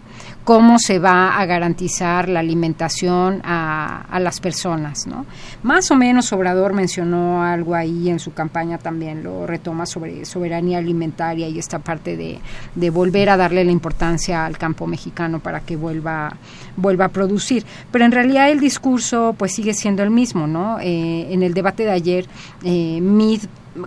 Cómo 0.44 0.78
se 0.78 1.00
va 1.00 1.40
a 1.40 1.46
garantizar 1.46 2.28
la 2.28 2.42
alimentación 2.42 3.42
a, 3.44 4.20
las 4.20 4.40
personas, 4.40 5.08
¿no? 5.08 5.26
Más 5.64 5.90
o 5.92 5.96
menos 5.96 6.32
Obrador 6.34 6.74
mencionó 6.74 7.44
algo 7.44 7.76
ahí 7.76 8.10
en 8.10 8.20
su 8.20 8.34
campaña 8.34 8.78
también, 8.78 9.24
lo 9.24 9.48
retoma 9.48 9.86
sobre 9.86 10.24
soberanía 10.26 10.78
alimentaria 10.78 11.48
y 11.48 11.60
esta 11.60 11.80
parte 11.80 12.16
de, 12.18 12.90
volver 12.90 13.30
a 13.30 13.38
darle 13.38 13.64
la 13.64 13.72
importancia 13.72 14.46
al 14.46 14.58
campo 14.58 14.86
mexicano 14.88 15.40
para 15.40 15.62
que 15.62 15.76
vuelva, 15.76 16.36
vuelva 16.78 17.06
a 17.06 17.10
producir. 17.10 17.66
Pero 17.92 18.06
en 18.06 18.12
realidad 18.12 18.50
el 18.50 18.60
discurso 18.60 19.36
pues 19.38 19.54
sigue 19.54 19.74
siendo 19.74 20.04
el 20.04 20.12
mismo, 20.12 20.48
¿no? 20.48 20.80
Eh, 20.80 21.28
en 21.34 21.44
el 21.44 21.54
debate 21.54 21.84
de 21.84 21.92
ayer, 21.92 22.28
eh, 22.64 23.00
Mid 23.02 23.42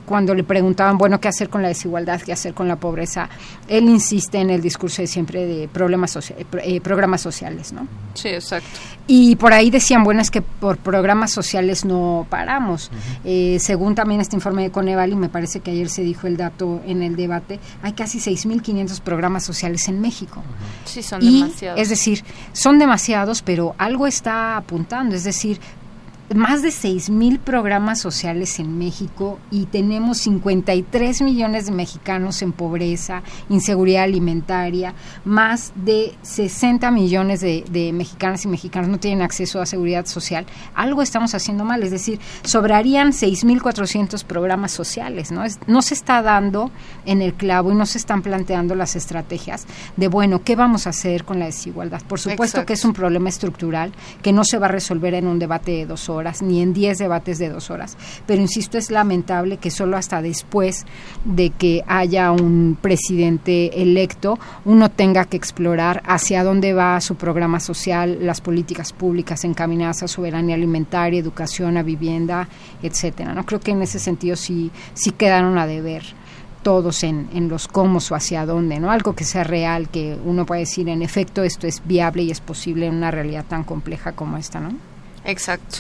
cuando 0.05 0.35
le 0.35 0.45
preguntaban, 0.45 0.99
bueno, 0.99 1.21
¿qué 1.21 1.29
hacer 1.29 1.49
con 1.49 1.63
la 1.63 1.69
desigualdad? 1.69 2.21
¿Qué 2.21 2.33
hacer 2.33 2.55
con 2.55 2.69
la 2.69 2.77
pobreza? 2.77 3.29
Él 3.69 3.89
insiste 3.89 4.39
en 4.39 4.51
el 4.51 4.61
discurso 4.61 5.03
de 5.03 5.09
siempre 5.09 5.47
de 5.47 5.69
problemas 5.69 6.17
eh, 6.17 6.81
programas 6.81 7.21
sociales, 7.21 7.73
¿no? 7.73 7.87
Sí, 8.15 8.29
exacto. 8.29 8.69
Y 9.07 9.37
por 9.37 9.53
ahí 9.53 9.71
decían, 9.71 10.03
bueno, 10.03 10.21
es 10.21 10.31
que 10.31 10.43
por 10.43 10.79
programas 10.79 11.31
sociales 11.31 11.85
no 11.85 12.27
paramos. 12.29 12.91
Eh, 13.25 13.59
según 13.61 13.95
también 13.95 14.21
este 14.21 14.35
informe 14.37 14.63
de 14.63 14.71
Coneval, 14.71 15.13
y 15.13 15.17
me 15.17 15.29
parece 15.29 15.61
que 15.61 15.71
ayer 15.71 15.89
se 15.89 16.03
dijo 16.03 16.27
el 16.27 16.37
dato 16.37 16.81
en 16.87 17.03
el 17.03 17.15
debate, 17.15 17.61
hay 17.83 17.93
casi 17.93 18.19
6.500 18.19 19.01
programas 19.01 19.45
sociales 19.45 19.87
en 19.89 20.01
México. 20.01 20.43
Sí, 20.85 21.03
son 21.03 21.21
demasiados. 21.21 21.81
Es 21.81 21.89
decir, 21.89 22.25
son 22.53 22.79
demasiados, 22.79 23.43
pero 23.43 23.75
algo 23.79 24.07
está 24.07 24.57
apuntando. 24.57 25.15
Es 25.15 25.25
decir, 25.25 25.61
más 26.35 26.63
de 26.63 26.73
6 26.73 27.11
mil 27.11 27.39
programas 27.39 28.01
sociales 28.01 28.59
en 28.59 28.79
México 28.79 29.39
y 29.51 29.67
tenemos 29.67 30.19
53 30.19 31.23
millones 31.23 31.67
de 31.67 31.73
mexicanos 31.73 32.43
en 32.43 32.53
pobreza, 32.53 33.23
inseguridad 33.49 34.05
alimentaria, 34.05 34.95
más 35.25 35.73
de 35.77 36.15
60 36.23 36.91
millones 36.91 37.41
de, 37.41 37.65
de 37.71 37.93
mexicanas 37.93 38.45
y 38.45 38.49
mexicanos 38.49 38.91
no 38.91 38.99
tienen 38.99 39.23
acceso 39.23 39.61
a 39.61 39.67
seguridad 39.67 40.07
social. 40.07 40.47
Algo 40.75 41.03
estamos 41.03 41.35
haciendo 41.35 41.65
mal, 41.65 41.83
es 41.85 41.93
decir, 41.93 42.19
sobrarían 42.43 43.13
6.400 43.13 44.25
programas 44.25 44.73
sociales, 44.73 45.31
¿no? 45.31 45.45
no 45.67 45.83
se 45.83 45.95
está 45.95 46.23
dando 46.23 46.73
en 47.05 47.23
el 47.23 47.35
clavo 47.35 47.71
y 47.71 47.77
no 47.77 47.87
se 47.87 47.99
están 47.99 48.23
planteando 48.23 48.75
las 48.75 48.97
estrategias 48.97 49.67
de, 49.97 50.09
bueno, 50.09 50.43
¿qué 50.43 50.57
vamos 50.57 50.89
a 50.89 50.91
hacer 50.91 51.25
con 51.25 51.39
la 51.39 51.47
desigualdad? 51.47 52.03
Por 52.03 52.19
supuesto 52.19 52.67
que 52.67 52.73
es 52.73 52.85
un 52.85 52.93
problema 52.93 53.29
estructural 53.29 53.93
que 54.23 54.33
no 54.33 54.45
se 54.45 54.59
va 54.59 54.67
a 54.67 54.71
resolver 54.71 55.15
en 55.15 55.29
un 55.29 55.39
debate 55.39 55.71
de 55.71 55.87
dos 55.87 56.09
horas 56.09 56.16
horas, 56.17 56.43
ni 56.43 56.61
en 56.61 56.73
10 56.73 56.99
debates 56.99 57.39
de 57.39 57.49
dos 57.49 57.71
horas. 57.71 57.97
Pero 58.27 58.41
insisto, 58.41 58.79
es 58.79 58.91
lamentable 58.91 59.59
que 59.59 59.71
solo 59.71 59.97
hasta 59.97 60.23
después 60.23 60.85
de 61.25 61.51
que 61.51 61.85
haya 61.87 62.33
un 62.33 62.77
presidente 62.81 63.83
electo, 63.83 64.39
uno 64.65 64.91
tenga 64.91 65.25
que 65.25 65.37
explorar 65.37 66.03
hacia 66.07 66.45
dónde 66.45 66.73
va 66.73 67.01
su 67.01 67.17
programa 67.17 67.61
social, 67.61 68.19
las 68.21 68.41
políticas 68.41 68.93
públicas 68.93 69.45
encaminadas 69.45 70.03
a 70.03 70.09
soberanía 70.09 70.55
alimentaria, 70.55 71.21
educación, 71.21 71.77
a 71.77 71.83
vivienda, 71.83 72.49
etcétera. 72.83 73.35
No 73.35 73.45
creo 73.45 73.61
que 73.61 73.73
en 73.73 73.83
ese 73.83 73.99
sentido 73.99 74.37
sí, 74.37 74.71
sí 74.95 75.13
quedaron 75.13 75.59
a 75.59 75.67
deber 75.67 76.03
todos 76.67 77.05
en, 77.05 77.29
en 77.33 77.49
los 77.49 77.69
cómo 77.69 78.01
o 78.11 78.15
hacia 78.17 78.45
dónde, 78.45 78.81
¿no? 78.81 78.91
Algo 78.91 79.15
que 79.15 79.23
sea 79.23 79.45
real, 79.45 79.89
que 79.89 80.19
uno 80.25 80.45
pueda 80.45 80.59
decir, 80.59 80.89
en 80.89 81.03
efecto, 81.03 81.45
esto 81.45 81.69
es 81.69 81.81
viable 81.85 82.25
y 82.25 82.33
es 82.33 82.41
posible 82.41 82.87
en 82.87 82.95
una 82.97 83.13
realidad 83.13 83.45
tan 83.49 83.63
compleja 83.63 84.13
como 84.13 84.37
esta, 84.37 84.59
¿no? 84.59 84.71
Exacto 85.25 85.79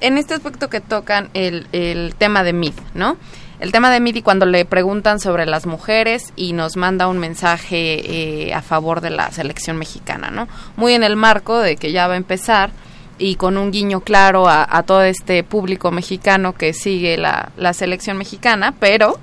en 0.00 0.18
este 0.18 0.34
aspecto 0.34 0.68
que 0.68 0.80
tocan 0.80 1.30
el, 1.34 1.66
el 1.72 2.14
tema 2.16 2.42
de 2.42 2.52
MID, 2.52 2.74
¿no? 2.94 3.16
El 3.58 3.72
tema 3.72 3.90
de 3.90 4.00
MID 4.00 4.16
y 4.16 4.22
cuando 4.22 4.44
le 4.44 4.66
preguntan 4.66 5.18
sobre 5.18 5.46
las 5.46 5.64
mujeres 5.64 6.32
y 6.36 6.52
nos 6.52 6.76
manda 6.76 7.08
un 7.08 7.18
mensaje 7.18 8.48
eh, 8.48 8.54
a 8.54 8.60
favor 8.60 9.00
de 9.00 9.10
la 9.10 9.30
selección 9.30 9.78
mexicana, 9.78 10.30
¿no? 10.30 10.46
Muy 10.76 10.92
en 10.92 11.02
el 11.02 11.16
marco 11.16 11.58
de 11.58 11.76
que 11.76 11.90
ya 11.90 12.06
va 12.06 12.14
a 12.14 12.18
empezar 12.18 12.70
y 13.18 13.36
con 13.36 13.56
un 13.56 13.70
guiño 13.70 14.00
claro 14.00 14.46
a, 14.46 14.82
todo 14.82 15.02
este 15.02 15.42
público 15.42 15.90
mexicano 15.90 16.52
que 16.52 16.74
sigue 16.74 17.16
la, 17.16 17.50
la 17.56 17.72
selección 17.72 18.18
mexicana, 18.18 18.74
pero 18.78 19.18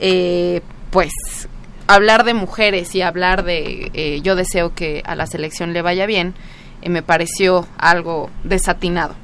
eh, 0.00 0.62
pues 0.90 1.12
hablar 1.86 2.24
de 2.24 2.34
mujeres 2.34 2.92
y 2.96 3.02
hablar 3.02 3.44
de 3.44 3.92
eh, 3.94 4.20
yo 4.22 4.34
deseo 4.34 4.74
que 4.74 5.02
a 5.06 5.14
la 5.14 5.26
selección 5.26 5.72
le 5.72 5.82
vaya 5.82 6.06
bien, 6.06 6.34
me 6.84 7.02
pareció 7.02 7.66
algo 7.78 8.30
desatinado. 8.44 9.14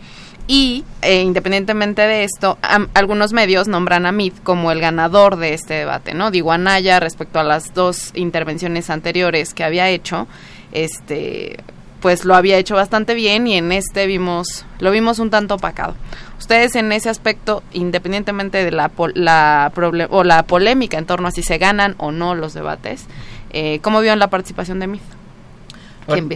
Y 0.53 0.85
eh, 1.01 1.23
independientemente 1.23 2.03
de 2.03 2.25
esto, 2.25 2.59
algunos 2.93 3.33
medios 3.33 3.69
nombran 3.69 4.05
a 4.05 4.13
Mid 4.13 4.35
como 4.43 4.71
el 4.71 4.83
ganador 4.83 5.37
de 5.37 5.55
este 5.55 5.73
debate, 5.73 6.13
¿no? 6.13 6.31
Digo, 6.31 6.53
Anaya, 6.53 7.01
respecto 7.01 7.41
a 7.41 7.43
las 7.43 7.73
dos 7.73 8.11
intervenciones 8.13 8.91
anteriores 8.91 9.55
que 9.55 9.65
había 9.65 9.89
hecho, 9.89 10.27
este 10.73 11.57
pues 12.03 12.27
lo 12.27 12.35
había 12.35 12.59
hecho 12.59 12.75
bastante 12.75 13.15
bien 13.15 13.47
y 13.47 13.55
en 13.55 13.73
este 13.73 14.07
vimos 14.07 14.67
lo 14.79 14.91
vimos 14.91 15.21
un 15.21 15.31
tanto 15.31 15.55
opacado. 15.55 15.95
Ustedes 16.39 16.77
en 16.77 16.93
ese 16.93 17.09
aspecto, 17.09 17.63
independientemente 17.73 18.63
de 18.63 18.73
la, 18.73 18.91
la 19.15 19.73
o 20.11 20.23
la 20.23 20.43
polémica 20.43 20.99
en 20.99 21.07
torno 21.07 21.29
a 21.29 21.31
si 21.31 21.43
se 21.43 21.57
ganan 21.57 21.95
o 21.97 22.13
no 22.13 22.35
los 22.35 22.53
debates, 22.53 23.07
eh, 23.55 23.79
¿cómo 23.81 24.03
vieron 24.03 24.19
la 24.19 24.29
participación 24.29 24.81
de 24.81 24.87
Mid? 24.87 25.01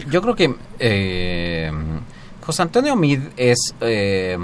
yo 0.08 0.22
creo 0.22 0.34
que 0.34 0.54
eh, 0.78 1.70
José 2.46 2.62
Antonio 2.62 2.94
Mid 2.94 3.22
es 3.36 3.74
eh, 3.80 4.38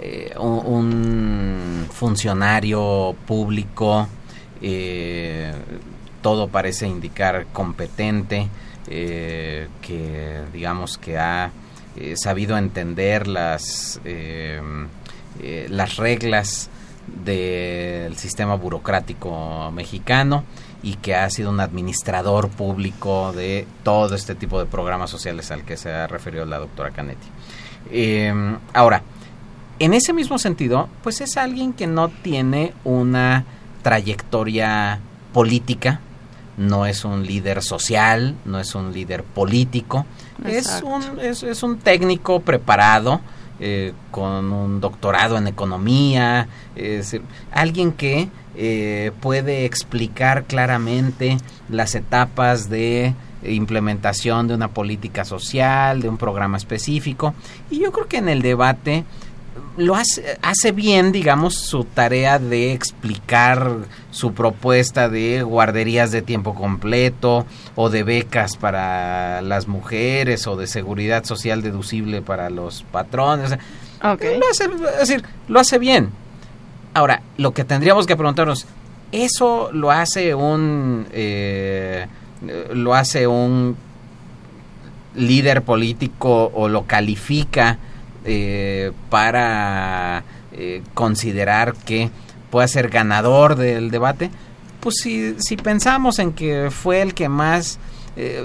eh, 0.00 0.32
un, 0.38 1.88
funcionario 1.90 3.16
público, 3.26 4.06
eh, 4.60 5.52
todo 6.22 6.46
parece 6.46 6.86
indicar 6.86 7.46
competente, 7.52 8.48
que 8.86 10.42
digamos 10.52 10.98
que 10.98 11.18
ha 11.18 11.50
sabido 12.14 12.56
entender 12.56 13.26
las, 13.26 14.00
las 15.68 15.96
reglas 15.96 16.70
del 17.24 18.16
sistema 18.16 18.54
burocrático 18.54 19.72
mexicano 19.72 20.44
y 20.82 20.94
que 20.94 21.14
ha 21.14 21.28
sido 21.30 21.50
un 21.50 21.60
administrador 21.60 22.48
público 22.48 23.32
de 23.32 23.66
todo 23.84 24.14
este 24.14 24.34
tipo 24.34 24.58
de 24.58 24.66
programas 24.66 25.10
sociales 25.10 25.50
al 25.50 25.64
que 25.64 25.76
se 25.76 25.92
ha 25.92 26.06
referido 26.06 26.44
la 26.44 26.58
doctora 26.58 26.90
Canetti. 26.90 27.28
Em, 27.90 28.58
ahora, 28.74 29.02
en 29.78 29.94
ese 29.94 30.12
mismo 30.12 30.38
sentido, 30.38 30.88
pues 31.02 31.20
es 31.20 31.36
alguien 31.36 31.72
que 31.72 31.86
no 31.86 32.08
tiene 32.08 32.74
una 32.84 33.44
trayectoria 33.82 35.00
política, 35.32 36.00
no 36.56 36.86
es 36.86 37.04
un 37.04 37.26
líder 37.26 37.62
social, 37.62 38.36
no 38.44 38.60
es 38.60 38.74
un 38.74 38.92
líder 38.92 39.24
político, 39.24 40.06
es 40.44 40.82
un, 40.84 41.18
es, 41.20 41.62
un 41.62 41.78
técnico 41.78 42.40
preparado, 42.40 43.20
eh, 43.64 43.92
con 44.10 44.52
un 44.52 44.80
doctorado 44.80 45.38
en 45.38 45.46
economía, 45.46 46.48
es 46.74 47.16
alguien 47.52 47.92
que 47.92 48.28
eh, 48.56 49.12
puede 49.20 49.64
explicar 49.64 50.44
claramente 50.44 51.38
las 51.68 51.94
etapas 51.94 52.68
de 52.68 53.14
implementación 53.44 54.48
de 54.48 54.54
una 54.54 54.66
política 54.66 55.24
social, 55.24 56.02
de 56.02 56.08
un 56.08 56.18
programa 56.18 56.56
específico. 56.56 57.34
Y 57.70 57.78
yo 57.78 57.92
creo 57.92 58.08
que 58.08 58.16
en 58.16 58.28
el 58.28 58.42
debate 58.42 59.04
lo 59.76 59.94
hace, 59.94 60.38
hace 60.42 60.72
bien, 60.72 61.12
digamos, 61.12 61.54
su 61.54 61.84
tarea 61.84 62.38
de 62.38 62.72
explicar 62.72 63.78
su 64.10 64.34
propuesta 64.34 65.08
de 65.08 65.42
guarderías 65.42 66.10
de 66.10 66.22
tiempo 66.22 66.54
completo 66.54 67.46
o 67.74 67.88
de 67.88 68.02
becas 68.02 68.56
para 68.56 69.40
las 69.40 69.68
mujeres 69.68 70.46
o 70.46 70.56
de 70.56 70.66
seguridad 70.66 71.24
social 71.24 71.62
deducible 71.62 72.20
para 72.20 72.50
los 72.50 72.82
patrones. 72.82 73.50
Lo 74.02 74.50
hace, 74.50 74.64
es 74.64 74.98
decir, 74.98 75.24
lo 75.48 75.60
hace 75.60 75.78
bien. 75.78 76.10
Ahora, 76.94 77.22
lo 77.38 77.52
que 77.52 77.64
tendríamos 77.64 78.06
que 78.06 78.16
preguntarnos, 78.16 78.66
¿eso 79.12 79.70
lo 79.72 79.90
hace 79.90 80.34
un... 80.34 81.06
Eh, 81.12 82.06
lo 82.74 82.94
hace 82.94 83.28
un 83.28 83.76
líder 85.14 85.62
político 85.62 86.50
o 86.54 86.68
lo 86.68 86.86
califica 86.86 87.78
eh, 88.24 88.92
para 89.10 90.24
eh, 90.52 90.82
considerar 90.94 91.74
que 91.74 92.10
pueda 92.50 92.68
ser 92.68 92.88
ganador 92.88 93.56
del 93.56 93.90
debate, 93.90 94.30
pues 94.80 94.96
si, 95.02 95.36
si 95.38 95.56
pensamos 95.56 96.18
en 96.18 96.32
que 96.32 96.70
fue 96.70 97.02
el 97.02 97.14
que 97.14 97.28
más 97.28 97.78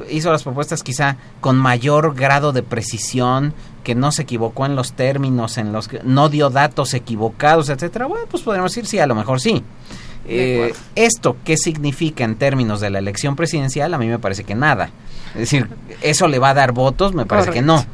hizo 0.10 0.32
las 0.32 0.44
propuestas 0.44 0.82
quizá 0.82 1.18
con 1.42 1.58
mayor 1.58 2.16
grado 2.16 2.54
de 2.54 2.64
precisión, 2.64 3.54
que 3.84 3.96
no 3.96 4.14
se 4.14 4.22
equivocó 4.22 4.66
en 4.66 4.78
los 4.78 4.94
términos, 4.94 5.58
en 5.58 5.74
los 5.74 5.90
que 5.90 6.00
no 6.04 6.30
dio 6.30 6.50
datos 6.50 6.94
equivocados, 6.94 7.68
etcétera, 7.68 8.06
bueno, 8.06 8.28
pues 8.30 8.44
podríamos 8.44 8.72
decir 8.72 8.86
sí, 8.86 9.00
a 9.00 9.08
lo 9.08 9.16
mejor 9.16 9.42
sí. 9.42 9.62
Eh, 10.28 10.74
esto, 10.96 11.38
¿qué 11.46 11.56
significa 11.56 12.26
en 12.26 12.36
términos 12.36 12.82
de 12.82 12.90
la 12.90 13.00
elección 13.00 13.36
presidencial? 13.38 13.94
A 13.94 13.98
mí 13.98 14.08
me 14.08 14.20
parece 14.20 14.44
que 14.44 14.56
nada. 14.56 14.90
Es 15.34 15.40
decir, 15.40 15.70
¿eso 16.02 16.28
le 16.28 16.38
va 16.38 16.50
a 16.50 16.54
dar 16.54 16.74
votos? 16.74 17.14
Me 17.14 17.26
parece 17.26 17.52
que 17.52 17.62
no. 17.62 17.86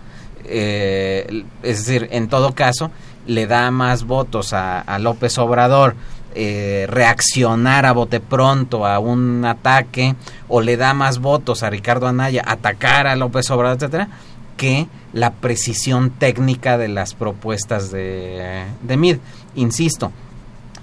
Eh, 0.46 1.46
es 1.62 1.86
decir, 1.86 2.10
en 2.12 2.28
todo 2.28 2.54
caso, 2.54 2.92
le 3.28 3.48
da 3.48 3.72
más 3.72 4.04
votos 4.04 4.54
a, 4.54 4.98
López 5.00 5.38
Obrador 5.38 5.96
eh, 6.36 6.86
reaccionar 6.90 7.86
a 7.86 7.94
bote 7.94 8.20
pronto 8.20 8.86
a 8.86 9.00
un 9.00 9.46
ataque 9.46 10.16
o 10.48 10.62
le 10.62 10.78
da 10.78 10.94
más 10.94 11.20
votos 11.20 11.64
a 11.64 11.70
Ricardo 11.70 12.08
Anaya 12.08 12.44
atacar 12.46 13.08
a 13.08 13.16
López 13.16 13.50
Obrador, 13.52 13.78
etcétera, 13.78 14.10
que 14.58 14.88
la 15.14 15.32
precisión 15.32 16.10
técnica 16.10 16.78
de 16.78 16.88
las 16.88 17.14
propuestas 17.14 17.92
de, 17.92 18.66
de 18.82 18.98
Mid. 18.98 19.18
Insisto, 19.56 20.12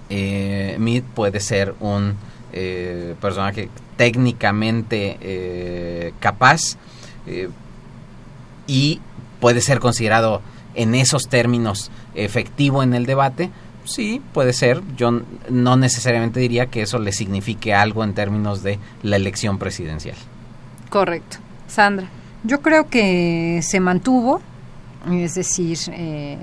eh, 0.08 0.76
Mid 0.78 1.02
puede 1.14 1.40
ser 1.40 1.74
un 1.80 2.14
eh, 2.52 3.14
personaje 3.20 3.68
técnicamente 3.96 6.14
capaz 6.20 6.78
y 8.66 9.00
puede 9.40 9.60
ser 9.60 9.80
considerado 9.80 10.42
en 10.74 10.94
esos 10.94 11.28
términos 11.28 11.90
efectivo 12.14 12.82
en 12.82 12.94
el 12.94 13.06
debate, 13.06 13.50
sí, 13.84 14.22
puede 14.32 14.52
ser. 14.52 14.82
Yo 14.96 15.22
no 15.48 15.76
necesariamente 15.76 16.40
diría 16.40 16.66
que 16.66 16.82
eso 16.82 16.98
le 16.98 17.12
signifique 17.12 17.74
algo 17.74 18.04
en 18.04 18.14
términos 18.14 18.62
de 18.62 18.78
la 19.02 19.16
elección 19.16 19.58
presidencial. 19.58 20.16
Correcto. 20.88 21.38
Sandra. 21.66 22.08
Yo 22.42 22.60
creo 22.62 22.88
que 22.88 23.60
se 23.62 23.80
mantuvo, 23.80 24.40
es 25.10 25.34
decir, 25.34 25.78
eh, 25.92 26.38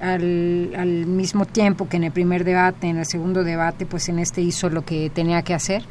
al, 0.00 0.72
al, 0.76 1.06
mismo 1.06 1.44
tiempo 1.44 1.88
que 1.88 1.98
en 1.98 2.04
el 2.04 2.12
primer 2.12 2.44
debate, 2.44 2.88
en 2.88 2.96
el 2.96 3.06
segundo 3.06 3.44
debate, 3.44 3.84
pues 3.84 4.08
en 4.08 4.18
este 4.18 4.40
hizo 4.40 4.70
lo 4.70 4.82
que 4.82 5.10
tenía 5.10 5.42
que 5.42 5.52
hacer. 5.52 5.84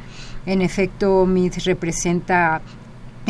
En 0.48 0.62
efecto, 0.64 1.26
MIT 1.28 1.58
representa 1.66 2.62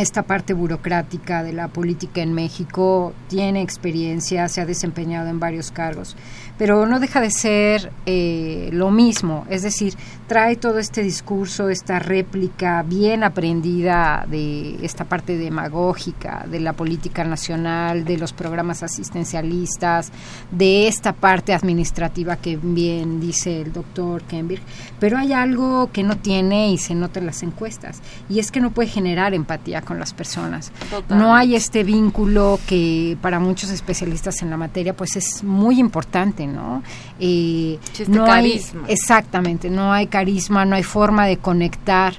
esta 0.01 0.23
parte 0.23 0.53
burocrática 0.53 1.43
de 1.43 1.53
la 1.53 1.67
política 1.67 2.21
en 2.21 2.33
México, 2.33 3.13
tiene 3.27 3.61
experiencia, 3.61 4.47
se 4.47 4.61
ha 4.61 4.65
desempeñado 4.65 5.29
en 5.29 5.39
varios 5.39 5.71
cargos, 5.71 6.15
pero 6.60 6.86
no 6.86 6.99
deja 6.99 7.22
de 7.22 7.32
ser 7.32 7.89
eh, 8.05 8.70
lo 8.74 8.91
mismo, 8.91 9.45
es 9.49 9.62
decir, 9.62 9.95
trae 10.28 10.57
todo 10.57 10.78
este 10.78 11.01
discurso, 11.01 11.70
esta 11.70 11.99
réplica 11.99 12.84
bien 12.84 13.24
aprendida 13.24 14.26
de 14.30 14.76
esta 14.86 15.05
parte 15.05 15.38
demagógica 15.38 16.45
de 16.51 16.60
la 16.60 16.74
política 16.74 17.24
nacional, 17.24 18.03
de 18.03 18.18
los 18.18 18.34
programas 18.34 18.84
asistencialistas, 18.84 20.12
de 20.51 20.89
esta 20.89 21.14
parte 21.14 21.53
administrativa 21.53 22.36
que 22.36 22.57
bien 22.62 23.22
dice 23.22 23.62
el 23.62 23.72
doctor 23.72 24.22
Kenberg, 24.24 24.62
pero 24.99 25.18
hay 25.18 25.32
algo 25.32 25.89
que 25.93 26.03
no 26.03 26.18
tiene 26.18 26.72
y 26.72 26.78
se 26.78 26.93
nota 26.93 27.22
en 27.22 27.26
las 27.26 27.41
encuestas, 27.41 28.01
y 28.28 28.39
es 28.39 28.51
que 28.51 28.60
no 28.60 28.72
puede 28.72 28.89
generar 28.89 29.34
empatía 29.34 29.82
con 29.82 29.97
las 29.97 30.14
personas. 30.14 30.74
No 31.07 31.34
hay 31.34 31.55
este 31.55 31.86
vínculo 31.86 32.60
que 32.68 33.18
para 33.22 33.39
muchos 33.39 33.70
especialistas 33.70 34.41
en 34.41 34.49
la 34.49 34.57
materia 34.57 34.93
pues 34.93 35.16
es 35.16 35.41
muy 35.41 35.80
importante, 35.80 36.48
¿no? 36.49 36.83
Eh, 37.19 37.79
no 38.07 38.25
carisma. 38.25 38.83
Hay, 38.87 38.93
exactamente, 38.93 39.69
no 39.69 39.93
hay 39.93 40.07
carisma, 40.07 40.65
no 40.65 40.75
hay 40.75 40.83
forma 40.83 41.25
de 41.25 41.37
conectar 41.37 42.13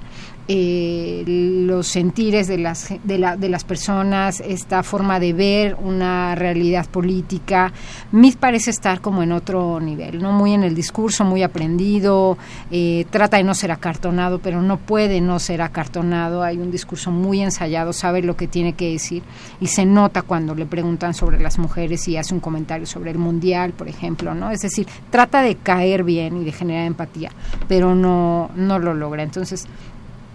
eh, 0.52 1.22
los 1.26 1.86
sentires 1.86 2.48
de 2.48 2.58
las, 2.58 2.92
de, 3.04 3.18
la, 3.18 3.36
de 3.36 3.48
las 3.48 3.62
personas, 3.62 4.40
esta 4.40 4.82
forma 4.82 5.20
de 5.20 5.32
ver 5.32 5.76
una 5.80 6.34
realidad 6.34 6.86
política. 6.88 7.72
Mid 8.10 8.34
parece 8.34 8.70
estar 8.70 9.00
como 9.00 9.22
en 9.22 9.30
otro 9.30 9.78
nivel, 9.78 10.20
no 10.20 10.32
muy 10.32 10.52
en 10.52 10.64
el 10.64 10.74
discurso, 10.74 11.22
muy 11.22 11.44
aprendido, 11.44 12.36
eh, 12.72 13.06
trata 13.10 13.36
de 13.36 13.44
no 13.44 13.54
ser 13.54 13.70
acartonado, 13.70 14.40
pero 14.40 14.60
no 14.60 14.76
puede 14.76 15.20
no 15.20 15.38
ser 15.38 15.62
acartonado. 15.62 16.42
Hay 16.42 16.58
un 16.58 16.72
discurso 16.72 17.12
muy 17.12 17.40
ensayado, 17.42 17.92
sabe 17.92 18.20
lo 18.20 18.36
que 18.36 18.48
tiene 18.48 18.72
que 18.72 18.90
decir 18.90 19.22
y 19.60 19.68
se 19.68 19.86
nota 19.86 20.22
cuando 20.22 20.56
le 20.56 20.66
preguntan 20.66 21.14
sobre 21.14 21.38
las 21.38 21.60
mujeres 21.60 22.08
y 22.08 22.16
hace 22.16 22.34
un 22.34 22.40
comentario 22.40 22.86
sobre 22.88 23.12
el 23.12 23.18
mundial, 23.18 23.72
por 23.72 23.86
ejemplo, 23.86 24.34
¿no? 24.34 24.50
Es 24.50 24.62
decir, 24.62 24.88
trata 25.10 25.42
de 25.42 25.54
caer 25.54 26.02
bien 26.02 26.42
y 26.42 26.44
de 26.44 26.50
generar 26.50 26.86
empatía, 26.88 27.30
pero 27.68 27.94
no, 27.94 28.50
no 28.56 28.80
lo 28.80 28.94
logra. 28.94 29.22
Entonces, 29.22 29.68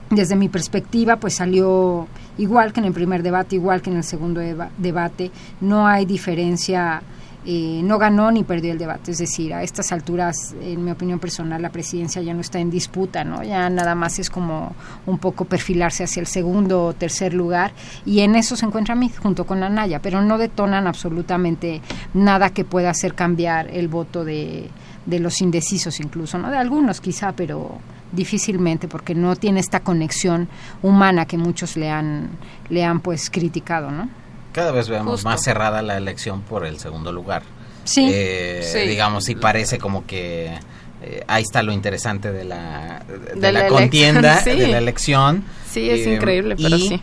desde 0.09 0.35
mi 0.35 0.49
perspectiva, 0.49 1.17
pues 1.17 1.35
salió 1.35 2.07
igual 2.37 2.73
que 2.73 2.79
en 2.79 2.85
el 2.87 2.93
primer 2.93 3.23
debate, 3.23 3.55
igual 3.55 3.81
que 3.81 3.89
en 3.89 3.97
el 3.97 4.03
segundo 4.03 4.41
debate. 4.77 5.31
No 5.61 5.87
hay 5.87 6.05
diferencia, 6.05 7.01
eh, 7.45 7.81
no 7.83 7.97
ganó 7.97 8.31
ni 8.31 8.43
perdió 8.43 8.71
el 8.71 8.77
debate. 8.77 9.11
Es 9.11 9.17
decir, 9.17 9.53
a 9.53 9.63
estas 9.63 9.91
alturas, 9.91 10.55
en 10.61 10.83
mi 10.83 10.91
opinión 10.91 11.19
personal, 11.19 11.61
la 11.61 11.71
presidencia 11.71 12.21
ya 12.21 12.33
no 12.33 12.41
está 12.41 12.59
en 12.59 12.69
disputa, 12.69 13.23
¿no? 13.23 13.43
Ya 13.43 13.69
nada 13.69 13.95
más 13.95 14.19
es 14.19 14.29
como 14.29 14.75
un 15.07 15.17
poco 15.17 15.45
perfilarse 15.45 16.03
hacia 16.03 16.19
el 16.19 16.27
segundo 16.27 16.85
o 16.85 16.93
tercer 16.93 17.33
lugar. 17.33 17.71
Y 18.05 18.19
en 18.19 18.35
eso 18.35 18.55
se 18.55 18.65
encuentra 18.65 18.95
mí, 18.95 19.11
junto 19.21 19.45
con 19.45 19.63
Anaya, 19.63 19.99
pero 20.01 20.21
no 20.21 20.37
detonan 20.37 20.87
absolutamente 20.87 21.81
nada 22.13 22.51
que 22.51 22.63
pueda 22.63 22.91
hacer 22.91 23.15
cambiar 23.15 23.69
el 23.71 23.87
voto 23.87 24.23
de, 24.23 24.69
de 25.05 25.19
los 25.19 25.41
indecisos, 25.41 25.99
incluso, 25.99 26.37
¿no? 26.37 26.51
De 26.51 26.57
algunos 26.57 27.01
quizá, 27.01 27.31
pero 27.31 27.79
difícilmente 28.15 28.87
porque 28.87 29.15
no 29.15 29.35
tiene 29.35 29.59
esta 29.59 29.81
conexión 29.81 30.47
humana 30.81 31.25
que 31.25 31.37
muchos 31.37 31.77
le 31.77 31.89
han 31.89 32.29
le 32.69 32.83
han 32.83 32.99
pues 32.99 33.29
criticado, 33.29 33.91
¿no? 33.91 34.09
Cada 34.51 34.71
vez 34.71 34.87
vemos 34.87 35.25
más 35.25 35.43
cerrada 35.43 35.81
la 35.81 35.97
elección 35.97 36.41
por 36.41 36.65
el 36.65 36.79
segundo 36.79 37.11
lugar. 37.11 37.43
Sí. 37.83 38.09
Eh, 38.11 38.85
digamos, 38.87 39.29
y 39.29 39.35
parece 39.35 39.77
como 39.77 40.05
que 40.05 40.57
eh, 41.03 41.23
ahí 41.27 41.43
está 41.43 41.61
lo 41.61 41.71
interesante 41.71 42.31
de 42.31 42.45
la, 42.45 43.03
de, 43.35 43.51
la, 43.51 43.67
contienda, 43.67 44.41
de 44.45 44.67
la 44.67 44.77
elección. 44.77 45.43
Sí, 45.69 45.89
es 45.89 46.07
eh, 46.07 46.15
increíble, 46.15 46.55
pero 46.55 46.77
sí. 46.77 47.01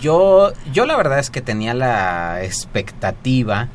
yo, 0.00 0.52
yo 0.72 0.86
la 0.86 0.96
verdad 0.96 1.18
es 1.18 1.30
que 1.30 1.40
tenía 1.40 1.74
la 1.74 2.42
expectativa 2.42 3.68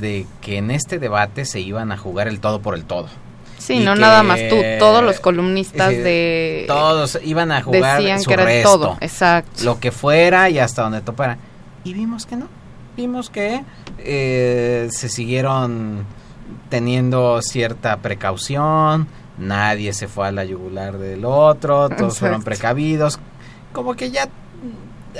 de 0.00 0.26
que 0.40 0.58
en 0.58 0.70
este 0.70 0.98
debate 0.98 1.44
se 1.44 1.60
iban 1.60 1.92
a 1.92 1.96
jugar 1.96 2.28
el 2.28 2.40
todo 2.40 2.60
por 2.62 2.74
el 2.74 2.84
todo. 2.84 3.08
Sí, 3.64 3.78
no 3.80 3.94
nada 3.94 4.22
más 4.22 4.40
tú, 4.50 4.56
todos 4.78 5.02
los 5.02 5.20
columnistas 5.20 5.88
de... 5.90 6.64
Todos 6.66 7.18
iban 7.24 7.50
a 7.50 7.62
jugar 7.62 7.96
decían 7.96 8.20
su 8.20 8.28
que 8.28 8.34
era 8.34 8.44
resto, 8.44 8.78
todo, 8.78 8.98
exacto. 9.00 9.64
Lo 9.64 9.80
que 9.80 9.90
fuera 9.90 10.50
y 10.50 10.58
hasta 10.58 10.82
donde 10.82 11.00
topara. 11.00 11.38
Y 11.82 11.94
vimos 11.94 12.26
que 12.26 12.36
no. 12.36 12.46
Vimos 12.94 13.30
que 13.30 13.64
eh, 14.00 14.88
se 14.90 15.08
siguieron 15.08 16.04
teniendo 16.68 17.40
cierta 17.40 17.96
precaución, 17.96 19.08
nadie 19.38 19.94
se 19.94 20.08
fue 20.08 20.28
a 20.28 20.30
la 20.30 20.44
yugular 20.44 20.98
del 20.98 21.24
otro, 21.24 21.88
todos 21.88 22.18
fueron 22.18 22.42
precavidos. 22.42 23.18
Como 23.72 23.94
que 23.94 24.10
ya 24.10 24.28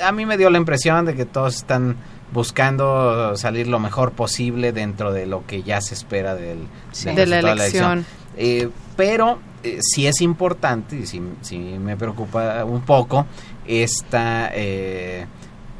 a 0.03 0.11
mí 0.11 0.27
me 0.27 0.37
dio 0.37 0.51
la 0.51 0.59
impresión 0.59 1.05
de 1.05 1.15
que 1.15 1.25
todos 1.25 1.55
están 1.55 1.95
buscando 2.31 3.35
salir 3.37 3.67
lo 3.67 3.79
mejor 3.79 4.11
posible 4.11 4.71
dentro 4.71 5.13
de 5.13 5.25
lo 5.25 5.47
que 5.47 5.63
ya 5.63 5.81
se 5.81 5.95
espera 5.95 6.35
del, 6.35 6.67
de 7.03 7.25
la 7.25 7.39
elección. 7.39 8.05
Eh, 8.37 8.69
pero 8.95 9.39
eh, 9.63 9.79
sí 9.81 10.07
es 10.07 10.21
importante, 10.21 10.97
y 10.97 11.05
sí, 11.05 11.19
me 11.19 11.97
preocupa 11.97 12.63
un 12.65 12.81
poco, 12.81 13.25
esta, 13.67 14.49
eh, 14.53 15.25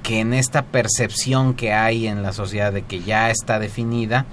que 0.03 0.19
en 0.19 0.33
esta 0.33 0.63
percepción 0.63 1.53
que 1.53 1.73
hay 1.73 2.07
en 2.07 2.23
la 2.23 2.33
sociedad 2.33 2.73
de 2.73 2.83
que 2.83 3.01
ya 3.01 3.29
está 3.29 3.59
definida, 3.59 4.25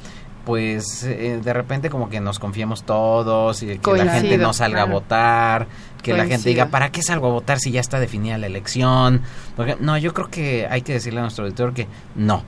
pues 0.44 1.02
de 1.04 1.52
repente 1.52 1.88
como 1.88 2.08
que 2.08 2.18
nos 2.18 2.40
confiemos 2.40 2.82
todos 2.82 3.62
y 3.62 3.78
que 3.78 3.92
la 3.92 4.12
gente 4.12 4.38
no 4.38 4.52
salga 4.52 4.82
a 4.82 4.86
votar, 4.86 5.68
que 6.02 6.14
la 6.14 6.26
gente 6.26 6.48
diga, 6.48 6.66
¿para 6.66 6.90
qué 6.90 7.00
salgo 7.00 7.28
a 7.28 7.30
votar 7.30 7.60
si 7.60 7.70
ya 7.70 7.80
está 7.80 8.00
definida 8.00 8.36
la 8.38 8.48
elección? 8.48 9.22
Porque, 9.56 9.76
no, 9.78 9.96
yo 9.98 10.12
creo 10.12 10.28
que 10.28 10.66
hay 10.68 10.82
que 10.82 10.94
decirle 10.94 11.20
a 11.20 11.22
nuestro 11.22 11.44
auditor 11.44 11.72
que 11.74 11.86
no, 12.16 12.42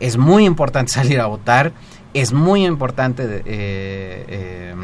es 0.00 0.16
muy 0.16 0.44
importante 0.44 0.92
salir 0.92 1.20
a 1.20 1.26
votar, 1.26 1.72
es 2.14 2.32
muy 2.32 2.66
importante 2.66 3.42
eh, 3.44 4.74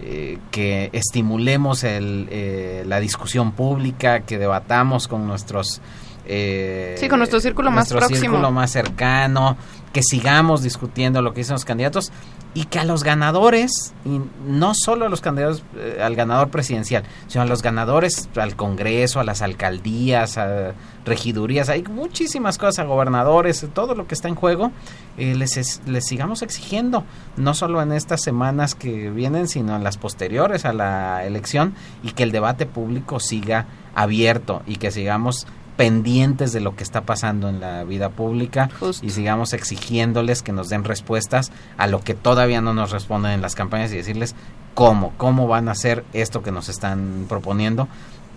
eh, 0.00 0.38
que 0.50 0.90
estimulemos 0.92 1.84
el, 1.84 2.26
eh, 2.30 2.82
la 2.86 2.98
discusión 2.98 3.52
pública, 3.52 4.20
que 4.20 4.38
debatamos 4.38 5.06
con 5.08 5.26
nuestros... 5.26 5.80
Eh, 6.24 6.96
sí, 6.98 7.08
con 7.08 7.18
nuestro 7.18 7.40
círculo 7.40 7.70
más 7.70 7.88
próximo. 7.88 8.20
círculo 8.20 8.50
más 8.50 8.70
cercano, 8.70 9.56
que 9.92 10.02
sigamos 10.02 10.62
discutiendo 10.62 11.20
lo 11.20 11.32
que 11.32 11.40
dicen 11.40 11.54
los 11.54 11.64
candidatos 11.64 12.12
y 12.54 12.66
que 12.66 12.78
a 12.78 12.84
los 12.84 13.02
ganadores, 13.02 13.94
y 14.04 14.20
no 14.46 14.72
solo 14.74 15.06
a 15.06 15.08
los 15.08 15.20
candidatos 15.20 15.64
eh, 15.76 16.00
al 16.02 16.14
ganador 16.14 16.50
presidencial, 16.50 17.02
sino 17.26 17.42
a 17.42 17.46
los 17.46 17.62
ganadores 17.62 18.28
al 18.36 18.56
Congreso, 18.56 19.20
a 19.20 19.24
las 19.24 19.42
alcaldías, 19.42 20.36
a 20.38 20.74
regidurías, 21.04 21.68
hay 21.70 21.82
muchísimas 21.82 22.58
cosas, 22.58 22.80
a 22.80 22.84
gobernadores, 22.84 23.66
todo 23.72 23.94
lo 23.94 24.06
que 24.06 24.14
está 24.14 24.28
en 24.28 24.34
juego, 24.34 24.70
eh, 25.16 25.34
les, 25.34 25.80
les 25.86 26.06
sigamos 26.06 26.42
exigiendo, 26.42 27.04
no 27.36 27.54
solo 27.54 27.82
en 27.82 27.92
estas 27.92 28.22
semanas 28.22 28.74
que 28.74 29.10
vienen, 29.10 29.48
sino 29.48 29.74
en 29.74 29.82
las 29.82 29.96
posteriores 29.96 30.64
a 30.64 30.72
la 30.72 31.24
elección, 31.24 31.74
y 32.02 32.12
que 32.12 32.22
el 32.22 32.32
debate 32.32 32.66
público 32.66 33.18
siga 33.18 33.66
abierto 33.94 34.62
y 34.66 34.76
que 34.76 34.90
sigamos 34.90 35.46
pendientes 35.76 36.52
de 36.52 36.60
lo 36.60 36.76
que 36.76 36.82
está 36.82 37.02
pasando 37.02 37.48
en 37.48 37.60
la 37.60 37.84
vida 37.84 38.10
pública 38.10 38.70
y 39.00 39.10
sigamos 39.10 39.52
exigiéndoles 39.52 40.42
que 40.42 40.52
nos 40.52 40.68
den 40.68 40.84
respuestas 40.84 41.50
a 41.78 41.86
lo 41.86 42.00
que 42.00 42.14
todavía 42.14 42.60
no 42.60 42.74
nos 42.74 42.90
responden 42.90 43.32
en 43.32 43.42
las 43.42 43.54
campañas 43.54 43.92
y 43.92 43.96
decirles 43.96 44.34
cómo, 44.74 45.12
cómo 45.16 45.46
van 45.46 45.68
a 45.68 45.72
hacer 45.72 46.04
esto 46.12 46.42
que 46.42 46.52
nos 46.52 46.68
están 46.68 47.26
proponiendo, 47.28 47.88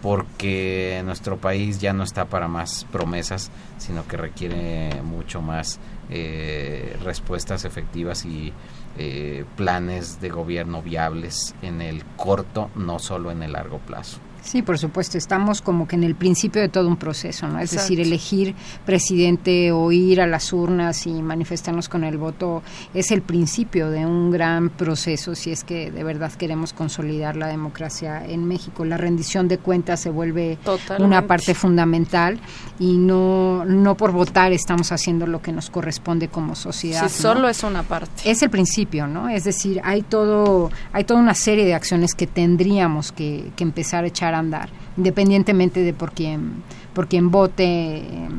porque 0.01 1.01
nuestro 1.05 1.37
país 1.37 1.79
ya 1.79 1.93
no 1.93 2.03
está 2.03 2.25
para 2.25 2.47
más 2.47 2.85
promesas, 2.91 3.51
sino 3.77 4.07
que 4.07 4.17
requiere 4.17 5.01
mucho 5.01 5.41
más 5.41 5.79
eh, 6.09 6.97
respuestas 7.03 7.65
efectivas 7.65 8.25
y 8.25 8.53
eh, 8.97 9.45
planes 9.55 10.21
de 10.21 10.29
gobierno 10.29 10.81
viables 10.81 11.55
en 11.61 11.81
el 11.81 12.05
corto, 12.15 12.69
no 12.75 12.99
solo 12.99 13.31
en 13.31 13.43
el 13.43 13.53
largo 13.53 13.79
plazo. 13.79 14.19
Sí, 14.45 14.61
por 14.61 14.77
supuesto, 14.77 15.17
estamos 15.17 15.63
como 15.63 15.87
que 15.87 15.95
en 15.95 16.03
el 16.03 16.13
principio 16.13 16.61
de 16.61 16.69
todo 16.69 16.87
un 16.87 16.97
proceso, 16.97 17.47
¿no? 17.47 17.59
Es 17.59 17.71
decir, 17.71 17.99
elegir 17.99 18.53
presidente 18.85 19.71
o 19.71 19.91
ir 19.91 20.21
a 20.21 20.27
las 20.27 20.53
urnas 20.53 21.07
y 21.07 21.13
manifestarnos 21.23 21.89
con 21.89 22.03
el 22.03 22.19
voto 22.19 22.61
es 22.93 23.09
el 23.09 23.23
principio 23.23 23.89
de 23.89 24.05
un 24.05 24.29
gran 24.29 24.69
proceso 24.69 25.33
si 25.33 25.51
es 25.51 25.63
que 25.63 25.89
de 25.89 26.03
verdad 26.03 26.31
queremos 26.31 26.73
consolidar 26.73 27.35
la 27.37 27.47
democracia 27.47 28.23
en 28.23 28.47
México. 28.47 28.85
La 28.85 28.97
rendición 28.97 29.47
de 29.47 29.57
cuentas 29.57 30.01
se 30.01 30.11
vuelve 30.11 30.59
una 30.99 31.25
parte 31.25 31.55
fundamental 31.55 32.39
y 32.77 32.97
no 32.97 33.65
no 33.65 33.97
por 33.97 34.11
votar 34.11 34.51
estamos 34.51 34.91
haciendo 34.91 35.25
lo 35.25 35.41
que 35.41 35.53
nos 35.53 35.71
corresponde 35.71 36.27
como 36.27 36.53
sociedad. 36.53 37.09
Sí, 37.09 37.21
solo 37.23 37.49
es 37.49 37.63
una 37.63 37.81
parte. 37.81 38.29
Es 38.29 38.43
el 38.43 38.51
principio, 38.51 39.07
¿no? 39.07 39.27
Es 39.27 39.43
decir, 39.43 39.81
hay 39.83 40.03
todo 40.03 40.69
hay 40.93 41.03
toda 41.03 41.19
una 41.19 41.33
serie 41.33 41.65
de 41.65 41.73
acciones 41.73 42.13
que 42.13 42.27
tendríamos 42.27 43.11
que, 43.11 43.51
que 43.55 43.63
empezar 43.63 44.03
a 44.03 44.07
echar 44.07 44.34
andar, 44.39 44.69
independientemente 44.97 45.81
de 45.81 45.93
por 45.93 46.11
quién, 46.11 46.63
por 46.93 47.07
quién 47.07 47.31
vote 47.31 47.63
eh, 47.63 48.29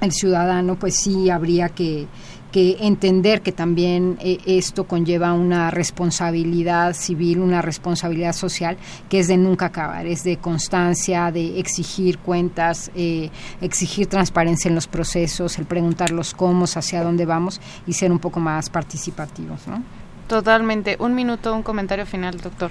el 0.00 0.12
ciudadano, 0.12 0.76
pues 0.76 0.96
sí 0.96 1.30
habría 1.30 1.68
que, 1.68 2.06
que 2.52 2.76
entender 2.80 3.40
que 3.40 3.50
también 3.50 4.18
eh, 4.20 4.38
esto 4.46 4.84
conlleva 4.84 5.32
una 5.32 5.70
responsabilidad 5.70 6.92
civil, 6.92 7.40
una 7.40 7.62
responsabilidad 7.62 8.34
social 8.34 8.76
que 9.08 9.20
es 9.20 9.28
de 9.28 9.38
nunca 9.38 9.66
acabar, 9.66 10.06
es 10.06 10.22
de 10.22 10.36
constancia, 10.36 11.32
de 11.32 11.58
exigir 11.58 12.18
cuentas, 12.18 12.90
eh, 12.94 13.30
exigir 13.60 14.06
transparencia 14.06 14.68
en 14.68 14.74
los 14.74 14.86
procesos, 14.86 15.58
el 15.58 15.64
preguntar 15.64 16.10
los 16.10 16.34
cómo, 16.34 16.64
hacia 16.64 17.02
dónde 17.02 17.24
vamos 17.24 17.60
y 17.86 17.94
ser 17.94 18.12
un 18.12 18.18
poco 18.18 18.38
más 18.38 18.68
participativos, 18.68 19.66
¿no? 19.66 19.82
Totalmente. 20.28 20.96
Un 21.00 21.14
minuto, 21.14 21.54
un 21.54 21.62
comentario 21.62 22.06
final, 22.06 22.38
doctor. 22.38 22.70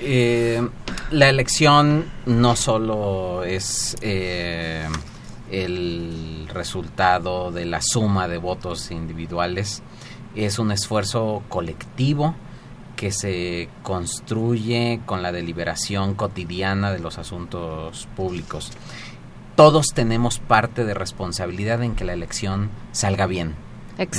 Eh, 0.00 0.66
la 1.10 1.28
elección 1.28 2.04
no 2.26 2.56
solo 2.56 3.44
es 3.44 3.96
eh, 4.00 4.86
el 5.50 6.48
resultado 6.52 7.52
de 7.52 7.64
la 7.64 7.80
suma 7.80 8.28
de 8.28 8.38
votos 8.38 8.90
individuales, 8.90 9.82
es 10.34 10.58
un 10.58 10.72
esfuerzo 10.72 11.42
colectivo 11.48 12.34
que 12.96 13.10
se 13.10 13.68
construye 13.82 15.00
con 15.06 15.22
la 15.22 15.32
deliberación 15.32 16.14
cotidiana 16.14 16.92
de 16.92 16.98
los 16.98 17.18
asuntos 17.18 18.08
públicos. 18.16 18.72
Todos 19.54 19.88
tenemos 19.94 20.38
parte 20.38 20.84
de 20.84 20.94
responsabilidad 20.94 21.82
en 21.82 21.94
que 21.94 22.04
la 22.04 22.12
elección 22.12 22.70
salga 22.92 23.26
bien 23.26 23.65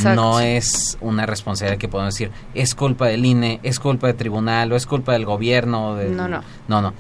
no 0.03 0.39
es 0.39 0.97
una 1.01 1.25
responsabilidad 1.25 1.78
que 1.78 1.88
podemos 1.88 2.13
decir, 2.13 2.32
es 2.53 2.73
culpa 2.73 3.07
del 3.07 3.25
INE, 3.25 3.59
es 3.63 3.80
culpa 3.80 4.07
del 4.07 4.15
tribunal 4.15 4.71
o 4.71 4.75
es 4.75 4.86
culpa 4.86 5.13
del 5.13 5.25
gobierno. 5.25 5.95
no, 5.95 6.28
no. 6.28 6.41
No, 6.67 6.82
no. 6.82 6.93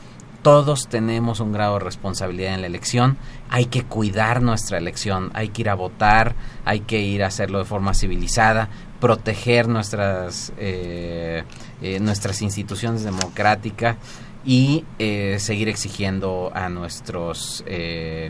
Todos 0.43 0.87
tenemos 0.87 1.41
un 1.41 1.51
grado 1.51 1.73
de 1.73 1.83
responsabilidad 1.83 2.53
en 2.53 2.61
la 2.61 2.67
elección. 2.67 3.17
Hay 3.49 3.65
que 3.65 3.83
cuidar 3.83 4.41
nuestra 4.41 4.77
elección. 4.77 5.29
Hay 5.33 5.49
que 5.49 5.63
ir 5.63 5.69
a 5.69 5.75
votar. 5.75 6.35
Hay 6.63 6.81
que 6.81 7.01
ir 7.01 7.23
a 7.23 7.27
hacerlo 7.27 7.59
de 7.59 7.65
forma 7.65 7.93
civilizada. 7.93 8.69
Proteger 9.01 9.67
nuestras, 9.67 10.53
eh, 10.57 11.43
eh, 11.81 11.99
nuestras 11.99 12.41
instituciones 12.41 13.03
democráticas 13.03 13.97
y 14.45 14.85
eh, 14.99 15.35
seguir 15.39 15.67
exigiendo 15.67 16.51
a 16.55 16.69
nuestros 16.69 17.65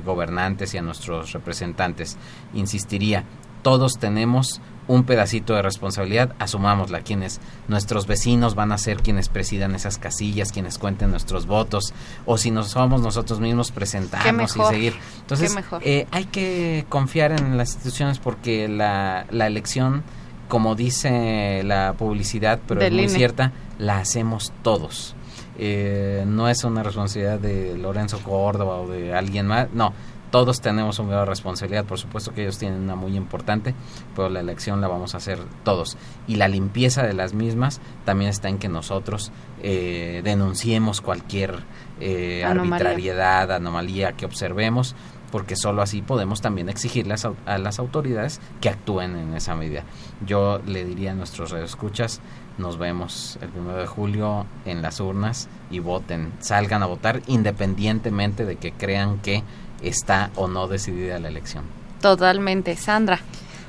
gobernantes 0.03 0.73
y 0.73 0.79
a 0.79 0.81
nuestros 0.81 1.33
representantes. 1.33 2.17
Insistiría, 2.55 3.25
todos 3.67 3.99
tenemos 3.99 4.61
un 4.87 5.03
pedacito 5.03 5.53
de 5.53 5.61
responsabilidad, 5.61 6.33
asumámosla, 6.39 7.01
quienes 7.01 7.41
nuestros 7.67 8.07
vecinos 8.07 8.55
van 8.55 8.71
a 8.71 8.77
ser 8.77 9.01
quienes 9.01 9.27
presidan 9.27 9.75
esas 9.75 9.97
casillas, 9.97 10.53
quienes 10.53 10.77
cuenten 10.77 11.11
nuestros 11.11 11.47
votos, 11.47 11.93
o 12.25 12.37
si 12.37 12.49
nos 12.49 12.69
somos 12.69 13.01
nosotros 13.01 13.41
mismos 13.41 13.71
presentarnos 13.71 14.55
y 14.55 14.61
seguir. 14.61 14.93
Entonces, 15.19 15.53
eh, 15.81 16.07
hay 16.11 16.23
que 16.23 16.85
confiar 16.87 17.33
en 17.33 17.57
las 17.57 17.73
instituciones 17.73 18.19
porque 18.19 18.69
la, 18.69 19.25
la 19.31 19.47
elección, 19.47 20.03
como 20.47 20.75
dice 20.75 21.61
la 21.65 21.95
publicidad, 21.97 22.61
pero 22.69 22.79
es 22.79 22.93
muy 22.93 23.09
cierta, 23.09 23.51
la 23.79 23.99
hacemos 23.99 24.53
todos. 24.61 25.13
Eh, 25.59 26.23
no 26.25 26.47
es 26.47 26.63
una 26.63 26.83
responsabilidad 26.83 27.39
de 27.39 27.77
Lorenzo 27.77 28.19
Córdoba 28.19 28.75
o 28.79 28.87
de 28.87 29.13
alguien 29.13 29.47
más, 29.47 29.67
no, 29.73 29.91
todos 30.31 30.61
tenemos 30.61 30.99
una 30.99 31.25
responsabilidad, 31.25 31.85
por 31.85 31.97
supuesto 31.97 32.33
que 32.33 32.41
ellos 32.41 32.57
tienen 32.57 32.81
una 32.81 32.95
muy 32.95 33.15
importante, 33.15 33.73
pero 34.15 34.29
la 34.29 34.39
elección 34.39 34.81
la 34.81 34.87
vamos 34.87 35.13
a 35.13 35.17
hacer 35.17 35.39
todos. 35.63 35.97
Y 36.27 36.35
la 36.35 36.47
limpieza 36.47 37.03
de 37.03 37.13
las 37.13 37.33
mismas 37.33 37.79
también 38.05 38.29
está 38.29 38.49
en 38.49 38.57
que 38.57 38.67
nosotros 38.67 39.31
eh, 39.61 40.21
denunciemos 40.23 41.01
cualquier 41.01 41.63
eh, 41.99 42.43
arbitrariedad, 42.43 43.51
anomalía 43.51 44.13
que 44.13 44.25
observemos, 44.25 44.95
porque 45.31 45.55
solo 45.55 45.81
así 45.81 46.01
podemos 46.01 46.41
también 46.41 46.69
exigirles 46.69 47.25
a, 47.25 47.57
las 47.57 47.79
autoridades 47.79 48.39
que 48.61 48.69
actúen 48.69 49.15
en 49.15 49.33
esa 49.33 49.55
medida. 49.55 49.83
Yo 50.25 50.59
le 50.65 50.85
diría 50.85 51.11
a 51.11 51.15
nuestros 51.15 51.51
radioescuchas, 51.51 52.21
nos 52.57 52.77
vemos 52.77 53.37
el 53.41 53.49
primero 53.49 53.77
de 53.77 53.87
julio 53.87 54.45
en 54.65 54.81
las 54.81 54.99
urnas 54.99 55.47
y 55.69 55.79
voten, 55.79 56.33
salgan 56.39 56.81
a 56.81 56.87
votar 56.87 57.21
independientemente 57.27 58.45
de 58.45 58.55
que 58.55 58.71
crean 58.71 59.19
que 59.19 59.43
está 59.81 60.31
o 60.35 60.47
no 60.47 60.67
decidida 60.67 61.19
la 61.19 61.27
elección. 61.27 61.65
Totalmente, 62.01 62.75
Sandra. 62.75 63.19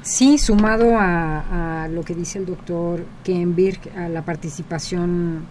Sí, 0.02 0.38
sumado 0.38 0.96
a, 0.98 1.88
lo 1.90 2.02
que 2.02 2.14
dice 2.14 2.38
el 2.38 2.46
doctor 2.46 3.04
Kenbirk, 3.24 3.94
a 3.96 4.08
la 4.08 4.24
participación 4.24 5.46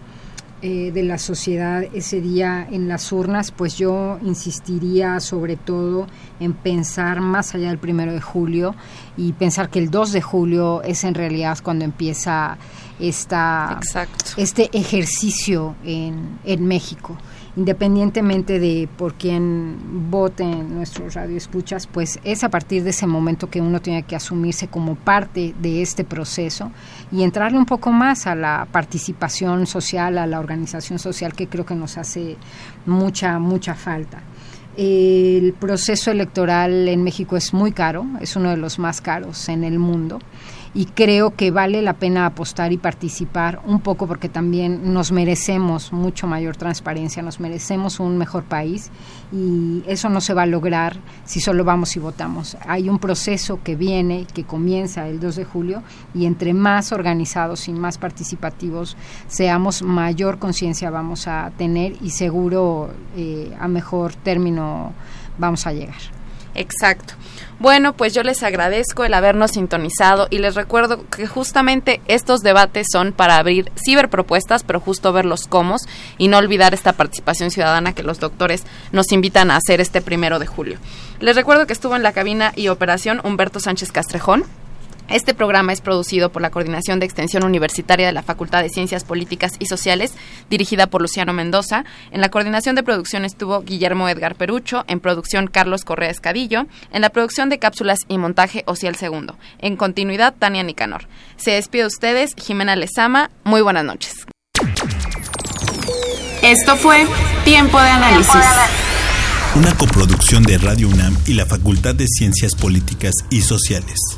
eh, 0.62 0.90
de 0.92 1.02
la 1.04 1.18
sociedad 1.18 1.82
ese 1.92 2.20
día 2.20 2.66
en 2.68 2.88
las 2.88 3.12
urnas, 3.12 3.52
pues 3.52 3.76
yo 3.78 4.18
insistiría 4.22 5.20
sobre 5.20 5.56
todo 5.56 6.06
en 6.40 6.54
pensar 6.54 7.20
más 7.20 7.54
allá 7.54 7.68
del 7.68 7.78
primero 7.78 8.12
de 8.12 8.20
julio 8.20 8.74
y 9.16 9.32
pensar 9.34 9.70
que 9.70 9.78
el 9.78 9.90
2 9.90 10.12
de 10.12 10.22
julio 10.22 10.82
es 10.82 11.04
en 11.04 11.14
realidad 11.14 11.58
cuando 11.62 11.84
empieza 11.84 12.58
esta, 12.98 13.78
este 14.36 14.70
ejercicio 14.72 15.76
en, 15.84 16.40
en 16.44 16.66
México 16.66 17.16
independientemente 17.58 18.60
de 18.60 18.88
por 18.96 19.14
quién 19.14 20.10
voten 20.10 20.76
nuestros 20.76 21.14
radioescuchas, 21.14 21.88
pues 21.88 22.20
es 22.22 22.44
a 22.44 22.50
partir 22.50 22.84
de 22.84 22.90
ese 22.90 23.08
momento 23.08 23.50
que 23.50 23.60
uno 23.60 23.80
tiene 23.80 24.04
que 24.04 24.14
asumirse 24.14 24.68
como 24.68 24.94
parte 24.94 25.56
de 25.60 25.82
este 25.82 26.04
proceso 26.04 26.70
y 27.10 27.24
entrarle 27.24 27.58
un 27.58 27.66
poco 27.66 27.90
más 27.90 28.28
a 28.28 28.36
la 28.36 28.68
participación 28.70 29.66
social, 29.66 30.18
a 30.18 30.26
la 30.28 30.38
organización 30.38 31.00
social 31.00 31.32
que 31.32 31.48
creo 31.48 31.66
que 31.66 31.74
nos 31.74 31.98
hace 31.98 32.36
mucha, 32.86 33.40
mucha 33.40 33.74
falta. 33.74 34.22
El 34.76 35.54
proceso 35.54 36.12
electoral 36.12 36.86
en 36.86 37.02
México 37.02 37.36
es 37.36 37.52
muy 37.52 37.72
caro, 37.72 38.06
es 38.20 38.36
uno 38.36 38.50
de 38.50 38.56
los 38.56 38.78
más 38.78 39.00
caros 39.00 39.48
en 39.48 39.64
el 39.64 39.80
mundo 39.80 40.20
y 40.78 40.84
creo 40.84 41.34
que 41.34 41.50
vale 41.50 41.82
la 41.82 41.94
pena 41.94 42.24
apostar 42.24 42.72
y 42.72 42.76
participar 42.76 43.60
un 43.66 43.80
poco 43.80 44.06
porque 44.06 44.28
también 44.28 44.92
nos 44.92 45.10
merecemos 45.10 45.92
mucho 45.92 46.28
mayor 46.28 46.56
transparencia, 46.56 47.20
nos 47.20 47.40
merecemos 47.40 47.98
un 47.98 48.16
mejor 48.16 48.44
país 48.44 48.92
y 49.32 49.82
eso 49.88 50.08
no 50.08 50.20
se 50.20 50.34
va 50.34 50.42
a 50.42 50.46
lograr 50.46 50.98
si 51.24 51.40
solo 51.40 51.64
vamos 51.64 51.96
y 51.96 51.98
votamos. 51.98 52.56
Hay 52.64 52.88
un 52.88 53.00
proceso 53.00 53.58
que 53.64 53.74
viene, 53.74 54.24
que 54.32 54.44
comienza 54.44 55.08
el 55.08 55.18
2 55.18 55.34
de 55.34 55.44
julio 55.44 55.82
y 56.14 56.26
entre 56.26 56.54
más 56.54 56.92
organizados 56.92 57.66
y 57.66 57.72
más 57.72 57.98
participativos 57.98 58.96
seamos, 59.26 59.82
mayor 59.82 60.38
conciencia 60.38 60.90
vamos 60.90 61.26
a 61.26 61.50
tener 61.58 61.94
y 62.00 62.10
seguro 62.10 62.90
eh, 63.16 63.52
a 63.58 63.66
mejor 63.66 64.14
término 64.14 64.92
vamos 65.38 65.66
a 65.66 65.72
llegar. 65.72 66.17
Exacto. 66.58 67.14
Bueno, 67.60 67.92
pues 67.92 68.14
yo 68.14 68.24
les 68.24 68.42
agradezco 68.42 69.04
el 69.04 69.14
habernos 69.14 69.52
sintonizado 69.52 70.26
y 70.28 70.38
les 70.38 70.56
recuerdo 70.56 71.08
que 71.08 71.26
justamente 71.26 72.00
estos 72.08 72.40
debates 72.40 72.88
son 72.92 73.12
para 73.12 73.36
abrir 73.36 73.70
ciberpropuestas, 73.76 74.64
pero 74.64 74.80
justo 74.80 75.12
ver 75.12 75.24
los 75.24 75.46
cómo 75.46 75.76
y 76.18 76.28
no 76.28 76.38
olvidar 76.38 76.74
esta 76.74 76.94
participación 76.94 77.50
ciudadana 77.50 77.94
que 77.94 78.02
los 78.02 78.18
doctores 78.18 78.64
nos 78.90 79.12
invitan 79.12 79.50
a 79.50 79.56
hacer 79.56 79.80
este 79.80 80.00
primero 80.00 80.40
de 80.40 80.46
julio. 80.46 80.78
Les 81.20 81.36
recuerdo 81.36 81.66
que 81.66 81.72
estuvo 81.72 81.94
en 81.94 82.02
la 82.02 82.12
cabina 82.12 82.52
y 82.56 82.68
operación 82.68 83.20
Humberto 83.22 83.60
Sánchez 83.60 83.92
Castrejón. 83.92 84.44
Este 85.08 85.32
programa 85.32 85.72
es 85.72 85.80
producido 85.80 86.30
por 86.30 86.42
la 86.42 86.50
Coordinación 86.50 87.00
de 87.00 87.06
Extensión 87.06 87.44
Universitaria 87.44 88.06
de 88.06 88.12
la 88.12 88.22
Facultad 88.22 88.62
de 88.62 88.68
Ciencias 88.68 89.04
Políticas 89.04 89.52
y 89.58 89.66
Sociales, 89.66 90.12
dirigida 90.50 90.86
por 90.86 91.00
Luciano 91.00 91.32
Mendoza. 91.32 91.84
En 92.10 92.20
la 92.20 92.28
coordinación 92.28 92.76
de 92.76 92.82
producción 92.82 93.24
estuvo 93.24 93.62
Guillermo 93.62 94.08
Edgar 94.08 94.34
Perucho, 94.34 94.84
en 94.86 95.00
producción 95.00 95.46
Carlos 95.46 95.86
Correa 95.86 96.10
Escadillo, 96.10 96.66
en 96.92 97.00
la 97.00 97.08
producción 97.08 97.48
de 97.48 97.58
cápsulas 97.58 98.00
y 98.08 98.18
montaje 98.18 98.64
Ociel 98.66 98.96
Segundo. 98.96 99.38
En 99.60 99.76
continuidad, 99.76 100.34
Tania 100.38 100.62
Nicanor. 100.62 101.08
Se 101.36 101.52
despide 101.52 101.78
de 101.78 101.86
ustedes, 101.86 102.34
Jimena 102.36 102.76
Lezama. 102.76 103.30
Muy 103.44 103.62
buenas 103.62 103.84
noches. 103.84 104.26
Esto 106.42 106.76
fue 106.76 107.06
Tiempo 107.44 107.80
de 107.80 107.88
Análisis. 107.88 108.42
Una 109.54 109.74
coproducción 109.74 110.42
de 110.42 110.58
Radio 110.58 110.88
UNAM 110.88 111.16
y 111.26 111.34
la 111.34 111.46
Facultad 111.46 111.94
de 111.94 112.06
Ciencias 112.06 112.54
Políticas 112.54 113.14
y 113.30 113.40
Sociales. 113.40 114.17